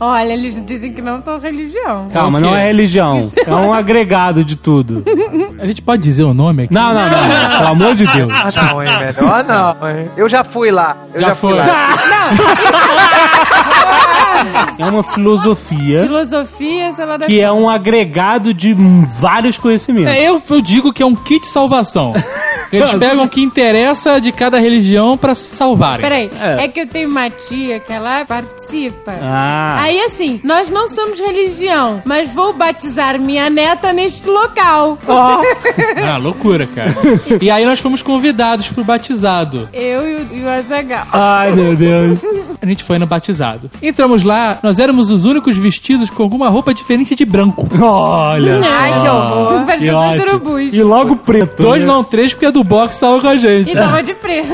Olha, 0.00 0.32
eles 0.32 0.60
dizem 0.66 0.92
que 0.92 1.00
não 1.02 1.20
são 1.20 1.38
religião. 1.38 2.08
Calma, 2.12 2.40
não 2.40 2.54
é 2.56 2.66
religião. 2.66 3.30
É 3.46 3.54
um 3.54 3.72
agregado 3.72 4.44
de 4.44 4.56
tudo. 4.56 5.04
A 5.60 5.66
gente 5.66 5.80
pode 5.80 6.02
dizer 6.02 6.24
o 6.24 6.34
nome 6.34 6.64
aqui? 6.64 6.74
Não, 6.74 6.92
não, 6.92 7.02
não. 7.08 7.28
não. 7.28 7.50
Pelo 7.58 7.68
amor 7.68 7.94
de 7.94 8.06
Deus. 8.06 8.32
Ah, 8.32 8.50
não, 8.72 8.82
hein, 8.82 8.90
melhor 8.98 9.44
não, 9.44 9.88
hein. 9.88 10.10
Eu 10.16 10.28
já 10.28 10.42
fui 10.42 10.70
lá. 10.72 10.96
Eu 11.14 11.20
Já 11.20 11.28
já, 11.28 11.34
fui 11.36 11.50
foi. 11.54 11.58
lá. 11.60 13.11
É 14.78 14.84
uma 14.86 15.02
filosofia 15.02 16.02
Filosofia, 16.02 16.92
sei 16.92 17.04
lá 17.04 17.16
da 17.16 17.26
que 17.26 17.40
é 17.40 17.50
um 17.52 17.68
agregado 17.68 18.52
de 18.52 18.74
vários 19.20 19.58
conhecimentos. 19.58 20.12
É, 20.12 20.28
eu, 20.28 20.42
eu 20.48 20.60
digo 20.60 20.92
que 20.92 21.02
é 21.02 21.06
um 21.06 21.14
kit 21.14 21.46
salvação. 21.46 22.12
Eles 22.72 22.94
pegam 22.94 23.24
o 23.24 23.28
que 23.28 23.42
interessa 23.42 24.20
de 24.20 24.32
cada 24.32 24.58
religião 24.58 25.16
pra 25.16 25.34
salvarem. 25.34 26.02
Peraí, 26.02 26.30
É. 26.40 26.64
é. 26.64 26.68
que 26.68 26.80
eu 26.80 26.86
tenho 26.86 27.08
uma 27.08 27.28
tia 27.28 27.78
que 27.78 27.92
ela 27.92 28.24
participa. 28.24 29.12
Ah. 29.20 29.76
Aí 29.80 30.00
assim, 30.04 30.40
nós 30.42 30.70
não 30.70 30.88
somos 30.88 31.20
religião, 31.20 32.02
mas 32.04 32.32
vou 32.32 32.52
batizar 32.54 33.18
minha 33.20 33.50
neta 33.50 33.92
neste 33.92 34.26
local. 34.26 34.98
Ah, 36.04 36.16
loucura, 36.16 36.66
cara. 36.66 36.92
E 37.40 37.50
aí 37.50 37.64
nós 37.64 37.78
fomos 37.80 38.02
convidados 38.02 38.68
pro 38.68 38.84
batizado. 38.84 39.68
Eu 39.72 40.06
e 40.08 40.14
o, 40.16 40.36
e 40.36 40.44
o 40.44 40.48
Azaghal. 40.48 41.06
Ai, 41.12 41.52
meu 41.52 41.76
Deus. 41.76 42.18
A 42.60 42.66
gente 42.66 42.82
foi 42.82 42.98
no 42.98 43.06
batizado. 43.06 43.70
Entramos 43.82 44.22
lá, 44.22 44.58
nós 44.62 44.78
éramos 44.78 45.10
os 45.10 45.24
únicos 45.24 45.56
vestidos 45.56 46.10
com 46.10 46.22
alguma 46.22 46.48
roupa 46.48 46.74
diferente 46.74 47.14
de 47.14 47.24
branco. 47.24 47.68
Olha 47.80 48.60
Ai, 48.64 48.90
só. 48.90 49.00
que 49.00 49.08
horror. 49.08 49.60
Que 49.60 49.66
Parecendo 49.66 50.30
urubus. 50.30 50.70
E 50.72 50.82
logo 50.82 51.16
preto. 51.16 51.62
Dois 51.62 51.80
né? 51.82 51.86
não, 51.86 52.02
três, 52.04 52.32
porque 52.32 52.46
a 52.46 52.50
do 52.50 52.61
box 52.64 52.98
tava 52.98 53.20
com 53.20 53.28
a 53.28 53.36
gente. 53.36 53.70
E 53.70 53.74
tava 53.74 54.02
de 54.02 54.14
preto. 54.14 54.48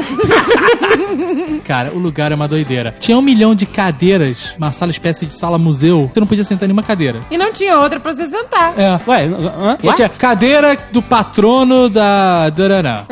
Cara, 1.64 1.90
o 1.94 1.98
lugar 1.98 2.32
é 2.32 2.34
uma 2.34 2.48
doideira. 2.48 2.94
Tinha 2.98 3.16
um 3.18 3.22
milhão 3.22 3.54
de 3.54 3.66
cadeiras, 3.66 4.54
uma 4.56 4.72
sala 4.72 4.90
espécie 4.90 5.26
de 5.26 5.32
sala 5.32 5.58
museu. 5.58 6.10
Você 6.12 6.20
não 6.20 6.26
podia 6.26 6.44
sentar 6.44 6.64
em 6.64 6.68
nenhuma 6.68 6.82
cadeira. 6.82 7.20
E 7.30 7.36
não 7.38 7.52
tinha 7.52 7.78
outra 7.78 8.00
pra 8.00 8.12
você 8.12 8.26
sentar. 8.26 8.74
É. 8.78 8.98
Ué, 9.06 9.26
hã? 9.26 9.76
E 9.82 9.92
tinha 9.92 10.08
cadeira 10.08 10.76
do 10.92 11.02
patrono 11.02 11.88
da. 11.88 12.50
Darará. 12.50 13.04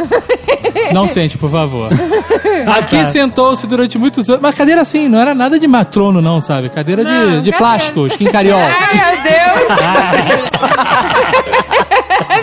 Não 0.92 1.06
sente, 1.08 1.36
por 1.36 1.50
favor. 1.50 1.90
Aqui 2.78 2.96
tá. 2.98 3.06
sentou-se 3.06 3.66
durante 3.66 3.98
muitos 3.98 4.28
anos. 4.30 4.40
Mas 4.42 4.54
cadeira 4.54 4.80
assim, 4.80 5.08
não 5.08 5.18
era 5.20 5.34
nada 5.34 5.58
de 5.58 5.66
matrono, 5.66 6.22
não, 6.22 6.40
sabe? 6.40 6.68
Cadeira 6.70 7.04
de, 7.04 7.10
Não, 7.10 7.42
de 7.42 7.50
cadeira. 7.52 7.58
plástico, 7.58 8.06
skin 8.06 8.26
cariol. 8.26 8.58
Ai, 8.58 8.94
meu 8.94 9.22
Deus. 9.22 10.46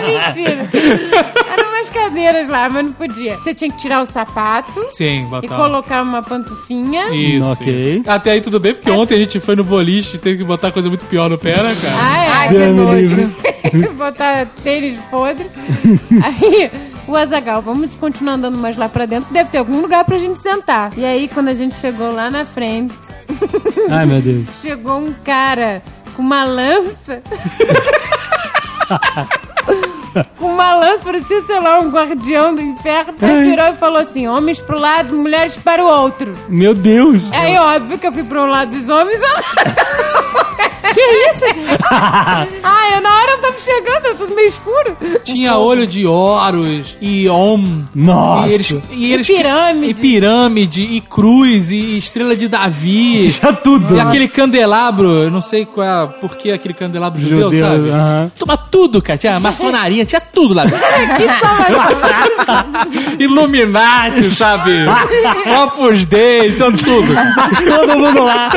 Mentira. 0.06 0.68
Eram 1.52 1.68
umas 1.70 1.90
cadeiras 1.90 2.48
lá, 2.48 2.68
mas 2.68 2.84
não 2.84 2.92
podia. 2.92 3.36
Você 3.38 3.54
tinha 3.54 3.70
que 3.70 3.76
tirar 3.78 4.02
o 4.02 4.06
sapato 4.06 4.84
Sim, 4.90 5.22
e 5.22 5.26
botar. 5.26 5.56
colocar 5.56 6.02
uma 6.02 6.22
pantufinha. 6.22 7.14
Isso, 7.14 7.50
Ok. 7.52 7.98
isso. 8.00 8.10
Até 8.10 8.32
aí 8.32 8.40
tudo 8.40 8.58
bem, 8.60 8.74
porque 8.74 8.90
ontem 8.90 9.14
a 9.14 9.18
gente 9.18 9.40
foi 9.40 9.56
no 9.56 9.64
boliche 9.64 10.16
e 10.16 10.18
teve 10.18 10.38
que 10.38 10.44
botar 10.44 10.70
coisa 10.72 10.88
muito 10.88 11.04
pior 11.06 11.28
no 11.30 11.38
pé, 11.38 11.62
né, 11.62 11.76
cara? 11.80 11.94
Ah, 11.98 12.24
é. 12.24 12.28
Ai, 12.28 12.48
que 12.48 12.54
Deus 12.54 12.74
me 12.74 12.80
nojo. 12.80 13.34
botar 13.96 14.46
tênis 14.62 14.98
podre. 15.10 15.46
Aí, 16.22 16.70
o 17.06 17.16
Azagal, 17.16 17.60
vamos 17.62 17.94
continuar 17.96 18.34
andando 18.34 18.56
mais 18.56 18.76
lá 18.76 18.88
pra 18.88 19.06
dentro, 19.06 19.26
que 19.28 19.34
deve 19.34 19.50
ter 19.50 19.58
algum 19.58 19.80
lugar 19.80 20.04
pra 20.04 20.18
gente 20.18 20.38
sentar. 20.40 20.92
E 20.96 21.04
aí, 21.04 21.28
quando 21.28 21.48
a 21.48 21.54
gente 21.54 21.74
chegou 21.74 22.10
lá 22.12 22.30
na 22.30 22.44
frente, 22.46 22.94
Ai, 23.90 24.06
meu 24.06 24.20
Deus. 24.22 24.46
chegou 24.62 24.98
um 24.98 25.12
cara 25.24 25.82
com 26.16 26.22
uma 26.22 26.44
lança. 26.44 27.20
Com 30.38 30.46
uma 30.46 30.74
lança, 30.74 31.04
parecia, 31.04 31.42
sei 31.42 31.60
lá, 31.60 31.80
um 31.80 31.90
guardião 31.90 32.54
do 32.54 32.60
inferno. 32.60 33.14
Aí 33.20 33.44
virou 33.44 33.66
e 33.66 33.74
falou 33.74 33.98
assim: 33.98 34.26
homens 34.26 34.60
pro 34.60 34.78
lado, 34.78 35.16
mulheres 35.16 35.56
para 35.56 35.84
o 35.84 35.86
outro. 35.86 36.32
Meu 36.48 36.74
Deus. 36.74 37.22
Aí, 37.32 37.56
óbvio 37.58 37.98
que 37.98 38.06
eu 38.06 38.12
fui 38.12 38.24
pro 38.24 38.46
lado 38.46 38.70
dos 38.70 38.88
homens. 38.88 39.20
Que 40.94 41.00
isso, 41.00 41.46
gente? 41.54 41.78
ah, 41.90 42.90
eu 42.94 43.00
na 43.00 43.14
chegando, 43.64 44.06
era 44.06 44.14
tudo 44.14 44.34
meio 44.34 44.48
escuro. 44.48 44.96
Tinha 45.24 45.56
olho 45.56 45.86
de 45.86 46.06
Horus 46.06 46.96
e 47.00 47.28
Om. 47.28 47.84
Nossa. 47.94 48.48
E, 48.48 48.54
eles, 48.54 48.74
e, 48.90 49.12
eles, 49.12 49.26
pirâmide. 49.26 49.90
E 49.90 49.94
pirâmide, 49.94 50.82
e 50.82 51.00
cruz, 51.00 51.70
e 51.70 51.96
estrela 51.96 52.36
de 52.36 52.48
Davi. 52.48 53.30
Tinha 53.30 53.52
tudo. 53.52 53.96
E 53.96 54.00
aquele 54.00 54.28
candelabro, 54.28 55.24
eu 55.24 55.30
não 55.30 55.40
sei 55.40 55.64
qual 55.64 55.86
é, 55.86 56.06
por 56.20 56.36
que 56.36 56.52
aquele 56.52 56.74
candelabro 56.74 57.20
judeu, 57.20 57.50
Judeu, 57.50 57.66
sabe? 57.66 57.90
aham. 57.90 58.32
Toma 58.38 58.56
tudo, 58.56 59.00
cara. 59.02 59.18
Tinha 59.18 59.40
maçonaria, 59.40 60.04
tinha 60.04 60.20
tudo 60.20 60.54
lá. 60.54 60.64
Illuminati, 63.18 64.22
sabe? 64.22 64.72
Opus 65.64 66.06
Dei, 66.06 66.52
tinha 66.52 66.72
tudo. 66.72 67.14
Todo 67.68 67.98
mundo 67.98 68.24
lá. 68.24 68.52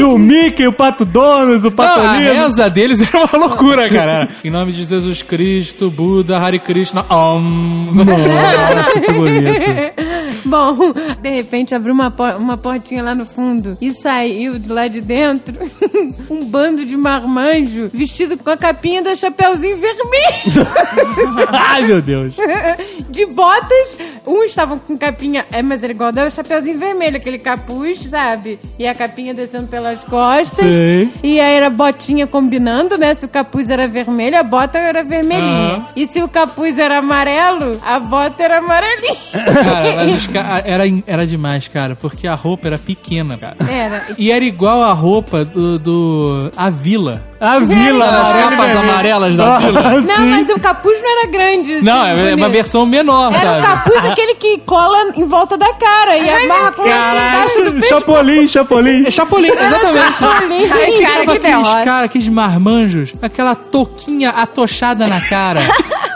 O 0.00 0.18
Mickey, 0.18 0.66
o 0.66 0.72
Pato 0.72 1.04
Donos, 1.04 1.64
o 1.64 1.72
Não, 1.76 1.84
a 1.84 2.12
reza 2.12 2.70
deles 2.70 3.00
era 3.00 3.24
uma 3.24 3.46
loucura, 3.46 3.88
cara. 3.88 4.28
Em 4.44 4.50
nome 4.52 4.72
de 4.72 4.84
Jesus 4.84 5.22
Cristo, 5.22 5.90
Buda, 5.90 6.38
Hare 6.38 6.58
Krishna, 6.58 7.04
Om. 7.08 7.88
Nossa, 7.96 9.00
que 9.00 9.12
bonito. 9.12 10.11
Bom, 10.46 10.76
de 11.20 11.28
repente 11.30 11.74
abriu 11.74 11.94
uma, 11.94 12.10
por- 12.10 12.34
uma 12.36 12.56
portinha 12.56 13.02
lá 13.02 13.14
no 13.14 13.24
fundo 13.26 13.76
e 13.80 13.92
saiu 13.92 14.58
de 14.58 14.68
lá 14.68 14.88
de 14.88 15.00
dentro 15.00 15.54
um 16.30 16.44
bando 16.44 16.84
de 16.84 16.96
marmanjo 16.96 17.90
vestido 17.92 18.36
com 18.36 18.50
a 18.50 18.56
capinha 18.56 19.02
da 19.02 19.14
Chapeuzinho 19.14 19.76
Vermelho, 19.78 20.66
Ai, 21.50 21.82
meu 21.86 22.00
Deus. 22.02 22.34
de 23.10 23.26
botas 23.26 23.98
Um 24.26 24.42
estavam 24.44 24.78
com 24.78 24.96
capinha, 24.96 25.44
é, 25.52 25.62
mas 25.62 25.82
era 25.82 25.92
igual 25.92 26.12
ao 26.16 26.30
chapeuzinho 26.30 26.78
vermelho, 26.78 27.16
aquele 27.16 27.38
capuz, 27.38 28.00
sabe? 28.08 28.58
E 28.78 28.86
a 28.86 28.94
capinha 28.94 29.34
descendo 29.34 29.66
pelas 29.68 30.02
costas. 30.04 30.58
Sei. 30.64 31.10
E 31.22 31.40
aí 31.40 31.54
era 31.54 31.68
botinha 31.70 32.26
combinando, 32.26 32.96
né? 32.96 33.14
Se 33.14 33.24
o 33.24 33.28
capuz 33.28 33.68
era 33.70 33.88
vermelho, 33.88 34.38
a 34.38 34.42
bota 34.42 34.78
era 34.78 35.02
vermelhinha. 35.02 35.86
E 35.96 36.06
se 36.06 36.22
o 36.22 36.28
capuz 36.28 36.78
era 36.78 36.98
amarelo, 36.98 37.80
a 37.84 37.98
bota 37.98 38.42
era 38.42 38.58
amarelinha. 38.58 39.16
Cara, 39.32 39.92
mas 39.96 40.12
os 40.12 40.26
ca- 40.32 40.62
era, 40.64 40.84
era 41.06 41.26
demais, 41.26 41.68
cara, 41.68 41.94
porque 41.94 42.26
a 42.26 42.34
roupa 42.34 42.66
era 42.68 42.78
pequena, 42.78 43.36
cara. 43.36 43.56
Era. 43.70 44.02
E 44.18 44.30
era 44.32 44.44
igual 44.44 44.82
a 44.82 44.92
roupa 44.92 45.44
do. 45.44 45.78
do 45.78 46.50
a 46.56 46.70
vila. 46.70 47.22
A 47.40 47.58
vila 47.58 48.04
As 48.04 48.12
amarela. 48.14 48.50
capas 48.50 48.76
amarelas 48.76 49.36
da 49.36 49.58
vila. 49.58 50.00
Não, 50.00 50.26
mas 50.28 50.48
o 50.48 50.60
capuz 50.60 51.00
não 51.02 51.10
era 51.18 51.28
grande. 51.30 51.74
assim, 51.74 51.84
Não, 51.84 52.06
é 52.06 52.34
uma 52.36 52.48
versão 52.48 52.86
menor, 52.86 53.34
Era 53.34 53.38
o 53.38 53.42
sabe? 53.42 53.62
capuz 53.66 54.10
aquele 54.12 54.34
que 54.36 54.58
cola 54.58 55.12
em 55.16 55.26
volta 55.26 55.58
da 55.58 55.72
cara 55.74 56.16
e 56.16 56.30
amarra 56.30 56.72
com 56.72 56.82
embaixo 56.86 57.70
do. 57.72 57.82
Chapolin, 57.84 58.46
Chapolin. 58.48 59.04
É 59.06 59.10
Chapolin, 59.10 59.48
exatamente. 59.48 60.16
Chapolin. 60.18 60.68
Ai, 60.70 61.02
cara, 61.02 61.26
que 61.26 61.36
aqueles 61.46 61.68
caras, 61.84 62.04
aqueles 62.04 62.28
marmanjos, 62.28 63.12
aquela 63.20 63.54
touquinha 63.56 64.30
atochada 64.30 65.06
na 65.08 65.20
cara. 65.20 65.60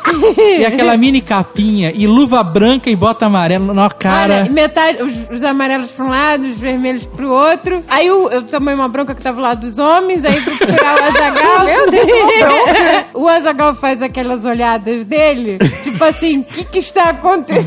e 0.59 0.65
aquela 0.65 0.97
mini 0.97 1.21
capinha, 1.21 1.93
e 1.95 2.07
luva 2.07 2.43
branca 2.43 2.89
e 2.91 2.97
bota 2.97 3.27
amarela 3.27 3.73
na 3.75 3.91
cara. 3.91 4.41
Olha, 4.43 4.51
metade, 4.53 5.03
os, 5.03 5.31
os 5.31 5.43
amarelos 5.45 5.91
pra 5.91 6.05
um 6.05 6.09
lado, 6.11 6.47
os 6.47 6.57
vermelhos 6.57 7.05
pro 7.07 7.31
outro. 7.31 7.83
Aí 7.89 8.07
eu, 8.07 8.31
eu 8.31 8.43
tomei 8.43 8.75
uma 8.75 8.89
bronca 8.89 9.15
que 9.15 9.23
tava 9.23 9.41
lá 9.41 9.55
dos 9.55 9.79
homens, 9.79 10.25
aí 10.25 10.41
fui 10.41 10.57
procurar 10.57 10.95
o 10.97 11.05
Azagal. 11.05 11.65
Meu 11.67 11.91
Deus, 11.91 12.07
bronca. 12.09 13.05
o 13.15 13.29
Azagal 13.29 13.75
faz 13.75 14.03
aquelas 14.03 14.45
olhadas 14.45 15.05
dele, 15.05 15.59
tipo 15.83 16.03
assim, 16.05 16.39
o 16.41 16.45
que, 16.45 16.65
que 16.65 16.79
está 16.79 17.11
acontecendo? 17.11 17.67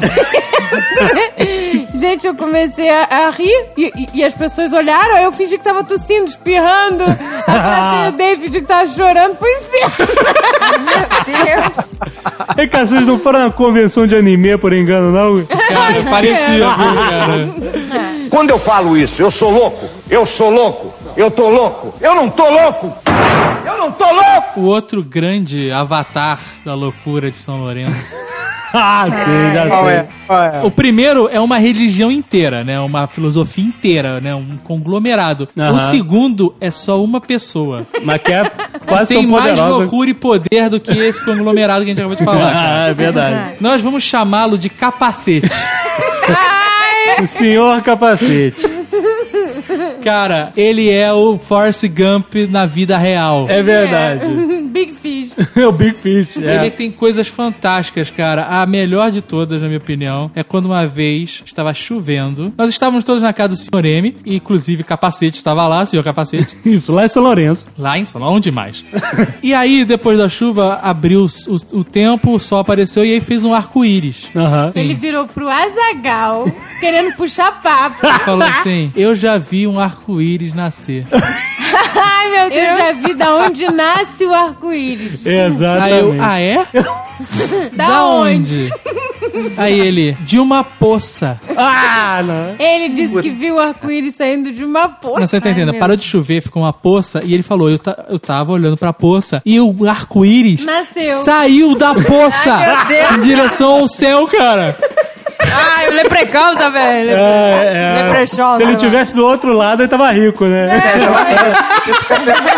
Gente, 1.96 2.26
eu 2.28 2.36
comecei 2.36 2.90
a, 2.90 3.08
a 3.10 3.30
rir 3.32 3.66
e, 3.78 3.86
e- 3.96 4.10
e 4.20 4.24
as 4.24 4.34
pessoas 4.34 4.72
olharam, 4.74 5.16
aí 5.16 5.24
eu 5.24 5.32
fingi 5.32 5.58
que 5.58 5.64
tava 5.64 5.84
tossindo, 5.84 6.26
espirrando. 6.30 7.04
Abracei 7.48 8.34
o 8.36 8.38
fingi 8.38 8.62
que 8.62 8.68
tava 8.68 8.88
chorando, 8.88 9.36
foi 9.38 9.50
inferno. 9.58 10.08
Meu 10.86 11.24
Deus. 11.26 12.29
É 12.58 12.68
que 12.68 12.78
vocês 12.78 13.06
não 13.06 13.20
foram 13.20 13.40
na 13.40 13.52
convenção 13.52 14.06
de 14.08 14.16
anime, 14.16 14.58
por 14.58 14.74
engano, 14.74 15.12
não? 15.12 15.46
Cara, 15.46 16.04
parecia, 16.10 16.48
viu, 16.48 17.00
cara? 17.10 17.50
Quando 18.30 18.50
eu 18.52 18.60
falo 18.60 18.98
isso, 18.98 19.22
eu 19.22 19.32
sou 19.32 19.52
louco, 19.52 19.88
eu 20.10 20.26
sou 20.26 20.50
louco, 20.50 20.94
eu 21.18 21.32
tô 21.32 21.50
louco, 21.50 21.94
eu 22.00 22.16
não 22.16 22.30
tô 22.30 22.50
louco, 22.50 22.94
eu 23.66 23.78
não 23.78 23.92
tô 23.92 24.06
louco! 24.06 24.60
O 24.60 24.66
outro 24.66 25.02
grande 25.04 25.72
avatar 25.72 26.40
da 26.66 26.74
loucura 26.76 27.32
de 27.32 27.38
São 27.38 27.60
Lourenço. 27.60 28.29
ah, 28.74 29.06
sim, 29.10 29.54
já 29.54 29.68
Qual 29.68 29.86
sei. 29.86 29.94
é? 29.96 30.08
Qual 30.28 30.44
é? 30.44 30.62
O 30.64 30.72
primeiro 30.72 31.28
é 31.32 31.40
uma 31.40 31.58
religião 31.58 32.12
inteira, 32.12 32.64
né? 32.64 32.80
Uma 32.80 33.08
filosofia 33.08 33.64
inteira, 33.64 34.20
né? 34.22 34.34
Um 34.36 34.58
conglomerado. 34.64 35.48
O 35.74 35.80
segundo 35.92 36.56
é 36.62 36.70
só 36.72 37.04
uma 37.04 37.20
pessoa. 37.20 37.86
Mas 38.04 38.22
que 38.22 38.32
é 38.32 38.44
quase 38.86 39.14
Tem 39.16 39.24
tão 39.24 39.32
mais 39.32 39.50
poderosa. 39.52 39.76
loucura 39.78 40.10
e 40.10 40.14
poder 40.14 40.70
do 40.70 40.80
que 40.80 40.98
esse 40.98 41.24
conglomerado 41.24 41.84
que 41.84 41.92
a 41.92 41.94
gente 41.96 42.00
acabou 42.00 42.16
de 42.16 42.24
falar. 42.26 42.52
cara. 42.54 42.86
Ah, 42.86 42.88
é 42.90 42.94
verdade. 42.94 43.56
Nós 43.60 43.82
vamos 43.82 44.04
chamá-lo 44.04 44.58
de 44.58 44.70
capacete. 44.70 45.50
O 47.22 47.28
senhor 47.28 47.82
capacete. 47.82 48.66
Cara, 50.04 50.52
ele 50.56 50.92
é 50.92 51.12
o 51.12 51.38
Force 51.38 51.88
Gump 51.88 52.34
na 52.50 52.66
vida 52.66 52.98
real. 52.98 53.46
É 53.50 53.62
verdade. 53.62 54.26
Big 54.72 54.94
Fish. 54.94 55.09
É 55.56 55.68
o 55.68 55.72
Big 55.72 55.96
Fish. 55.96 56.38
É. 56.38 56.56
Ele 56.56 56.72
tem 56.72 56.92
coisas 56.92 57.28
fantásticas, 57.28 58.10
cara. 58.10 58.46
A 58.62 58.66
melhor 58.66 59.12
de 59.12 59.22
todas, 59.22 59.62
na 59.62 59.68
minha 59.68 59.78
opinião, 59.78 60.30
é 60.36 60.44
quando 60.44 60.66
uma 60.66 60.86
vez 60.88 61.42
estava 61.46 61.74
chovendo. 61.74 62.54
Nós 62.58 62.70
estávamos 62.70 63.04
todos 63.04 63.22
na 63.22 63.34
casa 63.34 63.50
do 63.50 63.58
Sr. 63.58 63.86
M, 63.86 64.16
e 64.26 64.36
inclusive 64.36 64.84
Capacete 64.84 65.38
estava 65.38 65.68
lá, 65.68 65.86
senhor 65.86 66.04
Capacete. 66.04 66.56
Isso, 66.66 66.94
lá 66.94 67.06
em 67.06 67.08
São 67.08 67.24
Lourenço. 67.24 67.68
Lá 67.78 67.98
em 67.98 68.06
São 68.06 68.22
onde 68.22 68.52
mais? 68.52 68.84
e 69.42 69.54
aí, 69.54 69.86
depois 69.86 70.18
da 70.18 70.28
chuva, 70.30 70.76
abriu 70.82 71.26
o, 71.26 71.78
o- 71.78 71.84
tempo, 71.84 72.34
o 72.36 72.40
sol 72.40 72.60
apareceu 72.60 73.06
e 73.06 73.14
aí 73.14 73.22
fez 73.22 73.44
um 73.44 73.54
arco-íris. 73.54 74.28
Aham. 74.36 74.72
Ele 74.76 74.94
virou 74.94 75.28
pro 75.28 75.48
Azagal, 75.50 76.46
querendo 76.80 77.14
puxar 77.16 77.62
papo. 77.62 78.06
Falou 78.26 78.48
assim: 78.48 78.92
Eu 78.96 79.16
já 79.16 79.38
vi 79.38 79.66
um 79.68 79.80
arco-íris 79.80 80.54
nascer. 80.54 81.06
Ai, 81.96 82.30
meu 82.32 82.50
Deus. 82.50 82.62
Eu 82.70 82.78
já 82.78 82.94
vi 82.94 83.14
da 83.14 83.36
onde 83.36 83.66
nasce 83.72 84.26
o 84.26 84.34
arco-íris. 84.34 85.26
Exatamente. 85.30 85.94
Aí 85.94 86.00
eu, 86.00 86.16
ah, 86.20 86.40
é? 86.42 86.68
Da, 87.76 88.06
onde? 88.06 88.70
Aí 89.58 89.78
ele, 89.80 90.14
de 90.22 90.40
uma 90.40 90.64
poça. 90.64 91.40
Ah, 91.56 92.22
não. 92.26 92.56
Ele 92.66 92.90
disse 92.90 93.22
que 93.22 93.30
viu 93.30 93.56
o 93.56 93.60
arco-íris 93.60 94.16
saindo 94.16 94.52
de 94.52 94.64
uma 94.64 94.88
poça. 94.88 95.20
Não, 95.20 95.28
você 95.28 95.40
tá 95.42 95.50
Ai, 95.50 95.52
entendendo? 95.52 95.72
meu 95.72 95.80
Parou 95.80 95.98
de 95.98 96.04
chover, 96.06 96.42
ficou 96.42 96.64
uma 96.64 96.72
poça, 96.74 97.22
e 97.24 97.34
ele 97.34 97.44
falou: 97.44 97.70
eu, 97.70 97.78
ta- 97.78 98.06
eu 98.10 98.18
tava 98.18 98.54
olhando 98.54 98.78
pra 98.78 98.94
poça 98.94 99.42
e 99.46 99.60
o 99.60 99.76
arco-íris 99.88 100.64
Nasceu. 100.64 101.18
saiu 101.20 101.76
da 101.76 101.94
poça 101.94 102.54
Ai, 102.54 102.88
meu 102.88 102.88
Deus. 102.88 103.12
em 103.18 103.22
direção 103.28 103.72
ao 103.74 103.88
céu, 103.88 104.26
cara. 104.28 104.78
Ai, 105.42 105.88
o 105.88 105.92
leprecão 105.94 106.56
também. 106.56 107.06
Lepre... 107.06 107.22
É, 107.22 107.72
é. 107.74 108.04
Leprechaun, 108.04 108.58
Se 108.58 108.64
ele 108.64 108.74
lá. 108.74 108.78
tivesse 108.78 109.16
do 109.16 109.26
outro 109.26 109.54
lado, 109.54 109.82
ele 109.82 109.88
tava 109.90 110.12
rico, 110.12 110.46
né? 110.46 110.68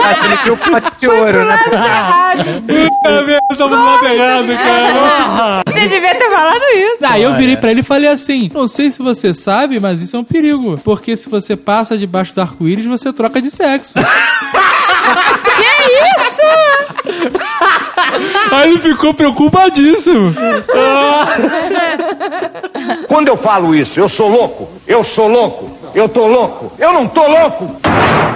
Mas 0.02 0.26
ele 0.26 0.38
viu 0.44 0.54
o 0.54 0.58
pote 0.58 1.00
de 1.00 1.08
ouro, 1.08 1.46
né? 1.46 1.58
Tá 3.04 3.22
vendo? 3.26 3.42
Tava 3.58 3.76
do 3.76 3.86
lado 3.86 4.06
errado, 4.08 4.48
cara. 4.58 5.62
Você 5.68 5.88
devia 5.88 6.16
ter 6.16 6.30
falado 6.32 6.64
isso. 6.74 7.06
Aí 7.06 7.24
eu 7.24 7.36
virei 7.36 7.58
pra 7.58 7.72
ele 7.72 7.82
e 7.82 7.84
falei 7.84 8.10
assim: 8.10 8.50
Não 8.54 8.68
sei 8.68 8.92
se 8.92 9.00
você 9.02 9.34
sabe, 9.34 9.80
mas 9.80 10.02
isso 10.02 10.16
é 10.16 10.20
um 10.20 10.24
perigo. 10.24 10.78
Porque 10.84 11.16
se 11.16 11.30
você 11.30 11.56
passa 11.56 11.98
debaixo 11.98 12.34
do 12.34 12.42
arco-íris, 12.42 12.86
você 12.86 13.14
troca 13.14 13.42
de 13.42 13.50
sexo. 13.52 13.94
Que 15.44 15.64
isso? 16.24 17.81
Aí 18.52 18.72
ele 18.72 18.80
ficou 18.80 19.14
preocupadíssimo. 19.14 20.34
Quando 23.08 23.28
eu 23.28 23.38
falo 23.38 23.76
isso, 23.76 24.00
eu 24.00 24.10
sou 24.10 24.30
louco, 24.30 24.70
eu 24.88 25.04
sou 25.04 25.28
louco, 25.28 25.70
eu 25.94 26.08
tô 26.08 26.28
louco, 26.28 26.72
eu 26.80 26.94
não 26.94 27.08
tô 27.08 27.28
louco, 27.28 27.76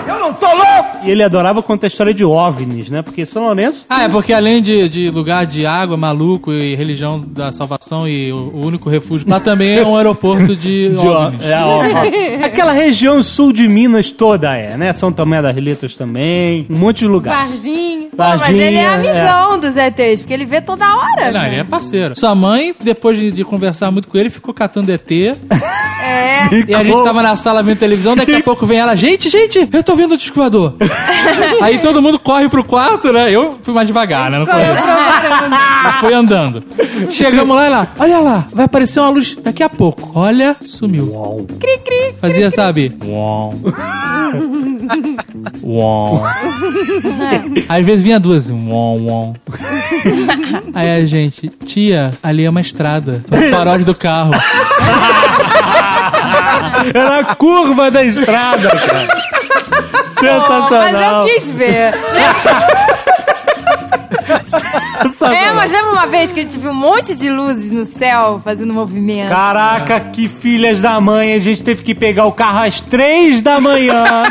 eu 0.08 0.20
não 0.20 0.34
tô 0.34 0.48
louco! 0.48 0.98
E 1.04 1.12
ele 1.12 1.24
adorava 1.24 1.62
contar 1.62 1.88
a 1.88 1.90
história 1.90 2.14
de 2.14 2.24
OVNIs, 2.26 2.90
né? 2.90 3.02
Porque 3.02 3.26
São 3.26 3.44
Lourenço... 3.44 3.86
Ah, 3.90 4.04
é 4.04 4.10
porque 4.10 4.34
além 4.34 4.62
de, 4.62 4.90
de 4.90 5.10
lugar 5.10 5.46
de 5.46 5.66
água, 5.66 5.96
maluco 5.96 6.52
e 6.52 6.76
religião 6.76 7.20
da 7.20 7.52
salvação 7.52 8.08
e 8.08 8.32
o, 8.32 8.38
o 8.38 8.66
único 8.66 8.90
refúgio, 8.90 9.28
lá 9.30 9.40
também 9.40 9.78
é 9.78 9.86
um 9.86 9.96
aeroporto 9.96 10.56
de, 10.56 10.90
De 10.96 11.08
OVNIs. 11.08 11.42
é, 11.44 11.64
ó, 11.64 11.80
ó. 11.80 12.46
Aquela 12.46 12.72
região 12.72 13.22
sul 13.24 13.54
de 13.54 13.68
Minas 13.68 14.12
toda 14.12 14.56
é, 14.56 14.78
né? 14.78 14.94
São 14.94 15.12
Tomé 15.12 15.42
das 15.42 15.56
Letras 15.56 15.94
também, 15.94 16.66
um 16.70 16.78
monte 16.78 17.00
de 17.00 17.08
lugar. 17.08 17.48
Varginho. 17.48 18.06
Pô, 18.16 18.24
mas 18.24 18.50
ele 18.50 18.78
é 18.78 18.88
amigão 18.88 19.60
dos 19.60 19.76
ETs, 19.76 20.22
porque 20.22 20.34
ele 20.34 20.46
vê 20.46 20.62
toda 20.62 20.86
hora. 20.86 21.32
Não, 21.32 21.42
né? 21.42 21.48
ele 21.52 21.60
é 21.62 21.64
parceiro. 21.64 22.18
Sua 22.18 22.34
mãe, 22.34 22.74
depois 22.82 23.18
de, 23.18 23.32
de 23.32 23.44
conversar 23.44 23.92
muito 23.92 24.08
com 24.08 24.18
ele, 24.18 24.30
ficou 24.30 24.54
catando 24.54 24.92
ET. 24.92 25.02
É. 26.06 26.46
E 26.54 26.76
a 26.76 26.84
gente 26.84 27.04
tava 27.04 27.24
na 27.24 27.36
sala 27.46 27.62
vendo 27.62 27.78
televisão, 27.78 28.16
daqui 28.16 28.34
a 28.34 28.42
pouco 28.42 28.66
vem 28.66 28.80
ela, 28.80 28.96
gente, 28.96 29.30
gente, 29.30 29.70
eu 29.72 29.84
tô 29.84 29.96
vendo 29.96 30.14
o 30.14 30.18
disco 30.18 30.36
voador. 30.36 30.74
Aí 31.62 31.78
todo 31.78 32.02
mundo 32.02 32.18
corre 32.18 32.50
pro 32.50 32.64
quarto, 32.64 33.14
né? 33.14 33.32
Eu 33.32 33.60
fui 33.62 33.72
mais 33.72 33.86
devagar, 33.86 34.32
né? 34.32 34.40
Não 34.40 34.48
corri. 34.48 34.64
Fui 36.00 36.12
andando. 36.12 36.64
Chegamos 37.12 37.56
lá 37.56 37.68
e 37.68 37.70
lá, 37.70 37.88
olha 38.00 38.20
lá, 38.20 38.48
vai 38.52 38.66
aparecer 38.66 39.00
uma 39.00 39.10
luz 39.10 39.38
daqui 39.44 39.62
a 39.62 39.70
pouco. 39.70 40.12
Olha, 40.16 40.56
sumiu. 40.60 41.46
Cri, 41.60 41.78
cri. 41.86 42.16
Fazia, 42.20 42.50
sabe? 42.50 42.98
Uau. 43.06 43.54
Uau. 45.62 46.24
Às 47.70 47.86
vezes 47.86 48.04
vinha 48.04 48.20
duas. 48.20 48.50
Uau, 48.50 49.00
uau. 49.02 49.36
Aí 50.74 50.96
a 50.96 51.06
gente, 51.06 51.50
tia, 51.64 52.12
ali 52.24 52.44
é 52.44 52.50
uma 52.50 52.62
estrada. 52.62 53.24
São 53.28 53.38
os 53.38 53.50
faróis 53.52 53.86
do 53.86 53.94
carro. 53.94 54.32
Era 56.94 57.20
a 57.20 57.36
curva 57.36 57.90
da 57.92 58.04
estrada, 58.04 58.70
cara. 58.70 59.08
Sensacional. 60.20 60.92
mas 60.92 61.28
eu 61.28 61.34
quis 61.34 61.50
ver. 61.52 61.94
É, 65.34 65.52
mas 65.54 65.72
lembra 65.72 65.92
uma 65.92 66.08
vez 66.08 66.32
que 66.32 66.40
a 66.40 66.44
gente 66.44 66.58
viu 66.58 66.72
um 66.72 66.76
monte 66.76 67.16
de 67.16 67.30
luzes 67.30 67.72
no 67.72 67.86
céu 67.86 68.42
fazendo 68.44 68.74
movimento? 68.74 69.30
Caraca, 69.30 70.00
que 70.00 70.28
filhas 70.28 70.82
da 70.82 71.00
mãe. 71.00 71.34
A 71.34 71.40
gente 71.40 71.64
teve 71.64 71.84
que 71.84 71.94
pegar 71.94 72.26
o 72.26 72.32
carro 72.32 72.64
às 72.64 72.80
três 72.80 73.42
da 73.42 73.60
manhã. 73.60 74.04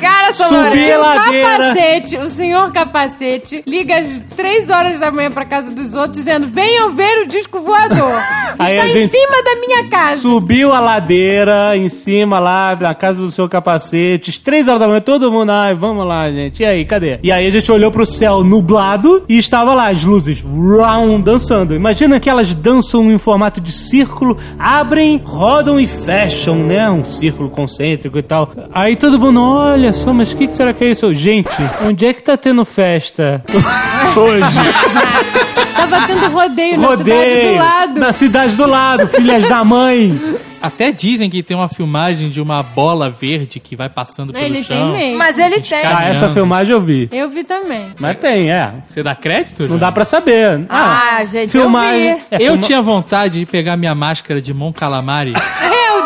Cara, 0.00 0.32
Subir 0.32 0.48
Sonora. 0.48 0.96
lá. 0.98 1.12
O 1.12 1.16
ladeira. 1.18 1.48
capacete, 1.48 2.16
o 2.18 2.30
senhor 2.30 2.72
capacete, 2.72 3.62
liga 3.66 3.98
às 3.98 4.08
três 4.36 4.70
horas 4.70 5.00
da 5.00 5.10
manhã 5.10 5.30
pra 5.30 5.44
casa 5.44 5.70
dos 5.70 5.94
outros 5.94 6.16
dizendo: 6.16 6.46
venham 6.46 6.92
ver 6.92 7.22
o 7.24 7.26
disco 7.26 7.60
voador. 7.60 8.20
Aí 8.58 8.76
Está 8.76 8.84
a 8.84 8.88
em 9.02 9.06
cima 9.08 9.42
da 9.42 9.56
minha 9.56 9.88
casa. 9.88 10.20
Subiu 10.22 10.72
a 10.72 10.80
ladeira 10.80 11.76
em 11.76 11.88
cima 11.88 12.38
lá, 12.38 12.76
na 12.80 12.94
casa 12.94 13.20
do 13.22 13.30
seu 13.30 13.48
capacete. 13.48 14.30
Às 14.30 14.38
três 14.38 14.68
horas 14.68 14.80
da 14.80 14.86
manhã, 14.86 15.00
todo 15.00 15.30
mundo, 15.32 15.50
ai, 15.50 15.74
vamos 15.74 16.06
lá, 16.06 16.30
gente. 16.30 16.62
E 16.62 16.64
aí, 16.66 16.84
cadê? 16.84 17.18
E 17.22 17.32
aí 17.32 17.46
a 17.46 17.50
gente 17.50 17.70
olhou 17.72 17.90
pro 17.90 18.06
céu 18.06 18.44
nublado 18.44 19.24
e 19.28 19.36
estava 19.38 19.74
lá, 19.74 19.87
as 19.88 20.04
luzes 20.04 20.42
round, 20.42 21.22
dançando. 21.22 21.74
Imagina 21.74 22.20
que 22.20 22.28
elas 22.28 22.54
dançam 22.54 23.10
em 23.10 23.18
formato 23.18 23.60
de 23.60 23.72
círculo, 23.72 24.36
abrem, 24.58 25.20
rodam 25.24 25.78
e 25.80 25.86
fecham, 25.86 26.56
né? 26.56 26.88
Um 26.90 27.04
círculo 27.04 27.48
concêntrico 27.50 28.18
e 28.18 28.22
tal. 28.22 28.50
Aí 28.72 28.96
todo 28.96 29.18
mundo, 29.18 29.40
olha 29.42 29.92
só, 29.92 30.12
mas 30.12 30.32
o 30.32 30.36
que, 30.36 30.46
que 30.46 30.56
será 30.56 30.72
que 30.72 30.84
é 30.84 30.90
isso? 30.90 31.12
Gente, 31.14 31.50
onde 31.86 32.06
é 32.06 32.12
que 32.12 32.22
tá 32.22 32.36
tendo 32.36 32.64
festa 32.64 33.42
hoje? 34.16 34.58
Tava 35.74 36.06
tendo 36.06 36.28
rodeio, 36.30 36.78
na 36.80 36.96
cidade 36.96 37.20
Rodeio 37.20 37.52
do 37.52 37.58
lado. 37.58 38.00
na 38.00 38.12
cidade 38.12 38.56
do 38.56 38.66
lado, 38.66 39.08
filhas 39.08 39.48
da 39.48 39.64
mãe. 39.64 40.18
Até 40.60 40.90
dizem 40.92 41.30
que 41.30 41.42
tem 41.42 41.56
uma 41.56 41.68
filmagem 41.68 42.28
de 42.30 42.40
uma 42.40 42.62
bola 42.62 43.08
verde 43.10 43.60
que 43.60 43.76
vai 43.76 43.88
passando 43.88 44.32
pelo 44.32 44.44
Ele 44.44 44.54
tem 44.56 44.64
chão. 44.64 44.92
mesmo. 44.92 45.18
Mas 45.18 45.38
ele 45.38 45.60
tem. 45.60 45.78
Ah, 45.84 46.04
essa 46.04 46.28
filmagem 46.30 46.72
eu 46.72 46.80
vi. 46.80 47.08
Eu 47.12 47.28
vi 47.30 47.44
também. 47.44 47.86
Mas 47.98 48.18
tem, 48.18 48.50
é. 48.50 48.72
Você 48.88 49.02
dá 49.02 49.14
crédito? 49.14 49.68
Não 49.68 49.78
dá 49.78 49.92
pra 49.92 50.04
saber. 50.04 50.64
Ah, 50.68 51.24
gente, 51.30 51.50
filmagem. 51.50 52.08
eu 52.10 52.16
vi. 52.16 52.22
É, 52.30 52.36
eu 52.36 52.38
filma- 52.52 52.58
tinha 52.58 52.82
vontade 52.82 53.38
de 53.40 53.46
pegar 53.46 53.76
minha 53.76 53.94
máscara 53.94 54.40
de 54.40 54.52
Mon 54.52 54.72
Calamari. 54.72 55.32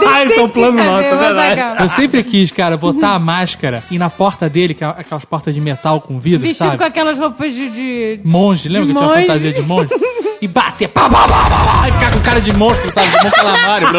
Ah, 0.05 0.25
esse 0.25 0.39
é 0.39 0.43
um 0.43 0.49
plano 0.49 0.83
nosso, 0.83 1.07
é 1.07 1.17
verdade. 1.17 1.83
Eu 1.83 1.89
sempre 1.89 2.25
quis, 2.25 2.51
cara, 2.51 2.77
botar 2.77 3.11
a 3.15 3.19
máscara 3.21 3.85
e 3.89 3.99
na 3.99 4.11
porta 4.11 4.49
dele, 4.51 4.75
que 4.75 4.83
é 4.83 4.87
aquelas 4.89 5.25
portas 5.25 5.55
de 5.55 5.61
metal 5.61 6.01
com 6.01 6.19
vidro, 6.19 6.41
Vestido 6.41 6.67
sabe? 6.67 6.79
com 6.79 6.85
aquelas 6.85 7.17
roupas 7.19 7.55
de... 7.55 7.71
de... 7.71 8.21
Monge, 8.25 8.69
lembra 8.69 8.89
De 8.89 8.93
que 8.95 8.99
tinha 8.99 9.09
monge. 9.09 9.27
fantasia 9.27 9.53
de 9.53 9.63
monge? 9.63 9.91
E 10.43 10.49
bater, 10.49 10.89
pá, 10.89 11.09
pá, 11.09 11.29
pá, 11.29 11.47
pá, 11.49 11.89
e 11.89 11.93
ficar 11.93 12.11
com 12.11 12.19
cara 12.19 12.41
de 12.41 12.53
monstro, 12.53 12.93
sabe? 12.93 13.07
De 13.13 13.25
Mon 13.25 13.31
Calamari. 13.31 13.85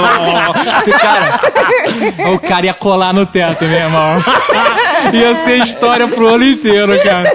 O 0.83 0.99
cara, 0.99 2.31
o 2.33 2.39
cara 2.39 2.65
ia 2.65 2.73
colar 2.73 3.13
no 3.13 3.25
teto, 3.25 3.63
meu 3.63 3.79
irmão. 3.79 4.21
Ia 5.13 5.35
ser 5.35 5.59
história 5.59 6.05
pro 6.05 6.27
ano 6.35 6.43
inteiro, 6.43 7.01
cara. 7.01 7.31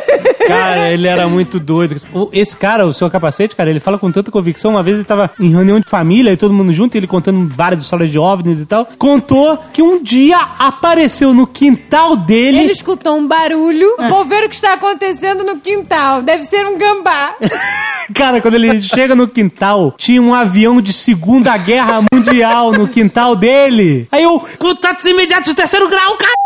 Cara, 0.49 0.91
ele 0.91 1.07
era 1.07 1.29
muito 1.29 1.61
doido. 1.61 2.01
Esse 2.33 2.57
cara, 2.57 2.87
o 2.87 2.93
seu 2.93 3.11
capacete, 3.11 3.55
cara, 3.55 3.71
ele 3.71 3.81
fala 3.81 3.99
com 3.99 4.11
tanta 4.11 4.31
convicção. 4.31 4.73
Uma 4.73 4.83
vez 4.83 4.97
ele 4.97 5.05
tava 5.05 5.31
em 5.39 5.51
reunião 5.51 5.79
de 5.79 5.89
família 5.89 6.33
e 6.33 6.37
todo 6.37 6.55
mundo 6.55 6.73
junto, 6.73 6.97
ele 6.97 7.07
contando 7.07 7.49
várias 7.55 7.83
histórias 7.83 8.11
de 8.11 8.19
OVNIs 8.19 8.61
e 8.61 8.67
tal. 8.67 8.87
Contou 8.99 9.59
que 9.73 9.83
um 9.83 10.03
dia 10.03 10.39
apareceu 10.59 11.35
no 11.35 11.47
quintal 11.47 12.17
dele. 12.17 12.59
Ele 12.59 12.73
escutou 12.73 13.17
um 13.17 13.27
barulho. 13.27 13.97
Vou 14.09 14.25
ver 14.25 14.45
o 14.45 14.49
que 14.49 14.57
está 14.57 14.75
acontecendo 14.75 15.45
no 15.45 15.59
quintal. 15.59 16.23
Deve 16.23 16.45
ser 16.45 16.67
um 16.67 16.79
gambá. 16.79 17.35
Cara, 18.15 18.41
quando 18.41 18.55
ele 18.55 18.81
chega 18.81 19.15
no 19.15 19.29
quintal, 19.29 19.95
tinha 19.97 20.21
um 20.21 20.35
avião 20.35 20.81
de 20.81 20.93
Segunda 20.93 21.57
Guerra 21.59 22.01
Mundial 22.13 22.73
no 22.73 22.89
quintal 22.89 23.37
dele. 23.37 24.09
Aí 24.11 24.23
eu, 24.23 24.43
contatos 24.59 25.05
imediatos 25.05 25.51
de 25.51 25.55
terceiro 25.55 25.89
grau, 25.89 26.17
cara! 26.17 26.39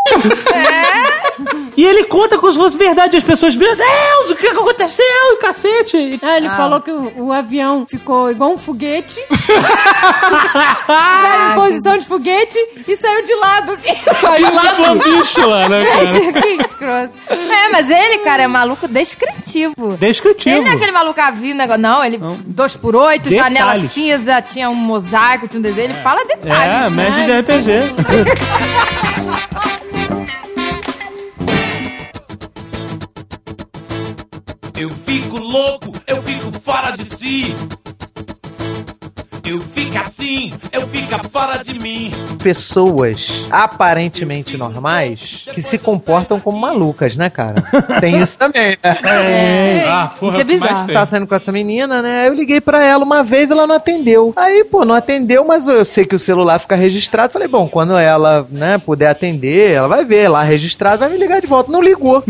E 1.76 1.84
ele 1.84 2.04
conta 2.04 2.38
como 2.38 2.52
se 2.52 2.58
fosse 2.58 2.76
verdade. 2.76 3.16
As 3.16 3.24
pessoas, 3.24 3.56
meu 3.56 3.74
Deus, 3.76 3.88
o 4.30 4.36
que 4.36 4.46
aconteceu? 4.46 5.36
Cacete! 5.40 6.18
Ah, 6.22 6.36
ele 6.36 6.48
falou 6.50 6.80
que 6.80 6.90
o, 6.90 7.26
o 7.26 7.32
avião 7.32 7.86
ficou 7.88 8.30
igual 8.30 8.52
um 8.52 8.58
foguete. 8.58 9.20
Saiu 10.86 11.50
em 11.50 11.54
posição 11.54 11.98
de 11.98 12.06
foguete 12.06 12.58
e 12.86 12.96
saiu 12.96 13.24
de 13.24 13.34
lado. 13.34 13.72
Assim. 13.72 13.94
Saiu 14.14 14.54
lá 14.54 14.94
do 14.94 14.98
bicho 15.00 15.46
lá, 15.46 15.68
né, 15.68 15.84
cara? 15.84 16.42
que 16.42 16.48
escroto. 16.62 17.12
É, 17.28 17.68
mas 17.70 17.90
ele, 17.90 18.18
cara, 18.18 18.42
é 18.44 18.46
maluco 18.46 18.86
descritivo. 18.88 19.96
Descritivo. 19.98 20.56
Ele 20.56 20.64
não 20.64 20.72
é 20.72 20.74
aquele 20.76 20.92
maluco 20.92 21.20
a 21.20 21.30
vir, 21.30 21.54
negócio. 21.54 21.82
Não, 21.82 22.04
ele 22.04 22.18
2 22.18 22.76
por 22.76 22.94
8 22.96 23.28
Detalhes. 23.28 23.58
janela 23.58 23.88
cinza, 23.88 24.42
tinha 24.42 24.70
um 24.70 24.74
mosaico, 24.74 25.48
tinha 25.48 25.58
um 25.58 25.62
desenho. 25.62 25.86
Ele 25.86 25.94
fala 25.94 26.24
detalhes. 26.24 26.86
É, 26.86 26.90
mestre 26.90 27.24
de 27.24 27.40
RPG. 27.40 27.92
Eu 34.76 34.90
fico 34.90 35.38
louco, 35.38 35.92
eu 36.06 36.22
fico 36.22 36.52
fora 36.60 36.92
de 36.92 37.04
si. 37.04 37.54
Eu 39.44 39.60
fico 39.60 39.98
assim, 39.98 40.52
eu 40.72 40.86
fico 40.86 41.28
fora 41.28 41.62
de 41.62 41.78
mim. 41.78 42.12
Pessoas 42.42 43.44
aparentemente 43.50 44.56
normais 44.56 45.44
que 45.52 45.60
se 45.60 45.78
comportam 45.78 46.38
como 46.38 46.58
malucas, 46.58 47.16
né, 47.16 47.28
cara? 47.28 47.62
Tem 48.00 48.16
isso 48.20 48.38
também, 48.38 48.78
né? 48.82 48.96
Ah, 49.92 50.12
porra, 50.18 50.32
Isso 50.32 50.40
é 50.40 50.44
bizarro. 50.44 50.92
Tá 50.92 51.04
saindo 51.04 51.26
com 51.26 51.34
essa 51.34 51.50
menina, 51.52 52.00
né? 52.00 52.28
Eu 52.28 52.34
liguei 52.34 52.60
pra 52.60 52.82
ela 52.84 53.04
uma 53.04 53.22
vez, 53.22 53.50
ela 53.50 53.66
não 53.66 53.74
atendeu. 53.74 54.32
Aí, 54.36 54.64
pô, 54.64 54.84
não 54.84 54.94
atendeu, 54.94 55.44
mas 55.44 55.66
eu 55.66 55.84
sei 55.84 56.04
que 56.04 56.14
o 56.14 56.18
celular 56.18 56.58
fica 56.58 56.76
registrado. 56.76 57.32
Falei, 57.32 57.48
bom, 57.48 57.68
quando 57.68 57.96
ela, 57.96 58.46
né, 58.50 58.78
puder 58.78 59.08
atender, 59.08 59.72
ela 59.72 59.88
vai 59.88 60.04
ver 60.04 60.28
lá 60.28 60.42
registrado, 60.42 61.00
vai 61.00 61.08
me 61.10 61.18
ligar 61.18 61.40
de 61.40 61.46
volta. 61.46 61.70
Não 61.70 61.82
ligou. 61.82 62.22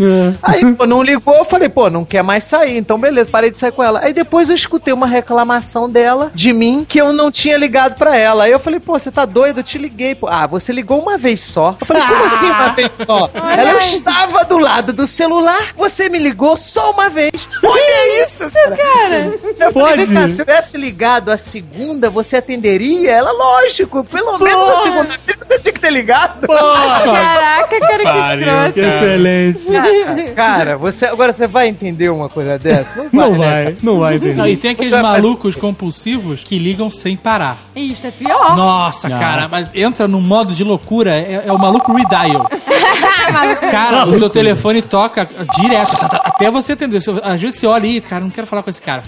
Aí, 0.43 0.65
pô, 0.75 0.87
não 0.87 1.03
ligou, 1.03 1.35
eu 1.37 1.45
falei, 1.45 1.69
pô, 1.69 1.89
não 1.91 2.05
quer 2.05 2.23
mais 2.23 2.45
sair. 2.45 2.77
Então, 2.79 2.99
beleza, 2.99 3.29
parei 3.31 3.51
de 3.51 3.59
sair 3.59 3.73
com 3.73 3.83
ela. 3.83 4.01
Aí 4.01 4.13
depois 4.13 4.49
eu 4.49 4.55
escutei 4.55 4.93
uma 4.93 5.07
reclamação 5.07 5.89
dela, 5.89 6.31
de 6.35 6.53
mim, 6.53 6.85
que 6.89 7.01
eu 7.01 7.12
não 7.13 7.31
tinha 7.31 7.57
ligado 7.57 7.97
pra 7.97 8.17
ela. 8.17 8.45
Aí 8.45 8.53
eu 8.53 8.59
falei, 8.61 8.81
pô, 8.81 8.99
você 8.99 9.11
tá 9.11 9.25
doido? 9.25 9.61
Eu 9.61 9.65
te 9.65 9.79
liguei. 9.79 10.15
Pô. 10.15 10.27
Ah, 10.29 10.47
você 10.47 10.73
ligou 10.73 11.01
uma 11.01 11.17
vez 11.19 11.41
só. 11.41 11.77
Eu 11.81 11.87
falei, 11.87 12.03
como 12.03 12.25
assim 12.25 12.47
uma 12.47 12.69
vez 12.71 12.93
só? 13.07 13.31
ela, 13.35 13.71
eu 13.73 13.79
estava 13.79 14.45
do 14.45 14.59
lado 14.59 14.93
do 14.93 15.07
celular, 15.07 15.73
você 15.77 16.09
me 16.09 16.19
ligou 16.19 16.57
só 16.57 16.91
uma 16.91 17.09
vez. 17.09 17.49
Olha 17.63 18.25
isso, 18.25 18.45
cara. 18.51 19.35
Eu 19.61 19.73
falei, 19.73 20.07
Pode. 20.07 20.15
cá, 20.15 20.23
se 20.29 20.33
eu 20.41 20.47
tivesse 20.47 20.77
ligado 20.79 21.31
a 21.31 21.37
segunda, 21.39 22.11
você 22.11 22.37
atenderia? 22.37 23.11
Ela, 23.13 23.33
lógico, 23.33 24.05
pelo 24.05 24.39
menos 24.39 24.71
a 24.71 24.77
segunda 24.83 25.19
vez 25.27 25.39
você 25.41 25.59
tinha 25.59 25.73
que 25.73 25.81
ter 25.81 25.91
ligado. 25.91 26.47
Caraca, 26.47 27.81
cara, 27.81 27.99
que 27.99 28.35
escroto. 28.35 28.73
Que 28.73 28.81
excelente. 28.81 29.65
Cara, 29.67 30.33
cara, 30.35 30.77
você, 30.79 31.07
agora 31.07 31.33
você 31.33 31.47
vai 31.47 31.69
entender 31.69 32.09
uma 32.11 32.29
coisa 32.29 32.59
dessa? 32.59 33.07
Não 33.13 33.31
vai, 33.31 33.31
Não 33.31 33.39
né, 33.39 33.65
vai, 33.65 33.77
não 33.83 33.99
vai 34.01 34.19
Não, 34.19 34.27
entender. 34.29 34.49
e 34.51 34.57
tem 34.57 34.71
aqueles 34.73 34.91
fazer- 34.93 35.03
malucos 35.03 35.57
compulsivos 35.57 36.43
que 36.43 36.59
ligam 36.59 36.91
sem 36.93 37.17
parar. 37.17 37.59
Isto 37.75 38.07
é 38.07 38.11
pior. 38.11 38.57
Nossa, 38.57 39.09
Ah. 39.09 39.19
cara, 39.19 39.49
mas 39.51 39.69
entra 39.75 40.07
num 40.07 40.21
modo 40.21 40.55
de 40.55 40.63
loucura, 40.65 41.13
é, 41.15 41.45
é 41.47 41.53
o 41.53 41.59
maluco 41.59 41.93
redial. 41.93 42.49
cara, 43.71 44.07
o 44.07 44.15
seu 44.19 44.29
telefone 44.31 44.83
toca 44.83 45.29
direto, 45.59 45.97
tá, 45.99 46.09
tá, 46.09 46.23
até 46.25 46.51
você 46.51 46.73
atender. 46.73 46.99
Às 47.23 47.41
vezes 47.41 47.59
você 47.59 47.67
olha 47.67 47.87
e, 47.87 48.01
cara, 48.01 48.23
não 48.23 48.31
quero 48.31 48.47
falar 48.47 48.63
com 48.63 48.71
esse 48.71 48.81
cara. 48.83 49.03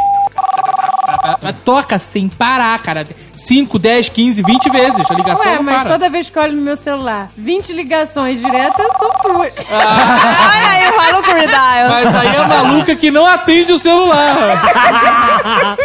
Mas 1.41 1.57
toca 1.64 1.99
sem 1.99 2.28
parar, 2.28 2.78
cara. 2.80 3.07
5, 3.35 3.78
10, 3.78 4.09
15, 4.11 4.43
20 4.43 4.70
vezes 4.70 5.11
a 5.11 5.14
ligação 5.14 5.45
Ué, 5.47 5.57
não 5.57 5.62
mas 5.62 5.82
para. 5.82 5.91
toda 5.93 6.11
vez 6.11 6.28
que 6.28 6.39
eu 6.39 6.43
olho 6.43 6.53
no 6.55 6.62
meu 6.62 6.76
celular, 6.76 7.28
20 7.37 7.72
ligações 7.72 8.41
diretas 8.41 8.87
são 8.99 9.11
tuas. 9.22 9.55
Olha 9.70 10.68
aí, 10.70 10.91
o 10.91 10.97
maluco 10.97 11.30
redial. 11.32 11.89
Mas 11.89 12.14
aí 12.16 12.28
é 12.28 12.39
a 12.39 12.49
maluca 12.49 12.95
que 12.97 13.11
não 13.11 13.26
atende 13.26 13.72
o 13.72 13.78
celular. 13.78 14.35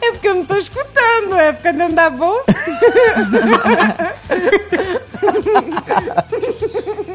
É 0.00 0.12
porque 0.12 0.28
eu 0.28 0.34
não 0.34 0.44
tô 0.44 0.56
escutando, 0.56 1.34
é 1.38 1.52
ficar 1.52 1.72
dentro 1.72 1.94
da 1.94 2.10
bolsa. 2.10 2.44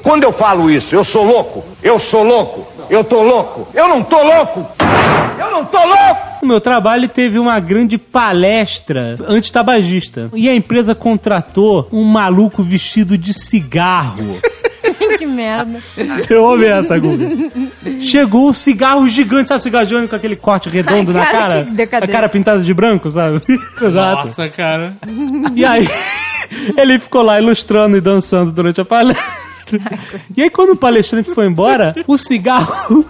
Quando 0.04 0.24
eu 0.24 0.34
falo 0.34 0.70
isso, 0.70 0.94
eu 0.96 1.04
sou 1.04 1.26
louco, 1.26 1.64
eu 1.82 2.00
sou 2.00 2.24
louco, 2.24 2.68
eu 2.90 3.04
tô 3.04 3.24
louco, 3.24 3.68
eu 3.74 3.88
não 3.88 4.04
tô 4.04 4.22
louco, 4.22 4.68
eu 5.40 5.52
não 5.52 5.66
tô 5.66 5.80
louco! 5.80 6.36
O 6.44 6.46
meu 6.46 6.62
trabalho 6.62 7.08
teve 7.08 7.40
uma 7.40 7.60
grande 7.60 7.98
palestra 7.98 9.16
antitabagista. 9.28 10.30
E 10.36 10.48
a 10.48 10.54
empresa 10.54 10.94
contratou 10.94 11.88
um 11.92 12.04
maluco 12.04 12.62
vestido 12.62 13.18
de 13.18 13.34
cigarro. 13.34 14.40
Que 15.26 15.32
merda. 15.32 15.80
Você 16.22 16.36
ouve 16.36 16.66
essa, 16.66 16.98
Guga? 16.98 17.26
Chegou 18.00 18.50
um 18.50 18.54
cigarro 18.54 19.08
gigante, 19.10 19.50
sabe? 19.50 19.64
Cigarro 19.64 19.86
gigante 19.86 20.08
com 20.10 20.16
aquele 20.16 20.36
corte 20.36 20.70
redondo 20.70 21.12
Ai, 21.12 21.18
na 21.18 21.26
cara, 21.26 21.38
cara. 21.38 21.64
que 21.66 21.72
decadente. 21.72 22.12
A 22.12 22.16
cara 22.16 22.30
pintada 22.30 22.62
de 22.62 22.74
branco, 22.74 23.10
sabe? 23.10 23.42
Exato. 23.82 24.28
Nossa, 24.28 24.50
cara. 24.50 24.96
E 25.56 25.66
aí, 25.66 25.88
ele 26.78 27.00
ficou 27.00 27.22
lá 27.24 27.40
ilustrando 27.40 27.98
e 27.98 28.02
dançando 28.02 28.52
durante 28.52 28.80
a 28.80 28.86
palestra. 28.86 29.26
E 30.38 30.44
aí, 30.44 30.50
quando 30.50 30.74
o 30.74 30.76
palestrante 30.76 31.34
foi 31.34 31.48
embora, 31.48 31.96
o 32.06 32.18
cigarro, 32.18 33.04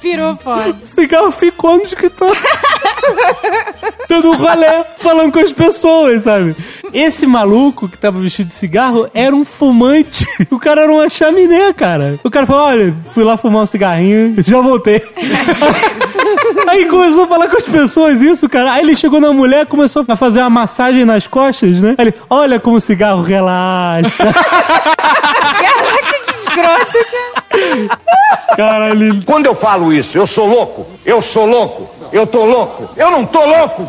Pirou 0.00 0.36
fora. 0.36 0.70
o 0.70 0.74
cigarro 0.86 1.30
ficou 1.30 1.76
no 1.76 1.82
escritório. 1.82 2.36
Dando 4.08 4.30
um 4.30 4.36
rolé, 4.36 4.84
falando 4.98 5.32
com 5.32 5.38
as 5.38 5.52
pessoas, 5.52 6.22
sabe? 6.22 6.56
Esse 6.92 7.26
maluco 7.26 7.88
que 7.88 7.98
tava 7.98 8.18
vestido 8.18 8.48
de 8.48 8.54
cigarro 8.54 9.08
era 9.12 9.34
um 9.34 9.44
fumante. 9.44 10.26
O 10.50 10.58
cara 10.58 10.82
era 10.82 10.92
uma 10.92 11.08
chaminé, 11.08 11.72
cara. 11.72 12.18
O 12.24 12.30
cara 12.30 12.46
falou: 12.46 12.62
olha, 12.66 12.94
fui 13.12 13.22
lá 13.22 13.36
fumar 13.36 13.62
um 13.62 13.66
cigarrinho, 13.66 14.34
já 14.44 14.60
voltei. 14.60 15.02
Aí 16.68 16.86
começou 16.86 17.24
a 17.24 17.26
falar 17.26 17.48
com 17.48 17.56
as 17.56 17.64
pessoas 17.64 18.22
isso, 18.22 18.48
cara. 18.48 18.72
Aí 18.72 18.80
ele 18.82 18.96
chegou 18.96 19.20
na 19.20 19.32
mulher, 19.32 19.66
começou 19.66 20.04
a 20.08 20.16
fazer 20.16 20.40
uma 20.40 20.50
massagem 20.50 21.04
nas 21.04 21.26
costas, 21.26 21.80
né? 21.80 21.94
Aí 21.98 22.06
ele, 22.06 22.14
olha 22.30 22.58
como 22.58 22.76
o 22.76 22.80
cigarro 22.80 23.22
relaxa. 23.22 24.32
Caraca, 25.58 26.17
escroto, 26.38 26.98
cara. 27.10 28.56
Caralho. 28.56 29.22
Quando 29.24 29.46
eu 29.46 29.54
falo 29.54 29.92
isso, 29.92 30.16
eu 30.16 30.26
sou 30.26 30.46
louco, 30.46 30.86
eu 31.04 31.22
sou 31.22 31.46
louco, 31.46 31.88
eu 32.12 32.26
tô 32.26 32.44
louco, 32.44 32.88
eu 32.96 33.10
não 33.10 33.24
tô 33.26 33.44
louco, 33.44 33.88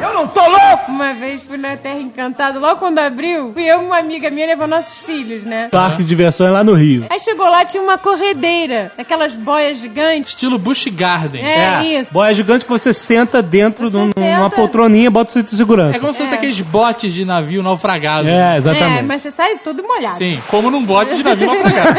eu 0.00 0.14
não 0.14 0.26
tô 0.26 0.40
louco! 0.40 0.58
Uma 0.88 1.12
vez 1.14 1.42
fui 1.44 1.56
na 1.56 1.76
Terra 1.76 1.98
Encantada, 2.00 2.58
logo 2.58 2.76
quando 2.80 2.98
abriu, 2.98 3.52
fui 3.52 3.64
eu 3.64 3.80
e 3.82 3.84
uma 3.84 3.98
amiga 3.98 4.30
minha 4.30 4.46
levar 4.46 4.66
nossos 4.66 4.98
filhos, 4.98 5.42
né? 5.44 5.68
Parque 5.70 5.98
de 6.02 6.08
diversões 6.08 6.52
lá 6.52 6.62
no 6.64 6.72
Rio. 6.74 7.06
Aí 7.10 7.20
chegou 7.20 7.48
lá, 7.48 7.64
tinha 7.64 7.82
uma 7.82 7.96
corredeira, 7.98 8.92
aquelas 8.98 9.34
boias 9.34 9.78
gigantes. 9.78 10.30
Estilo 10.30 10.58
Busch 10.58 10.86
Garden. 10.88 11.44
É, 11.44 11.82
isso. 11.84 12.12
Boia 12.12 12.32
gigante 12.34 12.64
que 12.64 12.70
você 12.70 12.92
senta 12.92 13.40
dentro 13.42 13.90
Você 13.90 13.96
de 13.96 14.02
um- 14.02 14.06
senta- 14.16 14.36
numa 14.36 14.50
poltroninha 14.50 15.06
e 15.06 15.10
bota 15.10 15.30
o 15.30 15.32
cinto 15.34 15.50
de 15.50 15.56
segurança. 15.56 15.96
É 15.98 16.00
como 16.00 16.12
se 16.12 16.18
fosse 16.20 16.32
É. 16.32 16.36
aqueles 16.36 16.60
botes 16.60 17.12
de 17.12 17.24
navio 17.24 17.62
naufragado. 17.62 18.28
É, 18.28 18.54
É, 18.54 18.56
exatamente. 18.56 19.02
mas 19.04 19.22
você 19.22 19.30
sai 19.30 19.56
todo 19.58 19.82
molhado. 19.82 20.16
Sim, 20.16 20.40
como 20.48 20.70
num 20.70 20.84
bote 20.84 21.16
de 21.16 21.22
navio 21.22 21.46
naufragado. 21.52 21.98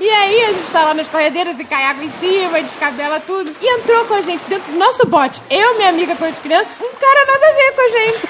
E 0.00 0.08
aí 0.10 0.42
a 0.44 0.52
gente 0.52 0.70
tá 0.72 0.84
lá 0.84 0.94
nas 0.94 1.08
corredeiras 1.08 1.58
e 1.60 1.64
cai 1.64 1.84
água 1.84 2.04
em 2.04 2.10
cima, 2.20 2.60
descabela 2.60 3.20
tudo. 3.20 3.50
E 3.60 3.78
entrou 3.78 4.04
com 4.06 4.14
a 4.14 4.22
gente 4.22 4.44
dentro 4.50 4.72
do 4.72 4.78
nosso 4.78 5.06
bote, 5.06 5.40
eu, 5.50 5.76
minha 5.76 5.88
amiga 5.88 6.14
com 6.16 6.24
as 6.26 6.36
crianças, 6.38 6.74
um 6.80 6.88
cara 7.00 7.24
nada 7.26 7.46
a 7.46 7.52
ver 7.52 7.72
com 7.72 7.80
a 7.80 7.88
gente. 7.88 8.20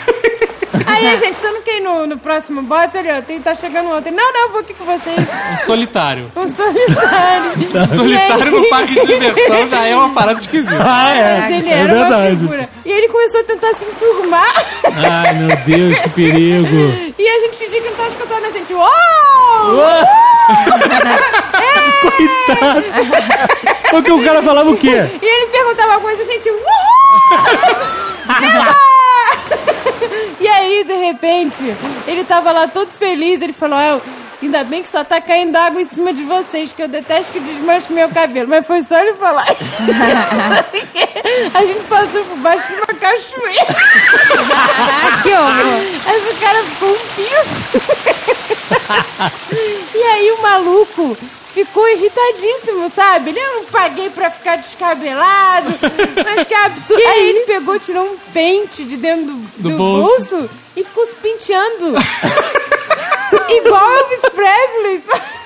Aí 0.86 1.06
a 1.08 1.16
gente, 1.16 1.36
você 1.36 1.50
não 1.50 1.60
quer 1.62 1.76
ir 1.76 1.80
no, 1.80 2.06
no 2.06 2.16
próximo 2.18 2.62
bote? 2.62 2.96
Ele, 2.96 3.10
ó, 3.12 3.20
tem, 3.22 3.40
tá 3.40 3.54
chegando 3.54 3.90
outro. 3.90 4.08
Ele, 4.08 4.16
Não, 4.16 4.32
não, 4.32 4.40
eu 4.42 4.48
vou 4.50 4.60
aqui 4.60 4.72
com 4.74 4.84
vocês. 4.84 5.16
Um 5.18 5.58
solitário. 5.66 6.30
Um 6.34 6.48
solitário. 6.48 7.52
Solitário 7.94 8.44
E 8.44 8.46
aí- 8.46 8.50
no 8.50 8.68
parque 8.68 8.94
de 8.94 9.06
diversão 9.06 9.68
já 9.68 9.84
é 9.86 9.94
uma 9.96 10.10
parada 10.10 10.40
esquisita. 10.40 10.76
Ah, 10.80 11.14
é. 11.14 11.40
Mas 11.40 11.52
ele 11.58 11.68
é 11.68 11.72
era 11.72 11.92
uma 11.94 12.08
verdade. 12.08 12.36
figura. 12.38 12.68
E 12.84 12.92
ele 12.92 13.08
começou 13.08 13.40
a 13.40 13.44
tentar 13.44 13.74
se 13.74 13.84
enturmar. 13.84 14.64
Ai, 14.84 15.34
meu 15.34 15.56
Deus, 15.58 15.98
que 16.00 16.08
perigo. 16.10 17.12
E 17.18 17.28
a 17.28 17.40
gente 17.40 17.56
fingia 17.56 17.80
que 17.80 17.88
não 17.88 17.96
tava 17.96 18.08
escutando 18.08 18.44
a 18.46 18.50
gente. 18.50 18.72
Uou! 18.72 18.86
Coitado. 22.00 22.84
Porque 23.90 24.10
o 24.12 24.24
cara 24.24 24.42
falava 24.42 24.70
o 24.70 24.76
quê? 24.76 25.04
E 25.20 25.26
ele 25.26 25.46
perguntava 25.48 25.98
coisa, 26.10 26.24
gente. 26.24 26.50
E 30.40 30.48
aí, 30.48 30.82
de 30.84 30.94
repente, 30.94 31.62
ele 32.06 32.24
tava 32.24 32.52
lá 32.52 32.66
todo 32.66 32.90
feliz. 32.90 33.42
Ele 33.42 33.52
falou: 33.52 33.78
"Ah, 33.78 34.00
Ainda 34.42 34.64
bem 34.64 34.82
que 34.82 34.88
só 34.88 35.04
tá 35.04 35.20
caindo 35.20 35.54
água 35.54 35.82
em 35.82 35.84
cima 35.84 36.14
de 36.14 36.24
vocês, 36.24 36.72
que 36.72 36.82
eu 36.82 36.88
detesto 36.88 37.30
que 37.30 37.38
desmanche 37.40 37.92
meu 37.92 38.08
cabelo. 38.08 38.48
Mas 38.48 38.66
foi 38.66 38.82
só 38.82 38.98
ele 38.98 39.12
falar. 39.14 39.44
a 41.54 41.66
gente 41.66 41.84
passou 41.86 42.24
por 42.24 42.38
baixo 42.38 42.66
de 42.68 42.74
uma 42.74 42.86
cachoeira. 42.98 43.66
que 45.22 45.28
horror. 45.28 45.82
Aí 46.06 46.30
o 46.30 46.36
cara 46.40 46.64
ficou 46.64 46.88
um 46.88 46.98
pinto. 47.16 47.82
e 49.94 50.02
aí 50.02 50.32
o 50.32 50.40
maluco 50.42 51.16
ficou 51.64 51.88
irritadíssimo, 51.88 52.88
sabe? 52.90 53.30
Ele, 53.30 53.40
eu 53.40 53.54
não 53.56 53.64
paguei 53.66 54.10
pra 54.10 54.30
ficar 54.30 54.56
descabelado. 54.56 55.70
Mas 56.24 56.46
que 56.46 56.54
absurdo. 56.54 57.00
Que 57.00 57.06
aí 57.06 57.28
ele 57.30 57.38
isso? 57.40 57.46
pegou, 57.46 57.78
tirou 57.78 58.04
um 58.04 58.16
pente 58.32 58.84
de 58.84 58.96
dentro 58.96 59.26
do, 59.26 59.32
Do 59.58 59.68
do 59.70 59.76
bolso. 59.76 60.36
bolso. 60.36 60.50
e 60.76 60.84
ficou 60.84 61.06
se 61.06 61.16
penteando. 61.16 61.94
Igual 63.48 63.90
Elvis 63.92 64.20
Presley. 64.34 65.02
sabe? 65.06 65.39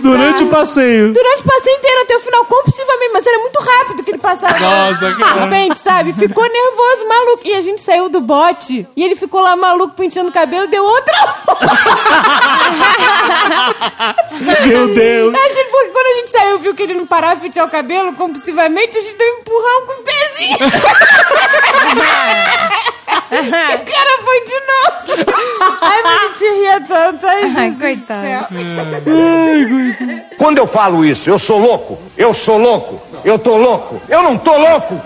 Durante 0.00 0.44
o 0.44 0.48
passeio. 0.48 1.12
Durante 1.12 1.42
o 1.42 1.44
passeio 1.44 1.76
inteiro 1.76 2.00
até 2.02 2.16
o 2.16 2.20
final, 2.20 2.44
compulsivamente, 2.44 3.10
mas 3.12 3.26
era 3.26 3.38
muito 3.38 3.60
rápido 3.60 4.02
que 4.02 4.10
ele 4.10 4.18
passava. 4.18 4.58
Nossa, 4.58 5.14
cara. 5.14 5.44
O 5.44 5.48
pente, 5.48 5.78
sabe? 5.78 6.12
Ficou 6.12 6.44
nervoso, 6.44 7.08
maluco. 7.08 7.40
E 7.44 7.54
a 7.54 7.62
gente 7.62 7.80
saiu 7.80 8.08
do 8.08 8.20
bote 8.20 8.86
e 8.96 9.04
ele 9.04 9.14
ficou 9.16 9.40
lá 9.40 9.56
maluco 9.56 9.94
penteando 9.94 10.30
o 10.30 10.32
cabelo, 10.32 10.66
deu 10.66 10.84
outra. 10.84 11.14
Meu 14.66 14.88
Deus. 14.94 15.34
A 15.34 15.48
gente, 15.48 15.70
porque 15.70 15.90
quando 15.90 16.06
a 16.06 16.14
gente 16.18 16.30
saiu, 16.30 16.58
viu 16.58 16.74
que 16.74 16.82
ele 16.82 16.94
não 16.94 17.06
parava 17.06 17.36
de 17.36 17.42
pentear 17.42 17.66
o 17.66 17.70
cabelo 17.70 18.12
compulsivamente, 18.14 18.98
a 18.98 19.00
gente 19.00 19.16
deu 19.16 19.34
um 19.34 19.38
empurrão 19.40 19.86
com 19.86 19.92
o 19.92 20.04
pezinho. 20.04 20.58
o 23.30 23.84
cara 23.84 24.22
foi 24.24 24.44
de 24.44 24.60
novo. 24.66 25.30
Ai, 25.80 26.02
mas 26.02 26.18
a 26.18 26.26
gente 26.28 26.60
ria 26.60 26.80
tanto. 26.80 27.26
Ai, 27.26 27.52
Ai, 27.56 27.74
coitado. 27.78 28.26
Quando 30.38 30.58
eu 30.58 30.66
falo 30.66 31.04
isso, 31.04 31.28
eu 31.28 31.38
sou 31.38 31.58
louco, 31.60 31.98
eu 32.16 32.34
sou 32.34 32.58
louco, 32.58 33.00
eu 33.24 33.38
tô 33.38 33.56
louco, 33.56 34.00
eu 34.08 34.22
não 34.22 34.38
tô 34.38 34.56
louco! 34.56 35.00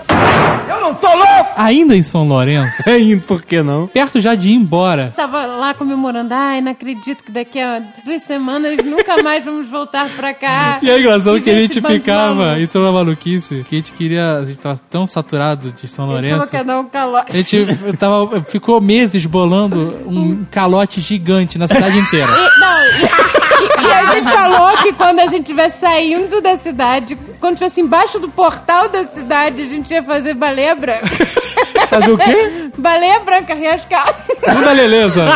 Eu 0.67 0.81
não 0.81 0.95
tô 0.95 1.07
louco! 1.07 1.51
Ainda 1.57 1.95
em 1.95 2.01
São 2.01 2.27
Lourenço, 2.27 2.89
É 2.89 2.99
indo, 2.99 3.23
por 3.25 3.43
que 3.43 3.61
não? 3.61 3.85
perto 3.87 4.19
já 4.19 4.33
de 4.33 4.49
ir 4.49 4.55
embora, 4.55 5.11
Tava 5.15 5.45
lá 5.45 5.73
comemorando. 5.75 6.33
Ai, 6.33 6.59
não 6.61 6.71
acredito 6.71 7.23
que 7.23 7.31
daqui 7.31 7.59
a 7.59 7.81
duas 8.03 8.23
semanas 8.23 8.75
nunca 8.83 9.21
mais 9.21 9.45
vamos 9.45 9.67
voltar 9.69 10.09
pra 10.15 10.33
cá. 10.33 10.79
E 10.81 10.89
é 10.89 10.99
engraçado 10.99 11.37
E 11.37 11.41
que 11.41 11.49
a 11.51 11.55
gente 11.55 11.79
ficava, 11.81 12.59
entrou 12.59 12.83
na 12.83 12.91
maluquice, 12.91 13.63
que 13.69 13.75
a 13.75 13.77
gente 13.79 13.91
queria, 13.91 14.37
a 14.39 14.45
gente 14.45 14.57
tava 14.57 14.79
tão 14.89 15.05
saturado 15.05 15.71
de 15.71 15.87
São 15.87 16.05
A 16.09 16.21
gente 16.21 16.21
falou 16.23 16.31
Lourenço. 16.31 16.49
que 16.51 16.57
ia 16.57 16.63
dar 16.63 16.79
um 16.79 16.85
calote. 16.85 17.31
A 17.31 17.35
gente 17.35 17.65
tava, 17.95 18.41
ficou 18.41 18.79
meses 18.81 19.25
bolando 19.25 19.77
um 20.05 20.45
calote 20.51 21.01
gigante 21.01 21.57
na 21.57 21.67
cidade 21.67 21.97
inteira. 21.97 22.27
E, 22.27 22.59
não, 22.59 22.83
e, 22.87 23.87
e 23.87 23.91
a 23.91 24.05
gente 24.13 24.31
falou 24.31 24.77
que 24.77 24.93
quando 24.93 25.19
a 25.19 25.27
gente 25.27 25.41
estivesse 25.41 25.79
saindo 25.79 26.41
da 26.41 26.57
cidade, 26.57 27.17
quando 27.39 27.53
estivesse 27.53 27.81
embaixo 27.81 28.19
do 28.19 28.29
portal 28.29 28.89
da 28.89 29.05
cidade, 29.05 29.61
a 29.61 29.65
gente 29.65 29.91
ia 29.91 30.03
fazer 30.03 30.33
baleia 30.33 30.75
branca. 30.75 31.05
Fazer 31.99 32.11
o 32.11 32.17
quê? 32.17 32.69
Baleia 32.77 33.19
branca, 33.21 33.53
riascal. 33.53 34.05
Tudo 34.43 34.75
beleza. 34.75 35.25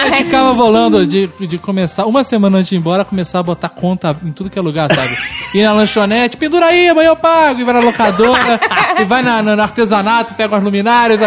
A 0.00 0.06
gente 0.06 0.24
ficava 0.24 0.52
bolando 0.52 1.06
de, 1.06 1.28
de 1.40 1.56
começar, 1.58 2.04
uma 2.04 2.22
semana 2.22 2.58
antes 2.58 2.68
de 2.68 2.74
ir 2.74 2.78
embora, 2.78 3.04
começar 3.04 3.38
a 3.38 3.42
botar 3.42 3.70
conta 3.70 4.14
em 4.22 4.32
tudo 4.32 4.50
que 4.50 4.58
é 4.58 4.62
lugar, 4.62 4.92
sabe? 4.94 5.16
Ir 5.54 5.62
na 5.62 5.72
lanchonete, 5.72 6.36
pendura 6.36 6.66
aí, 6.66 6.88
amanhã 6.88 7.08
eu 7.08 7.16
pago. 7.16 7.60
E 7.60 7.64
vai 7.64 7.74
na 7.74 7.80
locadora, 7.80 8.60
e 9.00 9.04
vai 9.04 9.22
na, 9.22 9.42
no 9.42 9.62
artesanato, 9.62 10.34
pega 10.34 10.54
umas 10.54 10.62
luminárias. 10.64 11.20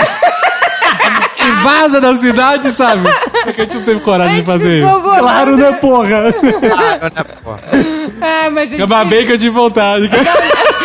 E 1.40 1.52
vaza 1.64 2.00
da 2.02 2.14
cidade, 2.16 2.72
sabe? 2.72 3.04
Porque 3.44 3.62
a 3.62 3.64
gente 3.64 3.78
não 3.78 3.84
teve 3.84 4.00
coragem 4.02 4.42
de 4.42 4.46
fazer 4.46 4.80
isso. 4.84 5.02
bolado. 5.02 5.24
Claro, 5.24 5.58
né, 5.58 5.72
porra? 5.74 6.36
Ah, 8.22 8.50
mas 8.52 8.64
a 8.64 8.66
gente... 8.66 8.80
Eu 8.82 8.88
babei 8.88 9.26
que 9.26 9.32
eu 9.32 9.38
tive 9.38 9.52
vontade. 9.52 10.10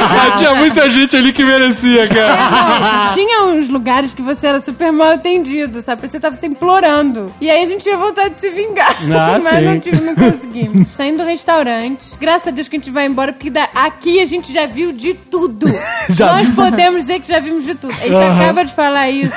Mas 0.09 0.39
tinha 0.39 0.55
muita 0.55 0.89
gente 0.91 1.17
ali 1.17 1.33
que 1.33 1.45
merecia, 1.45 2.09
cara. 2.09 3.11
Tinha 3.15 3.43
uns 3.45 3.69
lugares 3.69 4.13
que 4.15 4.23
você 4.23 4.47
era 4.47 4.61
super 4.61 4.93
mal 4.93 5.13
atendido, 5.13 5.83
sabe? 5.83 6.07
Você 6.09 6.19
tava 6.21 6.37
se 6.37 6.47
implorando. 6.47 7.33
E 7.41 7.51
aí 7.51 7.63
a 7.63 7.67
gente 7.67 7.83
tinha 7.83 7.97
vontade 7.97 8.35
de 8.35 8.41
se 8.41 8.51
vingar. 8.51 8.97
Ah, 9.03 9.39
mas 9.43 9.57
sim. 9.57 9.63
não, 9.65 9.81
tive, 9.81 10.01
não 10.01 10.15
conseguimos. 10.15 10.89
Saindo 10.97 11.19
do 11.19 11.25
restaurante. 11.25 12.07
Graças 12.21 12.49
a 12.49 12.51
Deus 12.51 12.69
que 12.69 12.77
a 12.77 12.79
gente 12.79 12.91
vai 12.91 13.07
embora, 13.07 13.33
porque 13.33 13.51
da- 13.51 13.69
aqui 13.75 14.21
a 14.21 14.27
gente 14.27 14.53
já 14.53 14.67
viu 14.67 14.93
de 14.93 15.15
tudo. 15.15 15.67
Já 16.09 16.27
Nós 16.33 16.49
podemos 16.51 17.03
dizer 17.03 17.21
que 17.21 17.29
já 17.29 17.39
vimos 17.41 17.65
de 17.65 17.75
tudo. 17.75 17.93
A 17.93 18.07
gente 18.07 18.15
Aham. 18.15 18.41
acaba 18.43 18.65
de 18.65 18.75
falar 18.75 19.09
isso. 19.11 19.33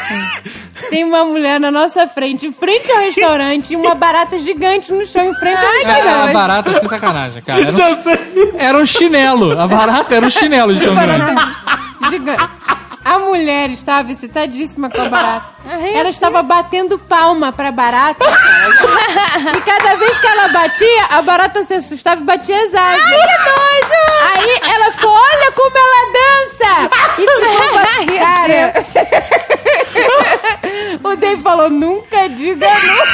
Tem 0.89 1.03
uma 1.03 1.23
mulher 1.23 1.59
na 1.59 1.71
nossa 1.71 2.07
frente, 2.07 2.45
em 2.45 2.51
frente 2.51 2.91
ao 2.91 2.99
restaurante, 2.99 3.73
e 3.73 3.75
uma 3.75 3.95
barata 3.95 4.37
gigante 4.39 4.91
no 4.91 5.05
chão, 5.05 5.23
em 5.29 5.33
frente 5.35 5.57
ao 5.63 5.65
Ai, 5.71 5.79
que 5.79 5.85
restaurante. 5.85 6.23
Era 6.23 6.33
barata 6.33 6.79
sem 6.79 6.89
sacanagem, 6.89 7.41
cara. 7.43 7.61
Era 7.61 7.71
Já 7.71 7.89
um, 7.89 8.03
sei. 8.03 8.19
era 8.57 8.77
um 8.77 8.85
chinelo. 8.85 9.59
A 9.59 9.67
barata 9.67 10.15
era 10.15 10.25
um 10.25 10.29
chinelo 10.29 10.54
de 10.73 10.79
tão 10.81 10.95
grande. 10.95 11.41
Gigante. 12.09 12.49
A 13.05 13.19
mulher 13.19 13.69
estava 13.69 14.11
excitadíssima 14.11 14.89
com 14.89 14.99
a 14.99 15.09
barata. 15.09 15.45
Ela 15.93 16.09
estava 16.09 16.41
batendo 16.41 16.97
palma 16.97 17.51
pra 17.51 17.71
barata. 17.71 18.25
e 19.55 19.61
cada 19.61 19.95
vez 19.95 20.17
que 20.17 20.25
ela 20.27 20.47
batia, 20.49 21.05
a 21.11 21.21
barata 21.21 21.63
se 21.65 21.75
assustava 21.75 22.21
e 22.21 22.23
batia 22.23 22.55
as 22.55 22.73
asas. 22.73 22.79
Ai, 22.79 22.97
que 22.97 23.11
nojo! 23.11 24.33
Aí 24.33 24.59
ela 24.73 24.91
ficou, 24.91 25.11
olha 25.11 25.51
como 25.51 25.77
ela 25.77 26.11
dança! 26.13 26.89
E 27.19 27.27
ficou. 27.27 27.75
Cara. 28.19 28.73
o 31.03 31.15
Dave 31.15 31.41
falou, 31.41 31.69
nunca 31.69 32.27
diga 32.29 32.67
não. 32.67 33.05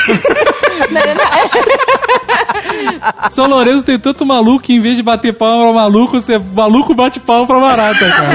não, 0.90 1.02
não. 1.16 1.32
São 3.32 3.48
Lourenço 3.48 3.86
tem 3.86 4.00
tanto 4.00 4.26
maluco 4.26 4.64
que 4.64 4.74
em 4.74 4.80
vez 4.80 4.96
de 4.96 5.04
bater 5.04 5.34
palma 5.34 5.66
pra 5.66 5.74
maluco, 5.74 6.20
você 6.20 6.38
maluco 6.38 6.94
bate 6.94 7.20
palma 7.20 7.46
pra 7.46 7.60
barata, 7.60 8.10
cara. 8.10 8.32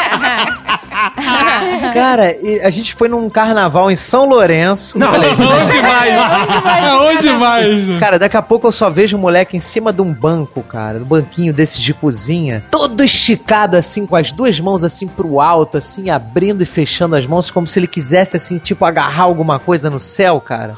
ajá. 0.00 0.36
Uh-huh. 0.50 0.59
Cara, 1.94 2.36
a 2.62 2.70
gente 2.70 2.94
foi 2.94 3.08
num 3.08 3.28
carnaval 3.28 3.90
em 3.90 3.96
São 3.96 4.28
Lourenço. 4.28 4.98
Falei, 4.98 5.30
Onde 5.30 5.82
mais? 5.82 6.84
Aonde 6.84 7.30
mais? 7.30 7.98
Cara, 7.98 8.18
daqui 8.18 8.36
a 8.36 8.42
pouco 8.42 8.66
eu 8.66 8.72
só 8.72 8.90
vejo 8.90 9.16
um 9.16 9.20
moleque 9.20 9.56
em 9.56 9.60
cima 9.60 9.92
de 9.92 10.02
um 10.02 10.12
banco, 10.12 10.62
cara, 10.62 10.98
um 10.98 11.04
banquinho 11.04 11.52
desses 11.52 11.80
de 11.80 11.94
cozinha, 11.94 12.62
todo 12.70 13.02
esticado 13.02 13.76
assim, 13.76 14.06
com 14.06 14.16
as 14.16 14.32
duas 14.32 14.58
mãos 14.60 14.82
assim 14.82 15.06
pro 15.06 15.40
alto, 15.40 15.78
assim, 15.78 16.10
abrindo 16.10 16.62
e 16.62 16.66
fechando 16.66 17.16
as 17.16 17.26
mãos, 17.26 17.50
como 17.50 17.66
se 17.66 17.78
ele 17.78 17.86
quisesse, 17.86 18.36
assim, 18.36 18.58
tipo, 18.58 18.84
agarrar 18.84 19.24
alguma 19.24 19.58
coisa 19.58 19.90
no 19.90 20.00
céu, 20.00 20.40
cara. 20.40 20.76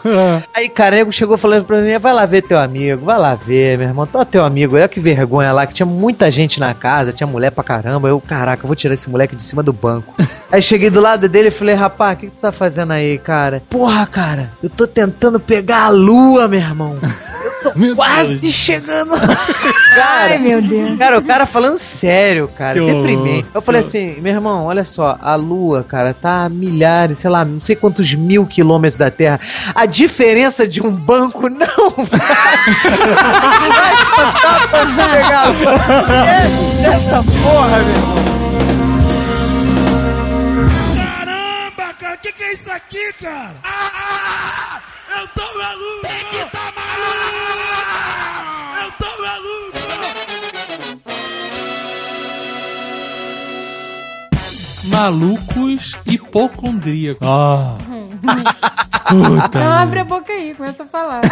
Aí, 0.55 0.69
cara, 0.69 0.97
nego 0.97 1.13
chegou 1.13 1.37
falando 1.37 1.65
pra 1.65 1.81
mim, 1.81 1.99
vai 1.99 2.13
lá 2.13 2.27
ver 2.27 2.43
teu 2.43 2.59
amigo, 2.59 3.05
vai 3.05 3.19
lá 3.19 3.35
ver, 3.35 3.79
meu 3.79 3.89
irmão, 3.89 4.07
tô 4.07 4.25
teu 4.25 4.45
amigo, 4.45 4.77
olha 4.77 4.89
que 4.89 5.01
vergonha 5.01 5.53
lá, 5.53 5.67
que 5.67 5.75
tinha 5.75 5.87
muita 5.87 6.31
gente 6.31 6.61
na 6.61 6.75
casa, 6.75 7.13
tinha 7.13 7.27
mulher 7.27 7.51
pra 7.51 7.65
caramba, 7.65 8.09
eu, 8.09 8.21
caraca, 8.21 8.63
eu 8.65 8.67
vou 8.67 8.77
tirar 8.77 8.95
esse 8.95 9.11
moleque 9.11 9.37
de 9.37 9.43
cima 9.43 9.63
do 9.63 9.73
banco. 9.83 10.15
Aí 10.53 10.63
cheguei 10.63 10.89
do 10.89 11.01
lado 11.01 11.29
dele 11.29 11.49
e 11.49 11.51
falei, 11.51 11.75
rapaz, 11.75 12.15
o 12.17 12.21
que, 12.21 12.27
que 12.29 12.37
tu 12.37 12.41
tá 12.41 12.53
fazendo 12.53 12.93
aí, 12.93 13.19
cara? 13.19 13.61
Porra, 13.69 14.07
cara, 14.07 14.51
eu 14.63 14.71
tô 14.71 14.87
tentando 14.87 15.41
pegar 15.41 15.87
a 15.87 15.89
lua, 15.89 16.47
meu 16.47 16.61
irmão. 16.61 16.97
Eu 17.03 17.53
Tô 17.63 17.73
Meu 17.79 17.95
quase 17.97 18.53
chegando. 18.53 19.15
Ai, 19.95 20.31
cara, 20.31 20.39
meu 20.39 20.61
Deus. 20.63 20.99
cara, 20.99 21.19
o 21.19 21.23
cara 21.23 21.47
falando 21.47 21.79
sério, 21.79 22.49
cara. 22.57 22.79
Que 22.79 22.85
deprimente. 22.85 23.47
Eu 23.55 23.63
falei 23.63 23.81
assim, 23.81 24.21
meu 24.21 24.35
irmão, 24.35 24.67
olha 24.67 24.85
só, 24.85 25.17
a 25.21 25.35
Lua, 25.35 25.85
cara, 25.85 26.13
tá 26.15 26.45
a 26.45 26.49
milhares, 26.49 27.19
sei 27.21 27.31
lá, 27.31 27.45
não 27.45 27.61
sei 27.61 27.77
quantos 27.77 28.13
mil 28.15 28.47
quilômetros 28.47 28.99
da 28.99 29.11
Terra. 29.11 29.39
A 29.75 29.87
diferença 29.87 30.67
de 30.67 30.83
um 30.83 30.91
banco 30.91 31.49
não 31.49 31.67
vai, 31.97 32.19
vai 33.71 33.97
contar 34.17 34.69
pra 34.69 34.85
você 34.85 35.17
pegar 35.17 35.41
a 35.41 35.47
Lua. 35.47 35.75
Esquece 35.75 36.87
Essa 36.87 37.23
porra, 37.23 37.79
meu 37.79 37.95
irmão. 37.95 38.72
Maluco! 45.63 46.03
Tem 46.03 46.25
que 46.25 46.45
tá 46.51 46.65
maluco! 46.77 47.43
eu 48.83 48.89
tô 48.99 49.11
maluco! 49.23 49.79
Malucos 54.85 55.97
hipocondríacos. 56.07 57.27
Ah. 57.27 57.79
Puta. 59.09 59.47
Então 59.47 59.73
abre 59.73 60.01
a 60.01 60.05
boca 60.05 60.33
aí, 60.33 60.55
começa 60.55 60.85
a 60.85 60.87
falar. 60.87 61.21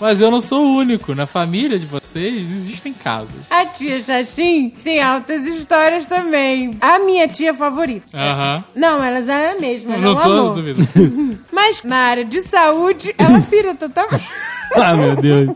Mas 0.00 0.20
eu 0.20 0.30
não 0.30 0.40
sou 0.40 0.64
o 0.64 0.76
único. 0.76 1.14
Na 1.14 1.26
família 1.26 1.78
de 1.78 1.86
vocês 1.86 2.48
existem 2.50 2.92
casos. 2.92 3.34
A 3.50 3.66
tia 3.66 4.00
Xaxim 4.02 4.70
tem 4.84 5.00
altas 5.02 5.46
histórias 5.46 6.06
também. 6.06 6.76
A 6.80 6.98
minha 7.00 7.26
tia 7.26 7.52
favorita. 7.52 8.06
Aham. 8.16 8.64
Não, 8.74 9.02
elas 9.02 9.28
eram 9.28 9.56
a 9.58 9.60
mesma, 9.60 9.96
Não 9.96 10.14
não, 10.14 10.22
tô 10.22 10.32
amor. 10.32 10.54
duvidando. 10.54 11.38
Mas 11.52 11.82
na 11.82 11.96
área 11.96 12.24
de 12.24 12.40
saúde, 12.42 13.14
ela 13.18 13.40
pira 13.40 13.74
totalmente. 13.74 14.24
Ah, 14.76 14.94
meu 14.94 15.16
Deus. 15.16 15.48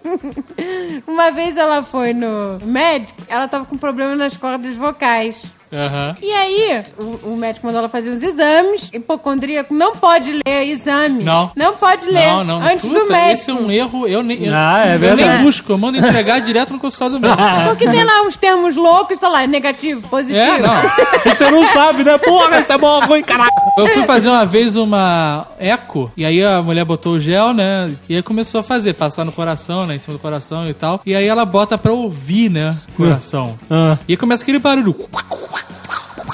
Uma 1.06 1.30
vez 1.30 1.54
ela 1.58 1.82
foi 1.82 2.14
no 2.14 2.58
médico, 2.64 3.20
ela 3.28 3.46
tava 3.46 3.66
com 3.66 3.76
problema 3.76 4.16
nas 4.16 4.38
cordas 4.38 4.74
vocais. 4.78 5.44
Aham. 5.72 6.14
E 6.20 6.30
aí, 6.32 6.84
o, 6.98 7.32
o 7.32 7.36
médico 7.36 7.66
mandou 7.66 7.80
ela 7.80 7.88
fazer 7.88 8.10
uns 8.10 8.22
exames. 8.22 8.90
Hipocondríaco 8.92 9.72
não 9.74 9.96
pode 9.96 10.32
ler 10.32 10.64
exame. 10.64 11.22
Não. 11.24 11.50
Não 11.56 11.74
pode 11.76 12.06
ler 12.06 12.26
Não, 12.28 12.44
não. 12.44 12.62
antes 12.62 12.82
Puta, 12.82 13.00
do 13.00 13.06
médico. 13.10 13.32
Esse 13.32 13.50
é 13.50 13.54
um 13.54 13.70
erro. 13.70 14.06
Eu 14.06 14.22
nem, 14.22 14.44
eu, 14.44 14.52
Ah, 14.54 14.84
é 14.86 14.96
eu 14.96 15.16
nem 15.16 15.42
busco. 15.42 15.72
Eu 15.72 15.78
mando 15.78 15.98
entregar 15.98 16.40
direto 16.40 16.72
no 16.72 16.78
consultório 16.78 17.18
do 17.18 17.20
médico. 17.26 17.42
Porque 17.68 17.88
tem 17.88 18.04
lá 18.04 18.22
uns 18.22 18.36
termos 18.36 18.76
loucos, 18.76 19.18
tá 19.18 19.28
lá, 19.28 19.46
negativo, 19.46 20.06
positivo. 20.08 20.38
É, 20.38 20.58
não. 20.58 20.74
Você 21.24 21.50
não 21.50 21.66
sabe, 21.68 22.04
né? 22.04 22.18
Porra, 22.18 22.60
isso 22.60 22.72
é 22.72 22.78
bom, 22.78 23.00
ruim, 23.06 23.22
caralho. 23.22 23.50
Eu 23.78 23.86
fui 23.88 24.02
fazer 24.04 24.28
uma 24.28 24.44
vez 24.44 24.76
uma 24.76 25.46
eco, 25.58 26.10
e 26.16 26.24
aí 26.26 26.44
a 26.44 26.60
mulher 26.60 26.84
botou 26.84 27.14
o 27.14 27.20
gel, 27.20 27.54
né? 27.54 27.90
E 28.08 28.16
aí 28.16 28.22
começou 28.22 28.60
a 28.60 28.62
fazer, 28.62 28.92
passar 28.94 29.24
no 29.24 29.32
coração, 29.32 29.86
né? 29.86 29.94
Em 29.94 29.98
cima 29.98 30.16
do 30.16 30.20
coração 30.20 30.68
e 30.68 30.74
tal. 30.74 31.00
E 31.06 31.14
aí 31.14 31.26
ela 31.26 31.44
bota 31.44 31.78
pra 31.78 31.92
ouvir, 31.92 32.50
né? 32.50 32.68
O 32.90 32.96
coração. 32.96 33.58
Ah. 33.70 33.96
E 34.06 34.12
aí 34.12 34.16
começa 34.16 34.42
aquele 34.42 34.58
barulho. 34.58 34.94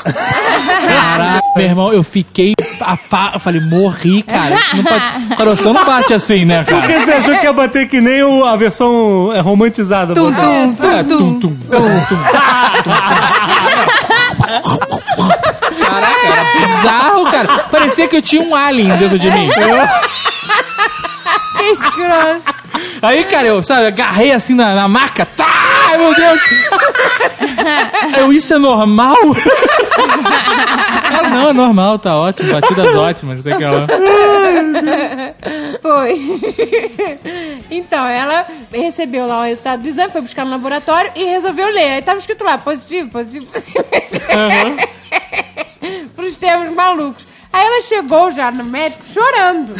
Caralho, 0.04 1.42
meu 1.56 1.66
irmão, 1.66 1.92
eu 1.92 2.02
fiquei. 2.02 2.54
A 2.80 2.96
pá, 2.96 3.32
eu 3.34 3.40
falei, 3.40 3.60
morri, 3.60 4.22
cara. 4.22 4.56
Não 4.74 4.84
pode, 4.84 5.36
coração 5.36 5.72
não 5.72 5.84
bate 5.84 6.14
assim, 6.14 6.44
né, 6.44 6.62
Por 6.62 6.80
que 6.82 6.88
cara? 6.88 7.00
você 7.04 7.12
achou 7.12 7.36
que 7.38 7.44
ia 7.44 7.52
bater 7.52 7.88
que 7.88 8.00
nem 8.00 8.22
o- 8.22 8.44
a 8.44 8.56
versão 8.56 9.32
é, 9.34 9.40
romantizada? 9.40 10.14
Tum, 10.14 10.32
pô? 10.32 10.40
tum, 10.40 10.74
tum, 10.74 10.90
É, 10.90 11.02
tum. 11.02 11.18
tum, 11.18 11.40
tum, 11.40 11.56
tum, 11.56 12.00
tum. 12.08 12.16
Caraca, 15.80 16.26
era 16.26 16.44
bizarro, 16.66 17.24
cara. 17.30 17.48
Parecia 17.70 18.08
que 18.08 18.16
eu 18.16 18.22
tinha 18.22 18.42
um 18.42 18.54
alien 18.54 18.96
dentro 18.96 19.18
de 19.18 19.30
mim. 19.30 19.48
Que 19.50 19.60
escroto. 21.72 22.58
Aí, 23.02 23.24
cara, 23.24 23.46
eu, 23.46 23.62
sabe, 23.62 23.86
agarrei 23.86 24.32
assim 24.32 24.54
na, 24.54 24.74
na 24.74 24.88
maca. 24.88 25.26
Tá, 25.26 25.46
ai, 25.46 25.98
meu 25.98 26.14
Deus. 26.14 26.40
Eu, 28.16 28.32
isso 28.32 28.54
é 28.54 28.58
normal? 28.58 29.16
Ela, 31.12 31.28
não, 31.30 31.50
é 31.50 31.52
normal, 31.52 31.98
tá 31.98 32.16
ótimo. 32.16 32.52
Batidas 32.52 32.94
ótimas, 32.94 33.36
não 33.36 33.42
sei 33.42 33.52
o 33.54 33.58
que 33.58 33.64
lá. 33.64 33.86
Foi. 35.82 36.40
então, 37.70 38.06
ela 38.06 38.46
recebeu 38.72 39.26
lá 39.26 39.40
o 39.40 39.44
resultado 39.44 39.82
do 39.82 39.88
exame, 39.88 40.12
foi 40.12 40.20
buscar 40.22 40.44
no 40.44 40.50
laboratório 40.50 41.12
e 41.14 41.24
resolveu 41.24 41.68
ler. 41.70 41.94
Aí 41.94 42.02
tava 42.02 42.18
escrito 42.18 42.44
lá, 42.44 42.58
positivo, 42.58 43.10
positivo, 43.10 43.46
positivo. 43.46 43.84
Pros 46.14 46.36
termos 46.36 46.74
malucos. 46.74 47.26
Aí 47.52 47.66
ela 47.66 47.82
chegou 47.82 48.30
já 48.30 48.50
no 48.50 48.64
médico 48.64 49.04
chorando. 49.04 49.74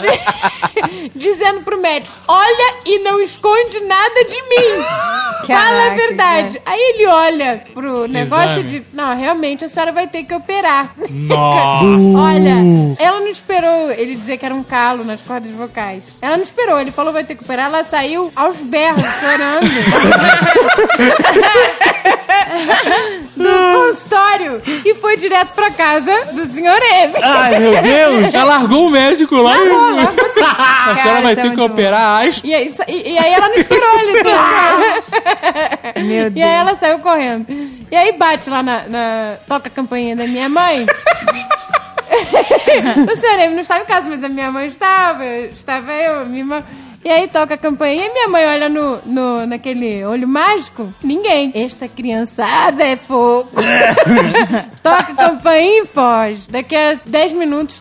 Di- 0.00 1.10
Dizendo 1.14 1.60
pro 1.60 1.78
médico: 1.80 2.14
Olha 2.26 2.74
e 2.86 2.98
não 3.00 3.20
esconde 3.20 3.78
nada 3.80 4.24
de 4.24 4.42
mim. 4.42 4.82
Fala 4.82 5.44
a 5.44 5.46
Caraca, 5.46 5.96
verdade. 5.96 6.62
Aí 6.64 6.80
ele 6.94 7.06
olha 7.06 7.64
pro 7.74 8.08
negócio 8.08 8.52
Exame. 8.52 8.60
e 8.60 8.64
diz: 8.80 8.84
Não, 8.94 9.14
realmente 9.16 9.64
a 9.64 9.68
senhora 9.68 9.92
vai 9.92 10.06
ter 10.06 10.24
que 10.24 10.34
operar. 10.34 10.90
Nossa. 11.10 11.84
Olha, 12.18 12.54
ela 12.98 13.20
não 13.20 13.28
esperou 13.28 13.90
ele 13.90 14.14
dizer 14.16 14.38
que 14.38 14.46
era 14.46 14.54
um 14.54 14.64
calo 14.64 15.04
nas 15.04 15.22
cordas 15.22 15.52
vocais. 15.52 16.18
Ela 16.22 16.36
não 16.38 16.44
esperou, 16.44 16.80
ele 16.80 16.90
falou 16.92 17.12
vai 17.12 17.24
ter 17.24 17.34
que 17.34 17.44
operar, 17.44 17.66
ela 17.66 17.84
saiu 17.84 18.30
aos 18.36 18.62
berros, 18.62 19.04
chorando. 19.20 19.68
do 23.36 23.86
consultório 23.86 24.60
e 24.84 24.94
foi 24.94 25.16
direto 25.16 25.52
pra 25.54 25.70
casa 25.70 26.12
do 26.32 26.46
senhor 26.52 26.80
M. 26.82 27.14
Ai, 27.22 27.58
meu 27.58 27.82
Deus. 27.82 28.34
Ela 28.34 28.44
largou 28.44 28.86
o 28.86 28.90
médico 28.90 29.36
lá. 29.36 29.56
Largou, 29.56 29.94
largou. 29.94 30.24
A 30.86 30.96
senhora 30.96 31.22
vai 31.22 31.32
isso 31.32 31.40
é 31.40 31.44
ter 31.44 31.50
que 31.50 31.56
muito 31.56 31.72
operar 31.72 32.26
as. 32.26 32.40
E 32.44 32.54
aí, 32.54 32.74
e, 32.88 33.12
e 33.12 33.18
aí 33.18 33.32
ela 33.32 33.48
não 33.48 33.56
esperou 33.56 33.98
ele. 34.00 34.22
Meu 36.06 36.26
E 36.26 36.30
Deus. 36.30 36.46
aí 36.46 36.52
ela 36.54 36.74
saiu 36.76 36.98
correndo. 36.98 37.46
E 37.90 37.96
aí 37.96 38.12
bate 38.12 38.50
lá 38.50 38.62
na. 38.62 38.82
na- 38.86 39.36
toca 39.48 39.68
a 39.68 39.70
campainha 39.70 40.14
da 40.14 40.26
minha 40.26 40.48
mãe. 40.48 40.86
o 43.12 43.16
senhor 43.16 43.38
M 43.40 43.54
não 43.54 43.62
estava 43.62 43.82
em 43.82 43.86
casa, 43.86 44.08
mas 44.08 44.22
a 44.22 44.28
minha 44.28 44.50
mãe 44.50 44.66
estava. 44.66 45.24
Estava 45.26 45.92
eu, 45.92 46.20
a 46.20 46.24
minha 46.24 46.40
irmã. 46.40 46.62
E 47.04 47.10
aí 47.10 47.28
toca 47.28 47.52
a 47.52 47.58
campainha 47.58 48.06
e 48.06 48.12
minha 48.12 48.28
mãe 48.28 48.46
olha 48.46 48.68
no, 48.68 48.98
no, 49.04 49.46
naquele 49.46 50.02
olho 50.06 50.26
mágico. 50.26 50.92
Ninguém. 51.02 51.52
Esta 51.54 51.86
criançada 51.86 52.82
é 52.82 52.96
fogo. 52.96 53.50
toca 54.82 55.12
a 55.12 55.14
campainha 55.14 55.82
e 55.82 55.86
foge. 55.86 56.48
Daqui 56.48 56.74
a 56.74 56.98
10 57.04 57.34
minutos 57.34 57.78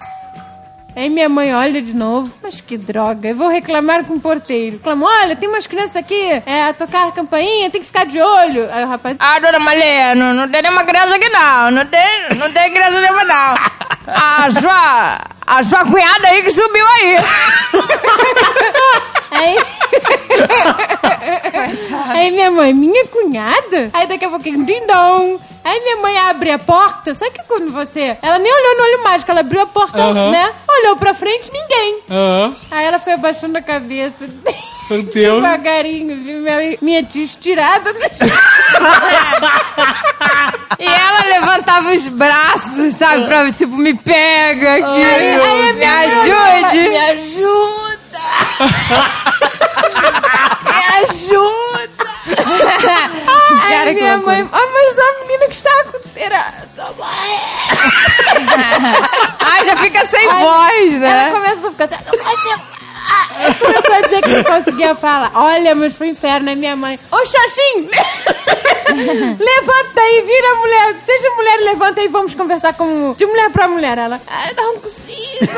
Aí 0.96 1.10
minha 1.10 1.28
mãe 1.28 1.54
olha 1.56 1.82
de 1.82 1.94
novo. 1.94 2.32
Mas 2.42 2.62
que 2.62 2.78
droga, 2.78 3.30
eu 3.30 3.36
vou 3.36 3.48
reclamar 3.48 4.06
com 4.06 4.14
o 4.14 4.20
porteiro. 4.20 4.78
Reclamo, 4.78 5.06
olha, 5.06 5.36
tem 5.36 5.50
umas 5.50 5.66
crianças 5.66 5.96
aqui, 5.96 6.42
é, 6.46 6.66
a 6.70 6.74
tocar 6.74 7.08
a 7.08 7.12
campainha, 7.12 7.70
tem 7.70 7.82
que 7.82 7.88
ficar 7.88 8.06
de 8.06 8.22
olho. 8.22 8.70
Aí 8.72 8.84
o 8.84 8.88
rapaz, 8.88 9.18
Ah, 9.20 9.40
dona 9.40 9.60
Malê, 9.60 10.14
não, 10.16 10.34
não 10.34 10.48
tem 10.50 10.62
nenhuma 10.62 10.84
criança 10.84 11.16
aqui 11.16 11.30
não. 11.30 11.72
Não 11.72 11.86
tem, 11.88 12.38
não 12.38 12.52
tem 12.52 12.72
criança 12.72 13.02
nenhuma 13.02 13.24
não. 13.24 13.56
A 14.08 14.52
sua, 14.52 15.20
a 15.48 15.64
sua 15.64 15.84
cunhada 15.86 16.28
aí 16.28 16.44
que 16.44 16.52
subiu 16.52 16.86
aí. 16.86 17.16
aí... 19.32 19.58
aí 22.18 22.32
minha 22.32 22.52
mãe, 22.52 22.74
minha 22.74 23.08
cunhada? 23.08 23.90
Aí 23.94 24.06
daqui 24.08 24.26
a 24.26 24.30
pouquinho, 24.30 24.66
dindom. 24.66 25.40
Aí 25.64 25.80
minha 25.82 25.96
mãe 25.98 26.18
abre 26.18 26.52
a 26.52 26.60
porta, 26.60 27.14
sabe 27.16 27.32
que 27.32 27.44
quando 27.44 27.72
você... 27.72 28.18
Ela 28.22 28.38
nem 28.38 28.52
olhou 28.54 28.78
no 28.78 28.84
olho 28.84 29.04
mágico, 29.04 29.32
ela 29.32 29.40
abriu 29.40 29.62
a 29.62 29.66
porta, 29.66 29.98
né? 30.32 30.54
Olhou 30.68 30.98
pra 30.98 31.14
frente, 31.14 31.50
ninguém. 31.52 32.02
Aí 32.70 32.86
ela 32.86 33.00
foi 33.00 33.14
abaixando 33.14 33.58
a 33.58 33.62
cabeça... 33.62 34.30
Meu 34.90 35.02
Deus. 35.02 35.42
Devagarinho, 35.42 36.18
viu 36.18 36.42
minha, 36.42 36.78
minha 36.82 37.02
tia 37.04 37.24
estirada 37.24 37.94
no 37.94 38.00
E 40.78 40.86
ela 40.86 41.24
levantava 41.26 41.94
os 41.94 42.06
braços, 42.10 42.94
sabe, 42.96 43.26
pra 43.26 43.50
tipo, 43.52 43.78
me 43.78 43.94
pega 43.94 44.74
aqui. 44.76 45.04
Aí, 45.04 45.40
aí 45.40 45.70
a 45.70 45.74
me 45.74 45.86
ajude. 45.86 46.90
Me 46.90 46.98
ajuda! 46.98 48.20
me 50.66 50.72
ajuda! 51.06 51.93
Aí 52.26 53.70
Cara, 53.74 53.94
minha 53.94 54.18
mãe, 54.18 54.50
ah, 54.52 54.68
mas 54.74 55.00
a 55.00 55.20
menina 55.22 55.46
que 55.48 55.56
está 55.56 55.70
acontecendo. 55.82 56.34
Tua 56.76 56.94
mãe. 56.98 57.40
Ai, 59.40 59.66
já 59.66 59.76
fica 59.78 60.08
sem 60.08 60.30
Aí 60.30 60.44
voz, 60.44 60.94
Ela 60.94 61.26
né? 61.26 61.32
começa 61.32 61.68
a 61.68 61.72
ficar 61.72 61.84
assim, 61.86 61.96
consigo. 63.14 63.34
Ah, 63.34 63.54
Começou 63.60 63.94
a 63.94 64.02
dizer 64.02 64.22
que 64.22 64.30
não 64.30 64.44
conseguia 64.44 64.96
falar. 64.96 65.32
Olha, 65.36 65.76
mas 65.76 65.94
foi 65.94 66.10
inferno, 66.10 66.46
né, 66.46 66.56
minha 66.56 66.76
mãe? 66.76 67.00
Ô, 67.12 67.18
Xaxim! 67.26 67.90
levanta 68.94 70.02
aí, 70.02 70.22
vira 70.22 70.56
mulher. 70.56 70.96
Seja 71.06 71.30
mulher, 71.36 71.60
levanta 71.62 72.02
aí, 72.02 72.08
vamos 72.08 72.34
conversar 72.34 72.74
com, 72.74 73.14
de 73.18 73.26
mulher 73.26 73.50
pra 73.52 73.68
mulher. 73.68 73.98
Ela, 73.98 74.22
ai, 74.28 74.54
não 74.56 74.80
consigo. 74.80 75.52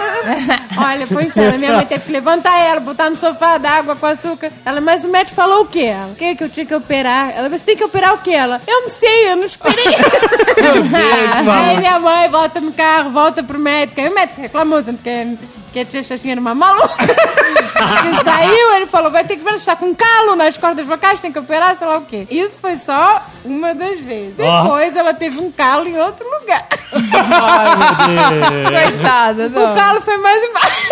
Olha, 0.77 1.07
foi 1.07 1.25
inferno. 1.25 1.59
Minha 1.59 1.73
mãe 1.73 1.85
teve 1.85 2.05
que 2.05 2.11
levantar 2.11 2.57
ela, 2.59 2.79
botar 2.79 3.09
no 3.09 3.15
sofá 3.15 3.57
d'água 3.57 3.95
com 3.95 4.05
açúcar. 4.05 4.51
Ela, 4.65 4.81
mas 4.81 5.03
o 5.03 5.09
médico 5.09 5.35
falou 5.35 5.63
o 5.63 5.65
quê? 5.65 5.85
Ela, 5.85 6.11
o 6.11 6.15
que 6.15 6.35
que 6.35 6.43
eu 6.43 6.49
tinha 6.49 6.65
que 6.65 6.75
operar? 6.75 7.33
Ela, 7.35 7.49
você 7.49 7.65
tem 7.65 7.77
que 7.77 7.83
operar 7.83 8.13
o 8.13 8.19
quê? 8.19 8.31
Ela, 8.31 8.61
eu 8.67 8.81
não 8.81 8.89
sei, 8.89 9.31
eu 9.31 9.37
não 9.37 9.45
esperei. 9.45 9.85
Aí 11.51 11.77
minha 11.77 11.99
mãe 11.99 12.29
volta 12.29 12.59
no 12.59 12.71
carro, 12.73 13.11
volta 13.11 13.43
pro 13.43 13.59
médico. 13.59 13.99
Aí 13.99 14.09
o 14.09 14.15
médico 14.15 14.41
reclamou, 14.41 14.79
dizendo 14.79 14.99
que, 15.01 15.37
que 15.75 15.79
a 15.81 15.85
tia 15.85 16.01
Xaxinha 16.01 16.31
era 16.35 16.39
uma 16.39 16.55
maluca. 16.55 16.95
e 17.03 18.23
saiu, 18.23 18.75
ele 18.75 18.85
falou, 18.85 19.11
vai 19.11 19.25
ter 19.25 19.35
que 19.35 19.43
ver, 19.43 19.55
está 19.55 19.75
com 19.75 19.93
calo 19.93 20.33
nas 20.33 20.55
cordas 20.55 20.87
vocais, 20.87 21.19
tem 21.19 21.33
que 21.33 21.39
operar, 21.39 21.77
sei 21.77 21.85
lá 21.85 21.97
o 21.97 22.05
quê. 22.05 22.25
Isso 22.31 22.55
foi 22.61 22.77
só 22.77 23.21
uma 23.43 23.75
das 23.75 23.99
vezes. 23.99 24.35
Ó. 24.39 24.63
Depois 24.63 24.95
ela 24.95 25.13
teve 25.13 25.37
um 25.37 25.51
calo 25.51 25.85
em 25.85 25.99
outro 25.99 26.25
lugar. 26.39 26.65
Ai, 26.93 28.31
meu 28.39 28.71
Deus. 28.71 28.91
Coitada, 28.93 29.47
O 29.47 29.49
não. 29.49 29.75
calo 29.75 29.99
foi 30.01 30.15
mais 30.17 30.43
embaixo. 30.47 30.89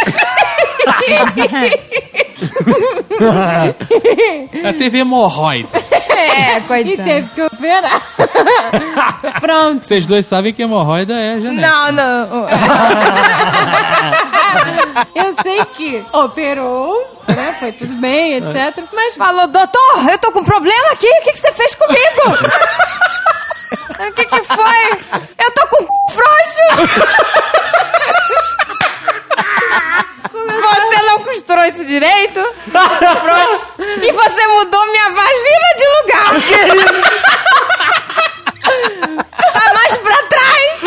Ela 4.61 4.73
teve 4.77 4.99
hemorroida. 4.99 5.69
É, 6.17 6.57
e 6.59 6.61
coitada. 6.61 7.03
teve 7.03 7.29
que 7.29 7.41
operar. 7.41 8.01
Pronto. 9.41 9.85
Vocês 9.85 10.05
dois 10.05 10.25
sabem 10.25 10.53
que 10.53 10.61
hemorroida 10.61 11.13
é 11.13 11.39
genética. 11.39 11.67
Não, 11.67 11.91
não. 11.91 12.47
Eu 15.15 15.33
sei 15.41 15.63
que 15.75 16.03
operou, 16.13 17.21
né? 17.27 17.55
Foi 17.59 17.71
tudo 17.71 17.93
bem, 17.95 18.35
etc. 18.35 18.83
Mas 18.93 19.15
Falou, 19.15 19.47
doutor, 19.47 20.09
eu 20.11 20.17
tô 20.19 20.31
com 20.31 20.39
um 20.39 20.43
problema 20.43 20.91
aqui. 20.91 21.07
O 21.07 21.23
que, 21.23 21.33
que 21.33 21.39
você 21.39 21.51
fez 21.51 21.73
comigo? 21.75 22.21
O 24.07 24.11
que, 24.13 24.25
que 24.25 24.43
foi? 24.43 24.91
Eu 25.43 25.51
tô 25.51 25.67
com 25.67 25.83
o 25.83 25.87
c... 25.87 26.15
frouxo. 26.15 26.59
Costurou 31.33 31.65
isso 31.65 31.83
direito? 31.85 32.39
E 34.03 34.11
você 34.11 34.47
mudou 34.47 34.85
minha 34.91 35.09
vagina 35.09 35.73
de 35.75 35.87
lugar. 35.97 36.29
Tá 39.51 39.73
mais 39.73 39.97
pra 39.97 40.23
trás. 40.23 40.83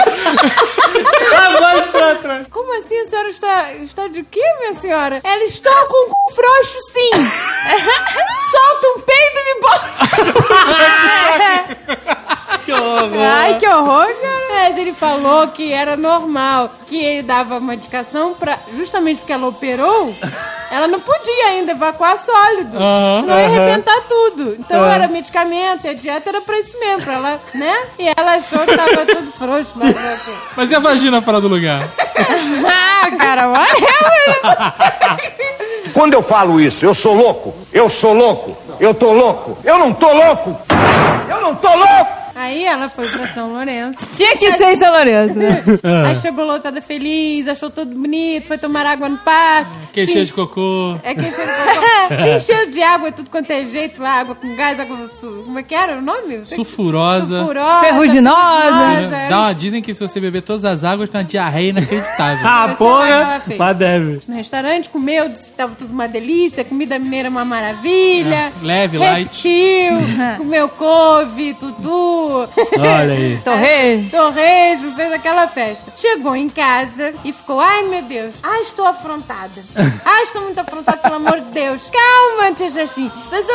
Agora 1.47 1.83
pra 1.83 2.15
trás. 2.17 2.47
como 2.49 2.75
assim 2.97 3.01
a 3.01 3.07
senhora 3.07 3.29
está, 3.29 3.73
está 3.75 4.09
de 4.09 4.23
quê, 4.23 4.43
minha 4.61 4.75
senhora? 4.75 5.21
Ela 5.23 5.45
está 5.45 5.71
com 5.87 6.11
o 6.11 6.15
cu 6.15 6.35
frouxo, 6.35 6.79
sim. 6.93 7.11
Solta 8.51 8.89
um 8.97 9.01
peido 9.01 9.39
e 9.39 9.55
me 9.55 9.61
bota. 9.61 9.87
Que 12.65 12.73
horror. 12.73 13.19
Ai, 13.23 13.59
que 13.59 13.69
horror, 13.69 14.07
cara. 14.21 14.47
Mas 14.51 14.77
ele 14.77 14.93
falou 14.93 15.47
que 15.49 15.73
era 15.73 15.97
normal, 15.97 16.69
que 16.89 16.99
ele 16.99 17.23
dava 17.23 17.59
uma 17.59 17.73
medicação 17.73 18.35
pra. 18.35 18.59
Justamente 18.73 19.19
porque 19.19 19.33
ela 19.33 19.47
operou, 19.47 20.13
ela 20.71 20.87
não 20.89 21.01
podia 21.01 21.47
ainda 21.47 21.73
evacuar 21.73 22.17
sólido. 22.19 22.77
Aham, 22.77 23.21
senão 23.21 23.39
ia 23.39 23.47
arrebentar 23.47 24.01
tudo. 24.09 24.57
Então 24.59 24.85
era 24.91 25.09
medicamento, 25.09 25.89
a 25.89 25.93
dieta 25.95 26.29
era 26.31 26.41
pra 26.41 26.59
isso 26.59 26.79
mesmo, 26.81 27.03
pra 27.03 27.15
ela, 27.15 27.41
né? 27.55 27.75
E 27.99 28.09
ela 28.17 28.35
achou 28.35 28.59
que 28.61 28.77
tava 28.77 29.07
tudo 29.07 29.33
frouxo 29.33 29.73
lá. 29.79 29.87
né? 29.87 30.21
Mas 30.57 30.71
e 30.71 30.75
a 30.75 30.79
vagina 30.81 31.21
fora 31.23 31.41
do 31.41 31.49
lugar? 31.49 31.83
Ah, 32.67 33.11
cara, 33.17 33.49
olha. 33.49 34.75
Quando 35.93 36.15
eu 36.15 36.23
falo 36.23 36.61
isso, 36.61 36.85
eu 36.85 36.95
sou 36.95 37.15
louco, 37.15 37.55
eu 37.73 37.89
sou 37.89 38.13
louco, 38.13 38.57
eu 38.79 38.93
tô 38.93 39.13
louco, 39.13 39.57
eu 39.65 39.79
não 39.79 39.93
tô 39.93 40.13
louco, 40.13 40.59
eu 41.29 41.41
não 41.41 41.55
tô 41.55 41.69
louco. 41.75 42.26
Aí 42.37 42.65
ela 42.65 42.89
foi 42.89 43.09
pra 43.09 43.27
São 43.29 43.53
Lourenço. 43.53 43.99
Tinha 44.15 44.37
que 44.37 44.53
ser 44.53 44.73
em 44.73 44.77
São 44.77 44.93
Lourenço, 44.93 45.35
né? 45.35 45.65
Aí 46.07 46.17
chegou 46.17 46.45
lotada 46.45 46.83
feliz, 46.83 47.49
achou 47.49 47.71
tudo 47.71 47.95
bonito, 47.95 48.47
foi 48.47 48.59
tomar 48.59 48.85
água 48.85 49.09
no 49.09 49.17
parque. 49.19 49.71
Que 49.95 50.05
se- 50.07 50.13
cheio 50.13 50.27
de 50.27 50.33
cocô. 50.35 50.99
É 51.03 51.15
que 51.15 51.21
encheu 51.23 51.47
de 51.47 51.53
cocô. 51.53 52.23
Se 52.23 52.37
encheu 52.37 52.71
de 52.71 52.83
água, 52.83 53.11
tudo 53.11 53.31
quanto 53.31 53.51
é 53.51 53.65
jeito 53.65 54.05
água 54.05 54.35
com 54.35 54.55
gás, 54.55 54.79
água 54.79 55.09
su... 55.19 55.43
Como 55.47 55.59
é 55.59 55.63
que 55.63 55.75
era 55.75 55.97
o 55.99 56.03
nome? 56.03 56.45
Sulfurosa. 56.45 57.39
Sulfurosa. 57.39 57.81
Ferruginosa. 57.81 58.37
ferruginosa. 58.37 59.17
Dá 59.31 59.39
uma, 59.41 59.53
dizem 59.55 59.81
que 59.83 59.95
se 59.95 60.01
você 60.07 60.21
beber 60.21 60.43
todas 60.43 60.65
as 60.67 60.85
águas, 60.85 61.09
tem 61.09 61.21
uma 61.23 61.27
diarreia 61.27 61.71
inacreditável. 61.71 62.37
Ah, 62.47 62.67
Você 62.67 62.67
vai 62.67 62.69
que 62.69 62.77
porra. 62.77 63.43
fez. 63.47 63.59
Mas 63.59 63.77
deve. 63.77 64.21
No 64.29 64.37
restaurante, 64.37 64.89
comeu, 64.91 65.29
disse 65.29 65.51
que 65.51 65.57
tava 65.57 65.75
tudo 65.75 65.91
uma 65.93 66.07
delícia, 66.07 66.63
comida 66.65 66.99
mineira 66.99 67.29
uma 67.31 67.45
maravilha. 67.45 68.35
É, 68.35 68.53
leve, 68.63 68.99
light. 68.99 69.49
Repetiu, 69.49 69.99
comeu 70.39 70.69
couve, 70.69 71.55
tutu. 71.55 72.26
Olha 72.29 73.15
aí. 73.15 73.39
Torre. 73.45 74.09
Torrejo, 74.11 74.95
fez 74.97 75.13
aquela 75.13 75.49
festa. 75.49 75.93
Chegou 75.97 76.35
em 76.37 76.49
casa 76.49 77.15
e 77.25 77.33
ficou, 77.33 77.61
ai 77.61 77.83
meu 77.85 78.03
Deus, 78.03 78.35
ai 78.43 78.61
estou 78.63 78.87
afrontada. 78.87 79.65
Ai, 80.05 80.23
estou 80.23 80.43
muito 80.43 80.59
afrontada, 80.61 80.99
pelo 80.99 81.17
amor 81.17 81.39
de 81.41 81.47
Deus. 81.51 81.83
Calma, 81.91 82.55
tia. 82.55 82.71
Você 82.71 82.97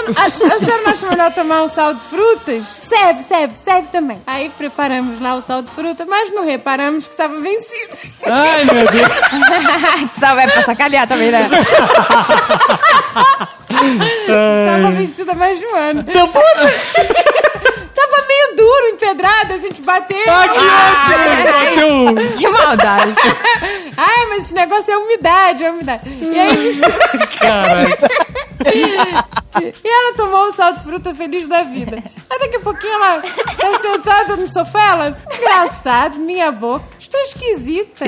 não- 0.01 0.13
A, 0.17 0.25
a 0.25 0.29
senhora 0.29 0.81
não 0.83 0.91
acha 0.91 1.07
melhor 1.09 1.33
tomar 1.33 1.63
um 1.63 1.67
sal 1.67 1.93
de 1.93 2.01
frutas? 2.01 2.63
Serve, 2.79 3.21
serve, 3.23 3.53
serve 3.57 3.87
também. 3.91 4.21
Aí 4.27 4.49
preparamos 4.57 5.19
lá 5.21 5.33
o 5.35 5.41
sal 5.41 5.61
de 5.61 5.71
fruta, 5.71 6.05
mas 6.05 6.31
não 6.33 6.45
reparamos 6.45 7.05
que 7.05 7.11
estava 7.13 7.39
vencido. 7.39 7.97
Ai, 8.29 8.63
meu 8.65 8.85
Deus. 8.85 9.07
Só 10.19 10.35
vai 10.35 10.49
pra 10.51 10.63
sacanear 10.63 11.07
também, 11.07 11.31
né? 11.31 11.49
Tava 13.67 14.91
vencida 14.91 15.33
mais 15.33 15.57
de 15.59 15.65
um 15.65 15.75
ano. 15.75 16.03
Tava 16.03 16.31
empedrado, 19.01 19.53
a 19.53 19.57
gente 19.57 19.81
bateu. 19.81 20.17
Ah, 20.27 20.47
que 20.47 21.83
ótimo. 21.83 22.13
Bateu. 22.13 22.37
Que 22.37 22.47
maldade. 22.47 23.15
Ai, 23.97 24.25
mas 24.29 24.45
esse 24.45 24.53
negócio 24.53 24.93
é 24.93 24.97
umidade, 24.97 25.63
é 25.63 25.71
umidade. 25.71 26.09
E 26.09 26.39
aí, 26.39 26.79
Caralho. 27.39 27.97
e 29.83 29.87
ela 29.87 30.13
tomou 30.15 30.47
o 30.47 30.51
sal 30.51 30.73
de 30.73 30.83
fruta 30.83 31.13
feliz 31.15 31.47
da 31.47 31.63
vida. 31.63 32.01
Aí 32.29 32.39
daqui 32.39 32.55
a 32.57 32.59
pouquinho 32.59 32.93
ela 32.93 33.21
tá 33.21 33.79
sentada 33.81 34.35
no 34.37 34.47
sofá, 34.47 34.87
ela, 34.91 35.17
engraçado, 35.35 36.19
minha 36.19 36.51
boca, 36.51 36.85
estou 36.99 37.19
esquisita. 37.21 38.05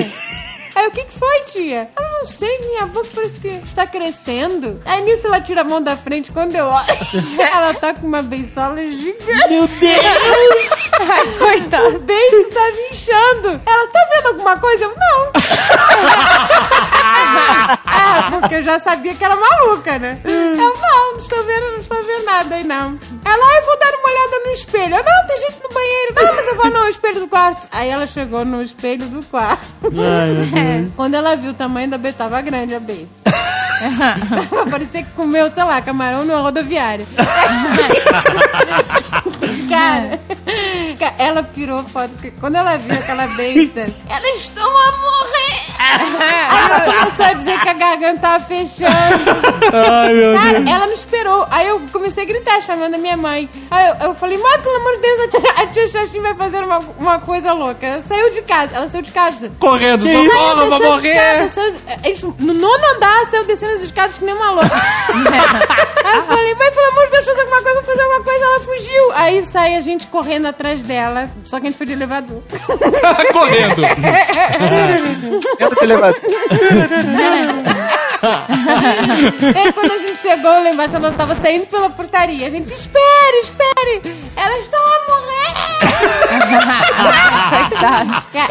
Aí, 0.74 0.86
o 0.88 0.90
que, 0.90 1.04
que 1.04 1.18
foi, 1.18 1.40
tia? 1.46 1.88
Eu 1.96 2.02
não 2.10 2.24
sei, 2.26 2.58
minha 2.66 2.86
boca 2.86 3.08
parece 3.14 3.38
que 3.38 3.48
está 3.64 3.86
crescendo. 3.86 4.80
Aí 4.84 5.02
nisso 5.02 5.26
ela 5.26 5.40
tira 5.40 5.60
a 5.60 5.64
mão 5.64 5.80
da 5.80 5.96
frente, 5.96 6.32
quando 6.32 6.54
eu 6.56 6.66
olho, 6.66 6.86
ela 7.38 7.74
tá 7.74 7.94
com 7.94 8.06
uma 8.06 8.22
beiçola 8.22 8.84
gigante. 8.86 9.48
Meu 9.48 9.68
Deus. 9.68 10.04
Ai, 11.00 11.26
coitado. 11.38 11.96
O 11.96 11.98
beiço 12.00 12.50
tá 12.50 12.60
me 12.72 12.90
inchando. 12.90 13.60
Ela 13.66 13.86
tá 13.88 14.08
vendo 14.14 14.26
alguma 14.28 14.56
coisa? 14.58 14.84
Eu, 14.84 14.94
não. 14.96 15.32
ah, 17.84 18.28
porque 18.40 18.56
eu 18.56 18.62
já 18.62 18.78
sabia 18.78 19.14
que 19.14 19.24
era 19.24 19.36
maluca, 19.36 19.98
né? 19.98 20.18
Eu, 20.24 20.56
não, 20.56 21.12
não 21.12 21.18
estou 21.18 21.42
vendo, 21.44 21.70
não 21.72 21.78
estou 21.78 22.04
vendo 22.04 22.24
nada 22.24 22.54
aí, 22.54 22.64
não. 22.64 22.98
Ela, 23.24 23.54
ai, 23.54 23.62
vou 23.62 23.78
dar 23.78 23.94
uma 23.94 24.08
olhada 24.08 24.40
no 24.44 24.52
espelho. 24.52 24.94
Eu, 24.96 25.04
não, 25.04 25.26
tem 25.26 25.38
gente 25.40 25.62
no 25.62 25.68
banheiro. 25.70 26.14
Não, 26.14 26.34
mas 26.34 26.46
eu 26.48 26.56
vou 26.56 26.70
no 26.70 26.88
espelho 26.88 27.20
do 27.20 27.28
quarto. 27.28 27.68
Aí 27.72 27.88
ela 27.88 28.06
chegou 28.06 28.44
no 28.44 28.62
espelho 28.62 29.06
do 29.06 29.22
quarto. 29.24 29.66
Ai, 29.84 30.32
meu 30.32 30.46
Deus. 30.46 30.63
É, 30.64 30.84
Quando 30.96 31.14
ela 31.14 31.36
viu 31.36 31.50
o 31.50 31.54
tamanho 31.54 31.88
da 31.88 31.98
beiça, 31.98 32.18
tava 32.18 32.40
grande 32.40 32.74
a 32.74 32.80
beiça. 32.80 33.22
Parecia 34.70 35.02
que 35.02 35.10
comeu, 35.12 35.50
sei 35.52 35.64
lá, 35.64 35.80
camarão 35.82 36.24
numa 36.24 36.40
rodoviária. 36.40 37.06
Cara, 39.68 40.20
ca- 40.98 41.14
ela 41.18 41.42
pirou 41.42 41.82
foto. 41.84 42.10
Quando 42.40 42.56
ela 42.56 42.76
viu 42.76 42.94
aquela 42.94 43.26
beiça, 43.28 43.86
elas 44.08 44.36
estão 44.38 44.64
a 44.66 44.92
morrer. 44.92 45.64
Aí 45.78 46.14
ela 46.70 46.80
começou 46.98 47.26
a 47.26 47.32
dizer 47.34 47.60
que 47.60 47.68
a 47.68 47.72
garganta 47.72 48.20
tava 48.20 48.44
fechando. 48.44 48.90
Ai, 49.72 50.12
meu 50.14 50.34
Cara, 50.34 50.60
Deus. 50.60 50.70
ela 50.70 50.86
não 50.86 50.94
esperou. 50.94 51.46
Aí 51.50 51.66
eu 51.68 51.80
comecei 51.92 52.24
a 52.24 52.26
gritar, 52.26 52.60
chamando 52.62 52.94
a 52.94 52.98
minha 52.98 53.16
mãe. 53.16 53.48
Aí 53.70 53.88
eu, 53.88 54.08
eu 54.08 54.14
falei, 54.14 54.38
mãe, 54.38 54.58
pelo 54.60 54.76
amor 54.76 54.92
de 54.94 55.00
Deus, 55.00 55.20
a 55.58 55.66
tia- 55.66 55.88
Xaxim 55.88 56.20
vai 56.20 56.34
fazer 56.34 56.62
uma, 56.64 56.78
uma 56.98 57.18
coisa 57.18 57.52
louca. 57.52 57.86
Ela 57.86 58.02
saiu 58.06 58.30
de 58.32 58.42
casa, 58.42 58.70
ela 58.74 58.88
saiu 58.88 59.02
de 59.02 59.10
casa. 59.10 59.50
Correndo, 59.58 60.06
socorro, 60.06 60.53
Aí 60.62 60.68
vou 60.68 60.82
morrer. 60.82 61.08
escadas, 61.10 61.52
saiu- 61.52 61.74
eles, 62.04 62.22
no 62.22 62.54
nono 62.54 62.84
andar, 62.96 63.26
saiu 63.30 63.44
descendo 63.44 63.72
as 63.74 63.82
escadas 63.82 64.18
que 64.18 64.24
nem 64.24 64.34
uma 64.34 64.50
louca. 64.52 64.70
Aí 66.04 66.16
eu 66.18 66.22
falei, 66.24 66.54
mãe, 66.54 66.70
pelo 66.70 66.86
amor 66.88 67.04
de 67.06 67.10
Deus, 67.12 67.24
fazer 67.24 67.40
alguma 67.40 67.62
coisa, 67.62 67.80
vou 67.80 67.90
fazer 67.90 68.02
alguma 68.02 68.22
coisa. 68.22 68.44
Ela 68.44 68.60
fugiu. 68.60 69.12
Aí 69.14 69.44
sai 69.44 69.76
a 69.76 69.80
gente 69.80 70.06
correndo 70.08 70.46
atrás 70.46 70.82
dela. 70.82 71.28
Só 71.44 71.58
que 71.58 71.66
a 71.66 71.70
gente 71.70 71.78
foi 71.78 71.86
de 71.86 71.92
elevador. 71.94 72.42
Correndo. 73.32 73.82
Dentro 75.58 75.76
do 75.78 75.84
elevador. 75.84 76.20
Aí 79.56 79.72
quando 79.72 79.92
a 79.92 79.98
gente 79.98 80.16
chegou 80.20 80.50
lá 80.50 80.70
embaixo, 80.70 80.96
ela 80.96 81.10
tava 81.12 81.34
saindo 81.36 81.66
pela 81.66 81.90
portaria. 81.90 82.46
A 82.46 82.50
gente, 82.50 82.72
espere, 82.72 83.38
espere. 83.42 84.02
Elas 84.36 84.58
estão 84.60 84.80
a 84.80 85.00
morrer. 85.08 85.34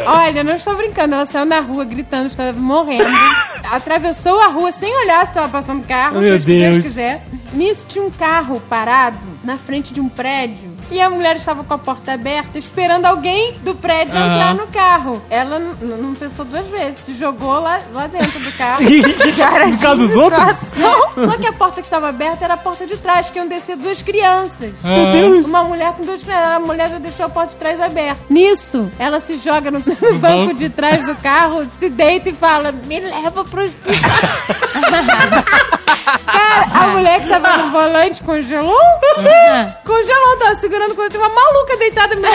Olha, 0.05 0.43
não 0.43 0.55
estou 0.55 0.75
brincando. 0.75 1.15
Ela 1.15 1.25
saiu 1.25 1.45
na 1.45 1.59
rua 1.59 1.85
gritando, 1.93 2.27
estava 2.27 2.53
morrendo. 2.59 3.05
Atravessou 3.71 4.39
a 4.39 4.47
rua 4.47 4.71
sem 4.71 4.93
olhar 5.03 5.21
se 5.21 5.31
estava 5.31 5.49
passando 5.49 5.85
carro, 5.85 6.19
Meu 6.19 6.23
seja 6.33 6.35
o 6.35 6.39
que 6.45 6.59
Deus 6.59 6.73
Deus. 6.73 6.83
quiser. 6.83 7.25
Nisso 7.53 7.85
tinha 7.87 8.03
um 8.03 8.11
carro 8.11 8.59
parado 8.69 9.17
na 9.43 9.57
frente 9.57 9.93
de 9.93 10.01
um 10.01 10.09
prédio. 10.09 10.72
E 10.91 11.01
a 11.01 11.09
mulher 11.09 11.35
estava 11.37 11.63
com 11.63 11.73
a 11.73 11.77
porta 11.77 12.13
aberta, 12.13 12.57
esperando 12.59 13.05
alguém 13.05 13.57
do 13.63 13.73
prédio 13.75 14.15
Aham. 14.15 14.35
entrar 14.35 14.55
no 14.55 14.67
carro. 14.67 15.21
Ela 15.29 15.59
não 15.59 16.13
pensou 16.13 16.45
duas 16.45 16.67
vezes, 16.67 16.99
se 16.99 17.13
jogou 17.13 17.59
lá, 17.59 17.79
lá 17.93 18.07
dentro 18.07 18.39
do 18.39 18.51
carro. 18.57 18.83
Cara, 19.37 19.67
No 19.67 19.77
caso 19.79 20.01
dos 20.01 20.15
outros? 20.15 20.43
Só 21.15 21.37
que 21.37 21.47
a 21.47 21.53
porta 21.53 21.81
que 21.81 21.87
estava 21.87 22.09
aberta 22.09 22.45
era 22.45 22.53
a 22.55 22.57
porta 22.57 22.85
de 22.85 22.97
trás, 22.97 23.29
que 23.29 23.37
iam 23.37 23.47
descer 23.47 23.75
duas 23.75 24.01
crianças. 24.01 24.71
Meu 24.83 25.11
Deus. 25.11 25.45
Uma 25.45 25.63
mulher 25.63 25.93
com 25.93 26.03
duas 26.03 26.21
crianças. 26.23 26.55
A 26.55 26.59
mulher 26.59 26.89
já 26.89 26.97
deixou 26.99 27.25
a 27.25 27.29
porta 27.29 27.51
de 27.51 27.55
trás 27.57 27.79
aberta. 27.81 28.21
Nisso, 28.29 28.91
ela 28.99 29.19
se 29.19 29.37
joga 29.37 29.71
no, 29.71 29.79
no 30.01 30.19
banco 30.19 30.53
de 30.53 30.69
trás 30.69 31.05
do 31.05 31.15
carro, 31.15 31.69
se 31.69 31.89
deita 31.89 32.29
e 32.29 32.33
fala: 32.33 32.71
Me 32.71 32.99
leva 32.99 33.43
pro 33.43 33.63
hospital. 33.63 33.93
Cara, 36.25 36.83
a 36.83 36.87
mulher 36.87 37.21
que 37.21 37.29
tava 37.29 37.57
no 37.57 37.71
volante 37.71 38.21
congelou? 38.23 38.79
Congelou, 39.85 40.37
tava 40.37 40.55
segurando 40.55 40.95
coisa. 40.95 41.11
Tem 41.11 41.19
uma 41.19 41.29
maluca 41.29 41.77
deitada 41.77 42.15
me. 42.15 42.27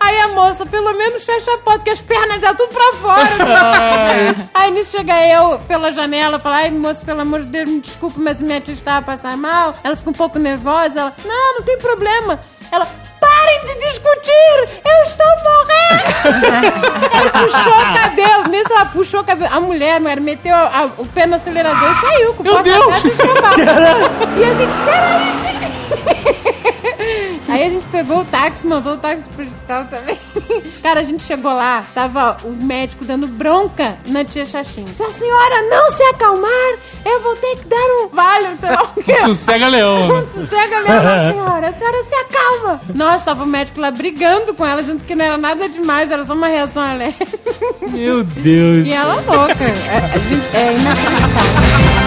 Aí 0.00 0.20
a 0.20 0.28
moça, 0.28 0.64
pelo 0.64 0.92
menos 0.94 1.24
fecha 1.24 1.52
a 1.52 1.58
porta, 1.58 1.84
que 1.84 1.90
as 1.90 2.00
pernas 2.00 2.40
já 2.40 2.54
tudo 2.54 2.72
pra 2.72 2.92
fora. 2.94 4.36
Aí 4.54 4.70
nisso 4.70 4.92
chega 4.92 5.26
eu 5.26 5.58
pela 5.60 5.90
janela, 5.90 6.38
fala, 6.38 6.56
ai 6.56 6.70
moça, 6.70 7.04
pelo 7.04 7.20
amor 7.22 7.40
de 7.40 7.46
Deus, 7.46 7.68
me 7.68 7.80
desculpe, 7.80 8.20
mas 8.20 8.40
minha 8.40 8.60
tia 8.60 8.74
estava 8.74 9.04
passando 9.04 9.38
mal. 9.38 9.74
Ela 9.82 9.96
fica 9.96 10.10
um 10.10 10.14
pouco 10.14 10.38
nervosa, 10.38 11.00
ela, 11.00 11.12
não, 11.24 11.54
não 11.54 11.62
tem 11.62 11.78
problema. 11.78 12.38
Ela, 12.72 12.86
parem 13.20 13.64
de 13.66 13.74
discutir, 13.86 14.68
eu 14.84 15.02
estou 15.04 15.26
morrendo. 15.44 16.86
ela 17.12 17.30
puxou 17.30 17.72
o 17.72 17.94
cabelo, 17.94 18.48
nisso 18.48 18.72
ela 18.72 18.86
puxou 18.86 19.20
o 19.20 19.24
cabelo. 19.24 19.54
A 19.54 19.60
mulher, 19.60 20.00
mulher 20.00 20.20
meteu 20.20 20.54
a- 20.54 20.68
a- 20.68 20.90
o 20.98 21.06
pé 21.06 21.26
no 21.26 21.36
acelerador 21.36 21.90
e 21.92 22.00
saiu 22.06 22.34
com 22.34 22.42
o 22.42 22.44
Meu 22.44 22.54
porta 22.54 22.70
Deus! 22.70 22.82
aberta 22.86 23.08
e 23.08 23.10
escapado. 23.12 23.56
E 24.36 24.44
a 24.44 24.54
gente, 24.54 24.74
peraí. 24.84 25.65
Aí 27.56 27.66
a 27.66 27.70
gente 27.70 27.86
pegou 27.86 28.18
o 28.20 28.24
táxi, 28.24 28.66
mandou 28.66 28.94
o 28.94 28.96
táxi 28.98 29.28
pro 29.30 29.44
hospital 29.44 29.84
também. 29.86 30.18
Cara, 30.82 31.00
a 31.00 31.02
gente 31.04 31.22
chegou 31.22 31.52
lá, 31.54 31.84
tava 31.94 32.36
o 32.44 32.50
médico 32.52 33.04
dando 33.04 33.26
bronca 33.26 33.96
na 34.06 34.24
tia 34.24 34.44
Xaxim. 34.44 34.86
Se 34.94 35.02
a 35.02 35.10
senhora 35.10 35.62
não 35.70 35.90
se 35.90 36.02
acalmar, 36.04 36.74
eu 37.04 37.20
vou 37.20 37.34
ter 37.36 37.56
que 37.56 37.64
dar 37.66 37.76
um 38.02 38.08
vale, 38.12 38.48
sei 38.60 38.70
lá 38.70 38.82
o 38.82 39.02
quê. 39.02 39.14
Sossega 39.24 39.68
leão. 39.68 40.26
Sossega, 40.32 40.78
a 40.80 41.32
senhora. 41.32 41.68
A 41.68 41.72
senhora 41.72 42.04
se 42.04 42.14
acalma. 42.14 42.80
Nossa, 42.94 43.24
tava 43.26 43.44
o 43.44 43.46
médico 43.46 43.80
lá 43.80 43.90
brigando 43.90 44.52
com 44.54 44.64
ela, 44.64 44.82
dizendo 44.82 45.02
que 45.04 45.14
não 45.14 45.24
era 45.24 45.36
nada 45.38 45.68
demais, 45.68 46.10
era 46.10 46.24
só 46.24 46.34
uma 46.34 46.48
reação 46.48 46.82
alérgica. 46.82 47.26
Meu 47.88 48.22
Deus. 48.22 48.86
E 48.86 48.92
ela 48.92 49.14
louca. 49.14 49.64
É, 49.64 49.96
a 50.14 50.18
gente- 50.18 50.56
é 50.56 50.72
inacreditável. 50.74 52.05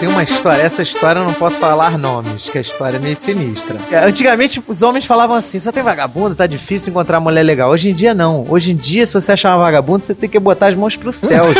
Tem 0.00 0.08
uma 0.08 0.24
história, 0.24 0.60
essa 0.62 0.82
história 0.82 1.20
eu 1.20 1.24
não 1.24 1.32
posso 1.34 1.54
falar 1.56 1.96
nomes, 1.96 2.48
que 2.48 2.58
a 2.58 2.60
história 2.60 2.96
é 2.96 3.00
meio 3.00 3.14
sinistra. 3.14 3.76
É, 3.90 3.98
Antigamente 4.04 4.60
os 4.66 4.82
homens 4.82 5.04
falavam 5.06 5.36
assim: 5.36 5.60
só 5.60 5.70
tem 5.70 5.82
vagabundo, 5.82 6.34
tá 6.34 6.46
difícil 6.46 6.90
encontrar 6.90 7.20
mulher 7.20 7.44
legal. 7.44 7.70
Hoje 7.70 7.90
em 7.90 7.94
dia 7.94 8.12
não. 8.12 8.44
Hoje 8.48 8.72
em 8.72 8.76
dia, 8.76 9.06
se 9.06 9.12
você 9.12 9.30
achar 9.32 9.50
uma 9.56 9.64
vagabundo, 9.64 10.04
você 10.04 10.14
tem 10.14 10.28
que 10.28 10.40
botar 10.40 10.66
as 10.68 10.74
mãos 10.74 10.96
pros 10.96 11.14
céus. 11.16 11.56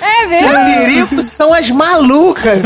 É 0.00 0.24
O 0.24 0.28
mesmo? 0.28 0.64
perigo 0.66 1.22
são 1.22 1.52
as 1.52 1.68
malucas. 1.70 2.62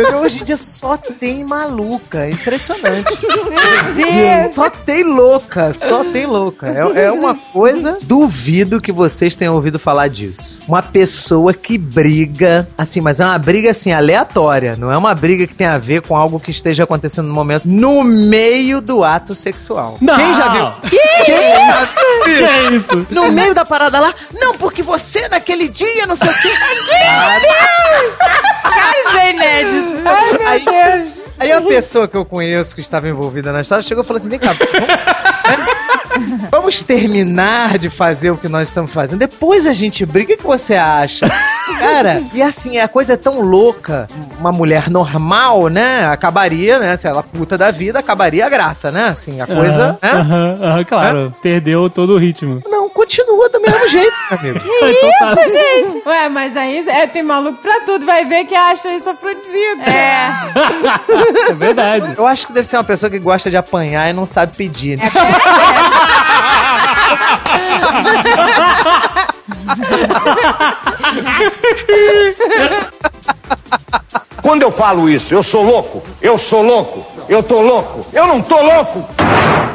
Entendeu? 0.00 0.20
Hoje 0.20 0.40
em 0.40 0.44
dia 0.44 0.56
só 0.56 0.96
tem 0.96 1.44
maluca. 1.44 2.24
É 2.26 2.30
impressionante. 2.30 3.18
Meu 3.26 3.94
Deus. 3.94 4.54
Só 4.54 4.70
tem 4.70 5.02
louca, 5.04 5.72
só 5.74 6.04
tem 6.04 6.26
louca. 6.26 6.68
É, 6.68 7.06
é 7.06 7.12
uma 7.12 7.34
coisa. 7.34 7.98
Duvido 8.02 8.80
que 8.80 8.92
vocês 8.92 9.34
tenham 9.34 9.54
ouvido 9.54 9.78
falar 9.78 10.08
disso. 10.08 10.58
Uma 10.66 10.82
pessoa 10.82 11.52
que 11.52 11.76
briga, 11.76 12.68
assim, 12.76 13.00
mas 13.00 13.20
é 13.20 13.24
uma 13.24 13.38
briga 13.38 13.70
assim 13.70 13.92
aleatória. 13.92 14.76
Não 14.76 14.90
é 14.90 14.96
uma 14.96 15.14
briga 15.14 15.46
que 15.46 15.54
tem 15.54 15.66
a 15.66 15.78
ver 15.78 16.02
com 16.02 16.16
algo 16.16 16.40
que 16.40 16.50
esteja 16.50 16.84
acontecendo 16.84 17.28
no 17.28 17.34
momento, 17.34 17.64
no 17.66 18.02
meio 18.02 18.80
do 18.80 19.04
ato 19.04 19.34
sexual. 19.34 19.98
Não. 20.00 20.16
Quem 20.16 20.34
já 20.34 20.48
viu? 20.48 20.90
Que 20.90 20.98
Quem 21.24 21.52
já 21.66 21.84
viu? 22.24 22.34
Que 22.36 22.44
é 22.44 22.70
isso? 22.72 23.06
No 23.10 23.30
meio 23.32 23.54
da 23.54 23.64
parada 23.64 23.98
lá, 24.00 24.14
não, 24.32 24.56
porque 24.56 24.82
você 24.82 25.28
naquele 25.28 25.68
dia, 25.68 26.06
não 26.06 26.16
sei 26.16 26.28
o 26.28 26.34
quê. 26.34 26.50
Cara, 28.62 28.98
isso 29.06 29.16
é 29.18 29.30
inédito. 29.30 29.89
Ai, 30.04 30.32
meu 30.38 30.48
Aí- 30.48 30.64
Deus. 30.64 31.20
Aí 31.38 31.50
a 31.52 31.60
pessoa 31.62 32.06
que 32.06 32.14
eu 32.16 32.24
conheço 32.24 32.74
que 32.74 32.82
estava 32.82 33.08
envolvida 33.08 33.50
na 33.50 33.62
história 33.62 33.82
chegou 33.82 34.04
e 34.04 34.06
falou 34.06 34.18
assim: 34.18 34.28
vem 34.28 34.38
cá, 34.38 34.52
vamos, 34.52 36.50
vamos 36.50 36.82
terminar 36.82 37.78
de 37.78 37.88
fazer 37.88 38.30
o 38.30 38.36
que 38.36 38.48
nós 38.48 38.68
estamos 38.68 38.92
fazendo. 38.92 39.18
Depois 39.18 39.66
a 39.66 39.72
gente 39.72 40.04
briga. 40.04 40.34
O 40.34 40.36
que 40.36 40.42
você 40.46 40.74
acha? 40.74 41.26
Cara, 41.78 42.22
e 42.34 42.42
assim, 42.42 42.78
a 42.78 42.86
coisa 42.86 43.14
é 43.14 43.16
tão 43.16 43.40
louca. 43.40 44.06
Uma 44.38 44.52
mulher 44.52 44.90
normal, 44.90 45.68
né? 45.68 46.06
Acabaria, 46.06 46.78
né? 46.78 46.96
Se 46.96 47.06
ela 47.06 47.22
puta 47.22 47.56
da 47.56 47.70
vida, 47.70 47.98
acabaria 47.98 48.44
a 48.44 48.48
graça, 48.48 48.90
né? 48.90 49.04
Assim, 49.08 49.40
a 49.40 49.46
coisa. 49.46 49.98
Aham, 50.02 50.18
né? 50.20 50.20
aham, 50.20 50.58
aham, 50.62 50.84
claro. 50.84 51.34
Perdeu 51.42 51.88
todo 51.88 52.14
o 52.14 52.18
ritmo. 52.18 52.62
Não, 52.66 52.79
continua 53.10 53.48
do 53.48 53.60
mesmo 53.60 53.88
jeito, 53.88 54.12
meu 54.30 54.38
amigo. 54.38 54.60
Então 54.80 55.10
tá. 55.18 55.46
Isso, 55.46 55.52
gente. 55.52 56.08
Ué, 56.08 56.28
mas 56.28 56.56
aí 56.56 56.88
é, 56.88 57.06
tem 57.06 57.22
maluco 57.22 57.58
pra 57.60 57.80
tudo. 57.80 58.06
Vai 58.06 58.24
ver 58.24 58.44
que 58.44 58.54
acha 58.54 58.92
isso 58.92 59.10
afrodisíaco. 59.10 59.82
É. 59.82 60.30
É 61.50 61.52
verdade. 61.52 62.14
Eu 62.16 62.26
acho 62.26 62.46
que 62.46 62.52
deve 62.52 62.66
ser 62.66 62.76
uma 62.76 62.84
pessoa 62.84 63.10
que 63.10 63.18
gosta 63.18 63.50
de 63.50 63.56
apanhar 63.56 64.08
e 64.08 64.12
não 64.12 64.24
sabe 64.26 64.56
pedir. 64.56 64.98
Né? 64.98 65.10
Quando 74.42 74.62
eu 74.62 74.72
falo 74.72 75.08
isso, 75.08 75.34
eu 75.34 75.42
sou 75.42 75.62
louco, 75.62 76.02
eu 76.20 76.38
sou 76.38 76.62
louco, 76.62 77.04
eu 77.30 77.42
tô 77.42 77.60
louco, 77.62 78.04
eu 78.12 78.26
não 78.26 78.42
tô 78.42 78.60
louco, 78.60 79.04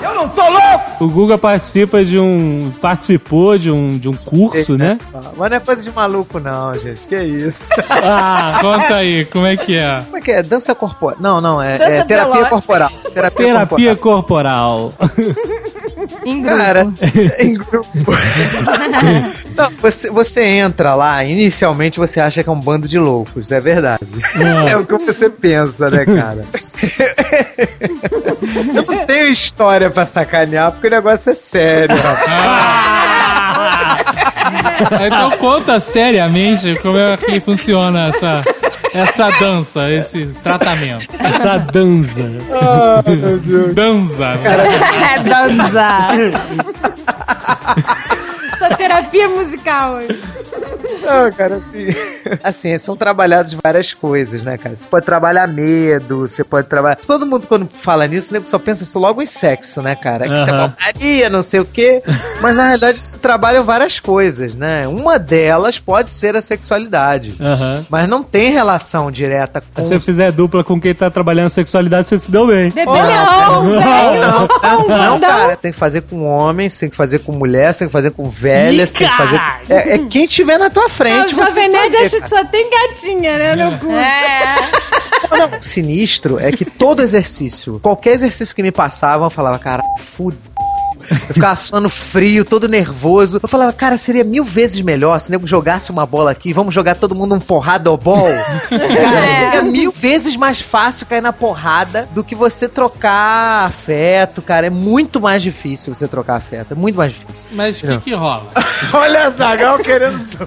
eu 0.04 0.14
não 0.14 0.28
tô 0.30 0.42
louco. 0.50 1.04
O 1.04 1.08
Guga 1.10 1.38
participa 1.38 2.04
de 2.04 2.20
um. 2.20 2.72
participou 2.82 3.58
de 3.58 3.72
um, 3.72 3.90
de 3.90 4.08
um 4.10 4.14
curso, 4.14 4.78
né? 4.78 4.98
Mas 5.38 5.50
não 5.50 5.58
é 5.58 5.60
coisa 5.60 5.82
de 5.82 5.92
maluco, 5.92 6.40
não, 6.40 6.78
gente. 6.78 7.08
Que 7.08 7.16
isso? 7.18 7.70
Ah, 7.90 8.60
Conta 8.62 8.96
aí, 8.98 9.26
como 9.26 9.46
é 9.46 9.56
que 9.58 9.76
é? 9.76 10.02
Como 10.04 10.18
é 10.18 10.22
que 10.22 10.32
é? 10.32 10.44
Dança 10.44 10.76
corporal. 10.76 11.18
Não, 11.20 11.40
não, 11.42 11.62
é, 11.62 11.76
é 11.76 11.78
terapia 12.04 12.04
biológica. 12.18 12.50
corporal. 12.50 12.90
Terapia, 13.14 13.46
terapia 13.48 13.96
corporal. 13.96 14.94
corporal. 15.00 15.36
Em 16.26 16.42
grupo. 16.44 16.58
Cara, 16.58 16.88
em 17.40 17.54
grupo. 17.56 17.88
não, 19.56 19.72
você, 19.82 20.10
você 20.10 20.44
entra 20.44 20.96
lá, 20.96 21.24
inicialmente 21.24 21.98
você 21.98 22.20
acha 22.20 22.44
que 22.44 22.50
é 22.50 22.52
um 22.52 22.60
bando 22.60 22.88
de 22.88 23.00
loucos, 23.00 23.52
é 23.52 23.60
verdade. 23.62 24.06
É. 24.40 24.56
É, 24.76 24.78
o 24.78 24.86
que 24.86 24.98
você 24.98 25.30
pensa, 25.30 25.90
né, 25.90 26.06
cara? 26.06 26.46
Eu 28.76 28.84
não 28.84 29.06
tenho 29.06 29.28
história 29.28 29.90
pra 29.90 30.06
sacanear, 30.06 30.72
porque 30.72 30.88
o 30.88 30.90
negócio 30.90 31.32
é 31.32 31.36
sério, 31.36 31.96
rapaz. 31.96 33.36
Então 35.06 35.32
conta 35.38 35.80
seriamente 35.80 36.76
como 36.82 36.98
é 36.98 37.16
que 37.18 37.40
funciona 37.40 38.10
essa, 38.10 38.42
essa 38.94 39.30
dança, 39.40 39.92
esse 39.92 40.26
tratamento. 40.44 41.08
Essa 41.20 41.58
dança. 41.58 42.22
Ah, 42.52 43.04
meu 43.08 43.40
Deus. 43.40 43.74
Dança. 43.76 44.34
É 44.44 45.20
dança. 45.24 47.06
Terapia 48.78 49.30
musical. 49.30 50.02
Não, 51.06 51.32
cara, 51.34 51.56
assim. 51.56 51.88
Assim, 52.44 52.78
são 52.78 52.96
trabalhadas 52.96 53.56
várias 53.64 53.94
coisas, 53.94 54.44
né, 54.44 54.58
cara? 54.58 54.76
Você 54.76 54.88
pode 54.88 55.06
trabalhar 55.06 55.48
medo, 55.48 56.28
você 56.28 56.44
pode 56.44 56.68
trabalhar. 56.68 56.98
Todo 56.98 57.26
mundo, 57.26 57.48
quando 57.48 57.70
fala 57.74 58.08
nisso, 58.08 58.34
né, 58.34 58.42
só 58.46 58.58
pensa 58.58 58.86
só 58.86 59.00
logo 59.00 59.22
em 59.22 59.26
sexo, 59.26 59.82
né, 59.82 59.96
cara? 59.96 60.28
Que 60.28 60.38
você 60.38 60.52
Aham. 60.52 60.70
porcaria, 60.70 61.30
não 61.30 61.42
sei 61.42 61.60
o 61.60 61.66
quê. 61.66 62.02
Mas 62.42 62.56
na 62.56 62.64
realidade, 62.64 63.00
se 63.00 63.18
trabalham 63.18 63.64
várias 63.64 64.00
coisas, 64.00 64.56
né? 64.56 64.88
Uma 64.88 65.18
delas 65.20 65.80
pode 65.80 66.10
ser 66.12 66.36
a 66.36 66.42
sexualidade. 66.42 67.36
Aham. 67.40 67.86
Mas 67.90 68.10
não 68.10 68.24
tem 68.24 68.52
relação 68.52 69.12
direta 69.12 69.62
com. 69.74 69.84
Se 69.84 69.90
você 69.90 70.00
fizer 70.00 70.32
dupla 70.32 70.64
com 70.64 70.80
quem 70.80 70.94
tá 70.94 71.10
trabalhando 71.10 71.50
sexualidade, 71.50 72.08
você 72.08 72.20
se 72.20 72.32
deu 72.32 72.48
bem. 72.48 72.70
Depende 72.70 73.00
não, 73.00 73.64
não. 73.64 73.80
Não, 73.80 74.88
não, 74.88 74.88
não, 74.88 75.20
cara. 75.20 75.56
Tem 75.56 75.72
que 75.72 75.78
fazer 75.78 76.02
com 76.02 76.24
homens, 76.24 76.78
tem 76.78 76.90
que 76.90 76.96
fazer 76.96 77.20
com 77.20 77.32
mulheres, 77.32 77.78
tem 77.78 77.88
que 77.88 77.92
fazer 77.92 78.12
com 78.12 78.30
velhas, 78.30 78.94
tem 78.94 79.08
que 79.08 79.18
fazer. 79.18 79.42
É, 79.70 79.96
é 79.96 79.98
quem 80.00 80.28
tiver 80.28 80.58
na 80.58 80.70
tua 80.70 80.90
Frente. 80.96 81.34
o 81.34 81.36
você 81.36 81.46
Jovem 81.46 81.70
Nerd 81.70 81.92
fazer, 81.92 82.06
acha 82.06 82.22
que 82.22 82.30
só 82.30 82.46
tem 82.46 82.70
gatinha, 82.70 83.38
né, 83.38 83.56
no 83.56 83.78
cu. 83.80 83.92
É. 83.92 84.56
Não, 85.30 85.38
não, 85.50 85.60
o 85.60 85.64
sinistro 85.64 86.40
é 86.40 86.52
que 86.52 86.66
todo 86.66 87.02
exercício, 87.02 87.80
qualquer 87.82 88.14
exercício 88.14 88.56
que 88.56 88.64
me 88.64 88.72
passavam, 88.72 89.28
eu 89.28 89.32
falava, 89.32 89.60
cara, 89.60 89.84
fude. 90.00 90.38
Eu 91.12 91.34
ficava 91.36 91.56
suando 91.56 91.90
frio, 91.90 92.44
todo 92.46 92.68
nervoso. 92.68 93.40
Eu 93.42 93.48
falava, 93.48 93.72
cara, 93.74 93.98
seria 93.98 94.24
mil 94.24 94.44
vezes 94.44 94.80
melhor 94.82 95.20
se 95.20 95.30
nego 95.32 95.46
jogasse 95.48 95.92
uma 95.92 96.06
bola 96.06 96.32
aqui, 96.32 96.52
vamos 96.54 96.74
jogar 96.74 96.96
todo 96.96 97.14
mundo 97.16 97.36
um 97.36 97.40
porradobol. 97.40 98.28
cara, 98.70 99.26
É. 99.26 99.44
seria 99.44 99.64
mil 99.64 99.92
vezes 99.92 100.36
mais 100.36 100.60
fácil 100.62 101.06
cair 101.06 101.22
na 101.22 101.34
porrada 101.34 102.08
do 102.14 102.24
que 102.24 102.34
você 102.36 102.68
trocar 102.68 103.66
afeto, 103.68 104.42
cara. 104.42 104.68
É 104.68 104.70
muito 104.70 105.20
mais 105.22 105.42
difícil 105.44 105.94
você 105.94 106.08
trocar 106.08 106.36
afeto. 106.38 106.72
É 106.74 106.76
muito 106.76 106.96
mais 106.96 107.14
difícil. 107.14 107.50
Mas 107.52 107.82
o 107.84 107.88
que 107.88 107.98
que 108.00 108.14
rola? 108.14 108.50
Olha 108.94 109.30
Zagal 109.32 109.80
querendo. 109.80 110.16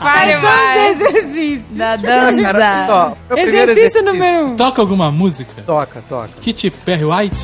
Vale 0.00 0.36
mais. 0.38 1.00
exercícios. 1.00 1.76
Da 1.76 1.98
Cara, 1.98 2.30
dança. 2.32 2.86
ó, 2.90 3.08
meu 3.08 3.16
primeiro 3.44 3.70
Exercício 3.72 4.02
número 4.02 4.46
um. 4.46 4.56
Toca 4.56 4.80
alguma 4.80 5.10
música? 5.10 5.62
Toca, 5.66 6.02
toca. 6.08 6.28
Kit 6.40 6.70
Perry 6.70 7.04
White? 7.04 7.36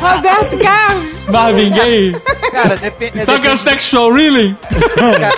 Roberto 0.00 0.58
Carlos. 0.58 1.08
Marvin 1.28 1.70
Gaye? 1.72 2.20
Cara, 2.52 2.76
depende. 2.76 3.24
Toca 3.26 3.56
Sexual 3.56 4.12
Reeling? 4.12 4.56
Cara, 4.94 5.34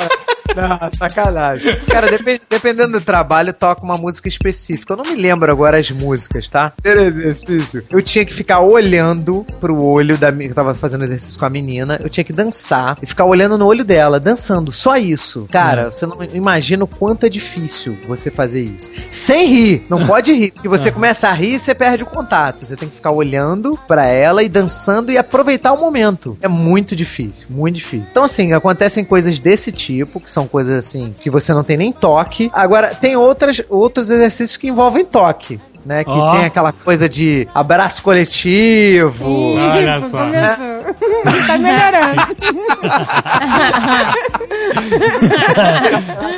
não, 0.56 0.90
sacanagem. 0.96 1.76
Cara, 1.86 2.10
depende- 2.10 2.40
dependendo 2.48 2.92
do 2.92 3.00
trabalho, 3.00 3.52
toca 3.52 3.82
uma 3.82 3.96
música 3.96 4.28
específica. 4.28 4.92
Eu 4.92 4.96
não 4.98 5.04
me 5.04 5.16
lembro 5.16 5.50
agora 5.50 5.78
as 5.78 5.90
músicas, 5.90 6.48
tá? 6.48 6.72
Ter 6.82 6.96
exercício. 6.98 7.84
Eu 7.90 8.02
tinha 8.02 8.24
que 8.24 8.32
ficar 8.32 8.60
olhando 8.60 9.44
pro 9.60 9.82
olho 9.82 10.16
da 10.16 10.30
minha. 10.32 10.50
Eu 10.50 10.54
tava 10.54 10.74
fazendo 10.74 11.04
exercício 11.04 11.38
com 11.38 11.46
a 11.46 11.50
menina. 11.50 11.98
Eu 12.02 12.08
tinha 12.08 12.24
que 12.24 12.32
dançar 12.32 12.96
e 13.02 13.06
ficar 13.06 13.24
olhando 13.24 13.56
no 13.58 13.66
olho 13.66 13.84
dela, 13.84 14.18
dançando. 14.20 14.72
Só 14.72 14.96
isso. 14.96 15.46
Cara, 15.50 15.90
você 15.92 16.06
não 16.06 16.18
imagina 16.32 16.84
o 16.84 16.86
quanto 16.86 17.24
é 17.26 17.28
difícil 17.28 17.96
você 18.06 18.30
fazer 18.30 18.62
isso. 18.62 18.90
Sem 19.10 19.46
rir. 19.46 19.86
Não 19.88 20.06
pode 20.06 20.32
rir. 20.32 20.50
Porque 20.52 20.68
você 20.68 20.90
começa 20.90 21.28
a 21.28 21.32
rir 21.32 21.54
e 21.54 21.58
você 21.58 21.74
perde 21.74 22.02
o 22.02 22.06
contato. 22.06 22.64
Você 22.64 22.76
tem 22.76 22.88
que 22.88 22.96
ficar 22.96 23.10
olhando 23.12 23.78
pra 23.86 24.06
ela 24.06 24.42
e 24.42 24.48
dançando 24.48 25.10
e 25.12 25.18
aproveitar 25.18 25.72
o 25.72 25.80
momento. 25.80 26.36
É 26.40 26.48
muito 26.48 26.94
difícil, 26.96 27.46
muito 27.50 27.76
difícil. 27.76 28.06
Então, 28.10 28.24
assim, 28.24 28.52
acontecem 28.52 29.04
coisas 29.04 29.40
desse 29.40 29.70
tipo, 29.72 30.20
que 30.20 30.30
são 30.30 30.39
coisas 30.46 30.72
assim, 30.72 31.14
que 31.20 31.30
você 31.30 31.52
não 31.52 31.64
tem 31.64 31.76
nem 31.76 31.92
toque. 31.92 32.50
Agora, 32.52 32.94
tem 32.94 33.16
outras, 33.16 33.62
outros 33.68 34.10
exercícios 34.10 34.56
que 34.56 34.68
envolvem 34.68 35.04
toque. 35.04 35.60
Né, 35.84 36.04
que 36.04 36.10
Ó. 36.10 36.32
tem 36.32 36.44
aquela 36.44 36.72
coisa 36.72 37.08
de 37.08 37.48
abraço 37.54 38.02
coletivo. 38.02 39.56
Olha 39.56 39.98
Ih, 39.98 40.10
só. 40.10 40.18
começou. 40.18 41.46
tá 41.46 41.58
melhorando. 41.58 42.20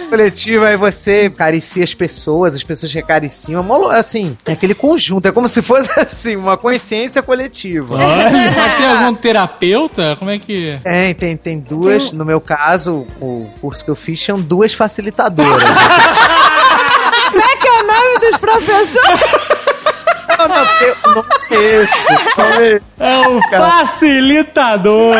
coletivo, 0.09 0.64
aí 0.64 0.77
você 0.77 1.31
acaricia 1.32 1.82
as 1.82 1.94
pessoas, 1.94 2.55
as 2.55 2.62
pessoas 2.62 2.93
te 2.93 2.98
acariciam. 2.98 3.62
É 3.90 3.98
Assim, 3.98 4.36
é 4.44 4.52
aquele 4.52 4.74
conjunto. 4.74 5.27
É 5.27 5.32
como 5.32 5.48
se 5.48 5.62
fosse 5.62 5.89
assim, 5.98 6.36
uma 6.36 6.56
consciência 6.56 7.23
coletiva. 7.23 7.97
Mas 7.97 8.77
tem 8.77 8.86
algum 8.86 9.14
terapeuta? 9.14 10.16
Como 10.16 10.31
é 10.31 10.39
que. 10.39 10.78
Tem, 10.82 11.14
tem, 11.14 11.36
tem 11.36 11.59
duas. 11.59 12.12
No 12.12 12.24
meu 12.24 12.40
caso, 12.40 13.06
o 13.20 13.48
curso 13.60 13.85
que 13.85 13.90
eu 13.90 13.97
fiz 13.97 14.20
tinham 14.20 14.40
duas 14.40 14.74
facilitadoras. 14.74 15.62
Dos 18.32 18.40
professores? 18.40 19.20
não, 20.38 20.48
não, 20.48 20.56
é 20.56 20.96
nome 21.14 21.26
é- 22.64 22.80
É 22.98 23.59
facilitador. 23.59 25.14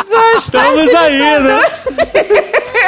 Os 0.00 0.38
Estamos 0.38 0.94
aí, 0.94 1.18
né? 1.40 1.60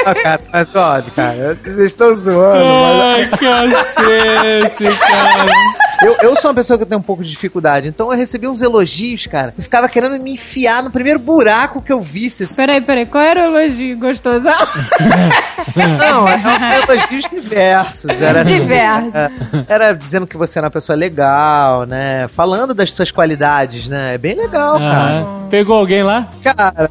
Ah, 0.07 0.15
cara, 0.15 0.41
mas 0.53 0.69
ó, 0.74 1.03
cara, 1.15 1.57
vocês 1.61 1.78
estão 1.78 2.16
zoando. 2.16 2.65
mas- 2.65 3.28
Ai, 3.43 3.70
cacete, 3.73 4.85
cara. 4.99 5.51
Eu, 6.03 6.15
eu 6.23 6.37
sou 6.37 6.51
uma 6.51 6.55
pessoa 6.55 6.78
que 6.78 6.85
tem 6.85 6.97
um 6.99 7.03
pouco 7.03 7.24
de 7.24 7.31
dificuldade, 7.31 7.89
então 7.89 8.12
eu 8.12 8.16
recebi 8.19 8.47
uns 8.47 8.61
elogios, 8.61 9.27
cara. 9.27 9.55
Eu 9.57 9.62
ficava 9.62 9.89
querendo 9.89 10.23
me 10.23 10.35
enfiar 10.35 10.83
no 10.83 10.91
primeiro 10.91 11.19
buraco 11.19 11.81
que 11.81 11.91
eu 11.93 12.03
visse. 12.03 12.45
assim. 12.45 12.55
Peraí, 12.57 12.81
peraí, 12.83 13.07
qual 13.07 13.24
era 13.24 13.51
o 13.51 13.57
elogio 13.59 13.99
gostosão? 13.99 14.55
Não, 15.74 16.28
eram 16.28 16.83
elogios 16.83 17.24
diversos. 17.31 18.20
Era 18.20 18.43
assim, 18.43 18.61
Diversos. 18.61 19.15
é, 19.15 19.31
era 19.69 19.93
dizendo 19.93 20.27
que 20.27 20.37
você 20.37 20.59
era 20.59 20.66
uma 20.66 20.70
pessoa 20.70 20.97
legal, 20.97 21.85
né? 21.87 22.28
Falando 22.28 22.74
das 22.74 22.93
suas 22.93 23.11
qualidades, 23.11 23.87
né? 23.89 24.15
É 24.15 24.19
bem 24.19 24.35
legal, 24.35 24.78
cara. 24.78 25.24
Ah, 25.27 25.47
Pegou 25.51 25.77
alguém 25.78 26.03
lá? 26.03 26.28
Cara, 26.43 26.91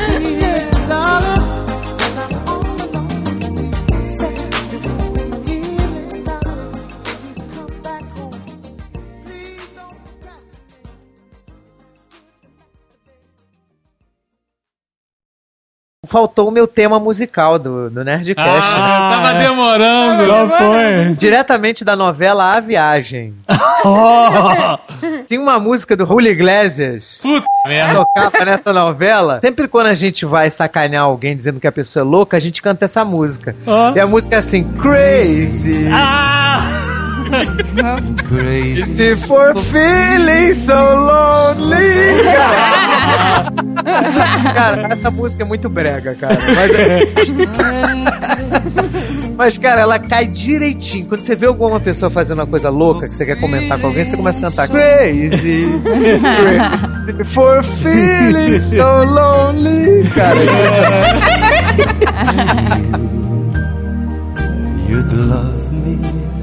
faltou 16.11 16.49
o 16.49 16.51
meu 16.51 16.67
tema 16.67 16.99
musical 16.99 17.57
do, 17.57 17.89
do 17.89 18.03
Nerdcast. 18.03 18.69
né? 18.75 18.83
Ah, 18.83 19.09
tava 19.23 19.39
demorando. 19.39 20.25
Qual 20.27 20.49
foi? 20.49 21.15
Diretamente 21.15 21.85
da 21.85 21.95
novela 21.95 22.53
A 22.55 22.59
Viagem. 22.59 23.33
Oh, 23.83 24.77
Tem 25.27 25.39
uma 25.39 25.59
música 25.59 25.97
do 25.97 26.05
Julio 26.05 26.29
Iglesias. 26.31 27.19
Puta 27.23 27.47
merda. 27.65 27.95
tocava 27.95 28.45
nessa 28.45 28.71
novela, 28.71 29.39
sempre 29.43 29.67
quando 29.67 29.87
a 29.87 29.95
gente 29.95 30.23
vai 30.23 30.51
sacanear 30.51 31.05
alguém 31.05 31.35
dizendo 31.35 31.59
que 31.59 31.65
a 31.65 31.71
pessoa 31.71 32.01
é 32.03 32.07
louca, 32.07 32.37
a 32.37 32.39
gente 32.39 32.61
canta 32.61 32.85
essa 32.85 33.03
música. 33.03 33.55
Ó. 33.65 33.93
E 33.95 33.99
a 33.99 34.05
música 34.05 34.35
é 34.35 34.37
assim, 34.37 34.63
crazy. 34.73 35.87
ah! 35.91 36.40
Crazy 38.27 39.15
for 39.15 39.55
feeling 39.55 40.53
so 40.53 40.73
lonely. 40.73 42.23
Cara. 42.23 43.51
Cara, 44.53 44.87
essa 44.91 45.09
música 45.09 45.43
é 45.43 45.45
muito 45.45 45.69
brega, 45.69 46.15
cara. 46.15 46.37
Mas, 46.55 46.71
Mas, 49.37 49.57
cara, 49.57 49.81
ela 49.81 49.97
cai 49.99 50.27
direitinho. 50.27 51.07
Quando 51.07 51.21
você 51.21 51.35
vê 51.35 51.47
alguma 51.47 51.79
pessoa 51.79 52.09
fazendo 52.11 52.39
uma 52.39 52.47
coisa 52.47 52.69
louca 52.69 53.07
que 53.07 53.15
você 53.15 53.25
quer 53.25 53.39
comentar 53.39 53.79
com 53.79 53.87
alguém, 53.87 54.05
você 54.05 54.15
começa 54.15 54.39
a 54.39 54.49
cantar 54.49 54.67
Crazy, 54.67 55.67
crazy 55.83 57.23
for 57.25 57.63
feeling 57.63 58.59
so 58.59 59.03
lonely. 59.03 60.07
Cara, 60.13 60.39
You'd 64.87 65.13
love 65.13 65.40
me 65.40 65.40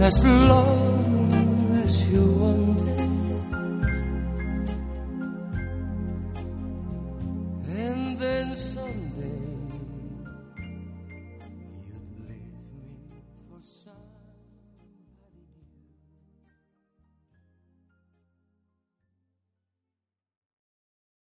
as 0.00 0.24
long 0.24 0.88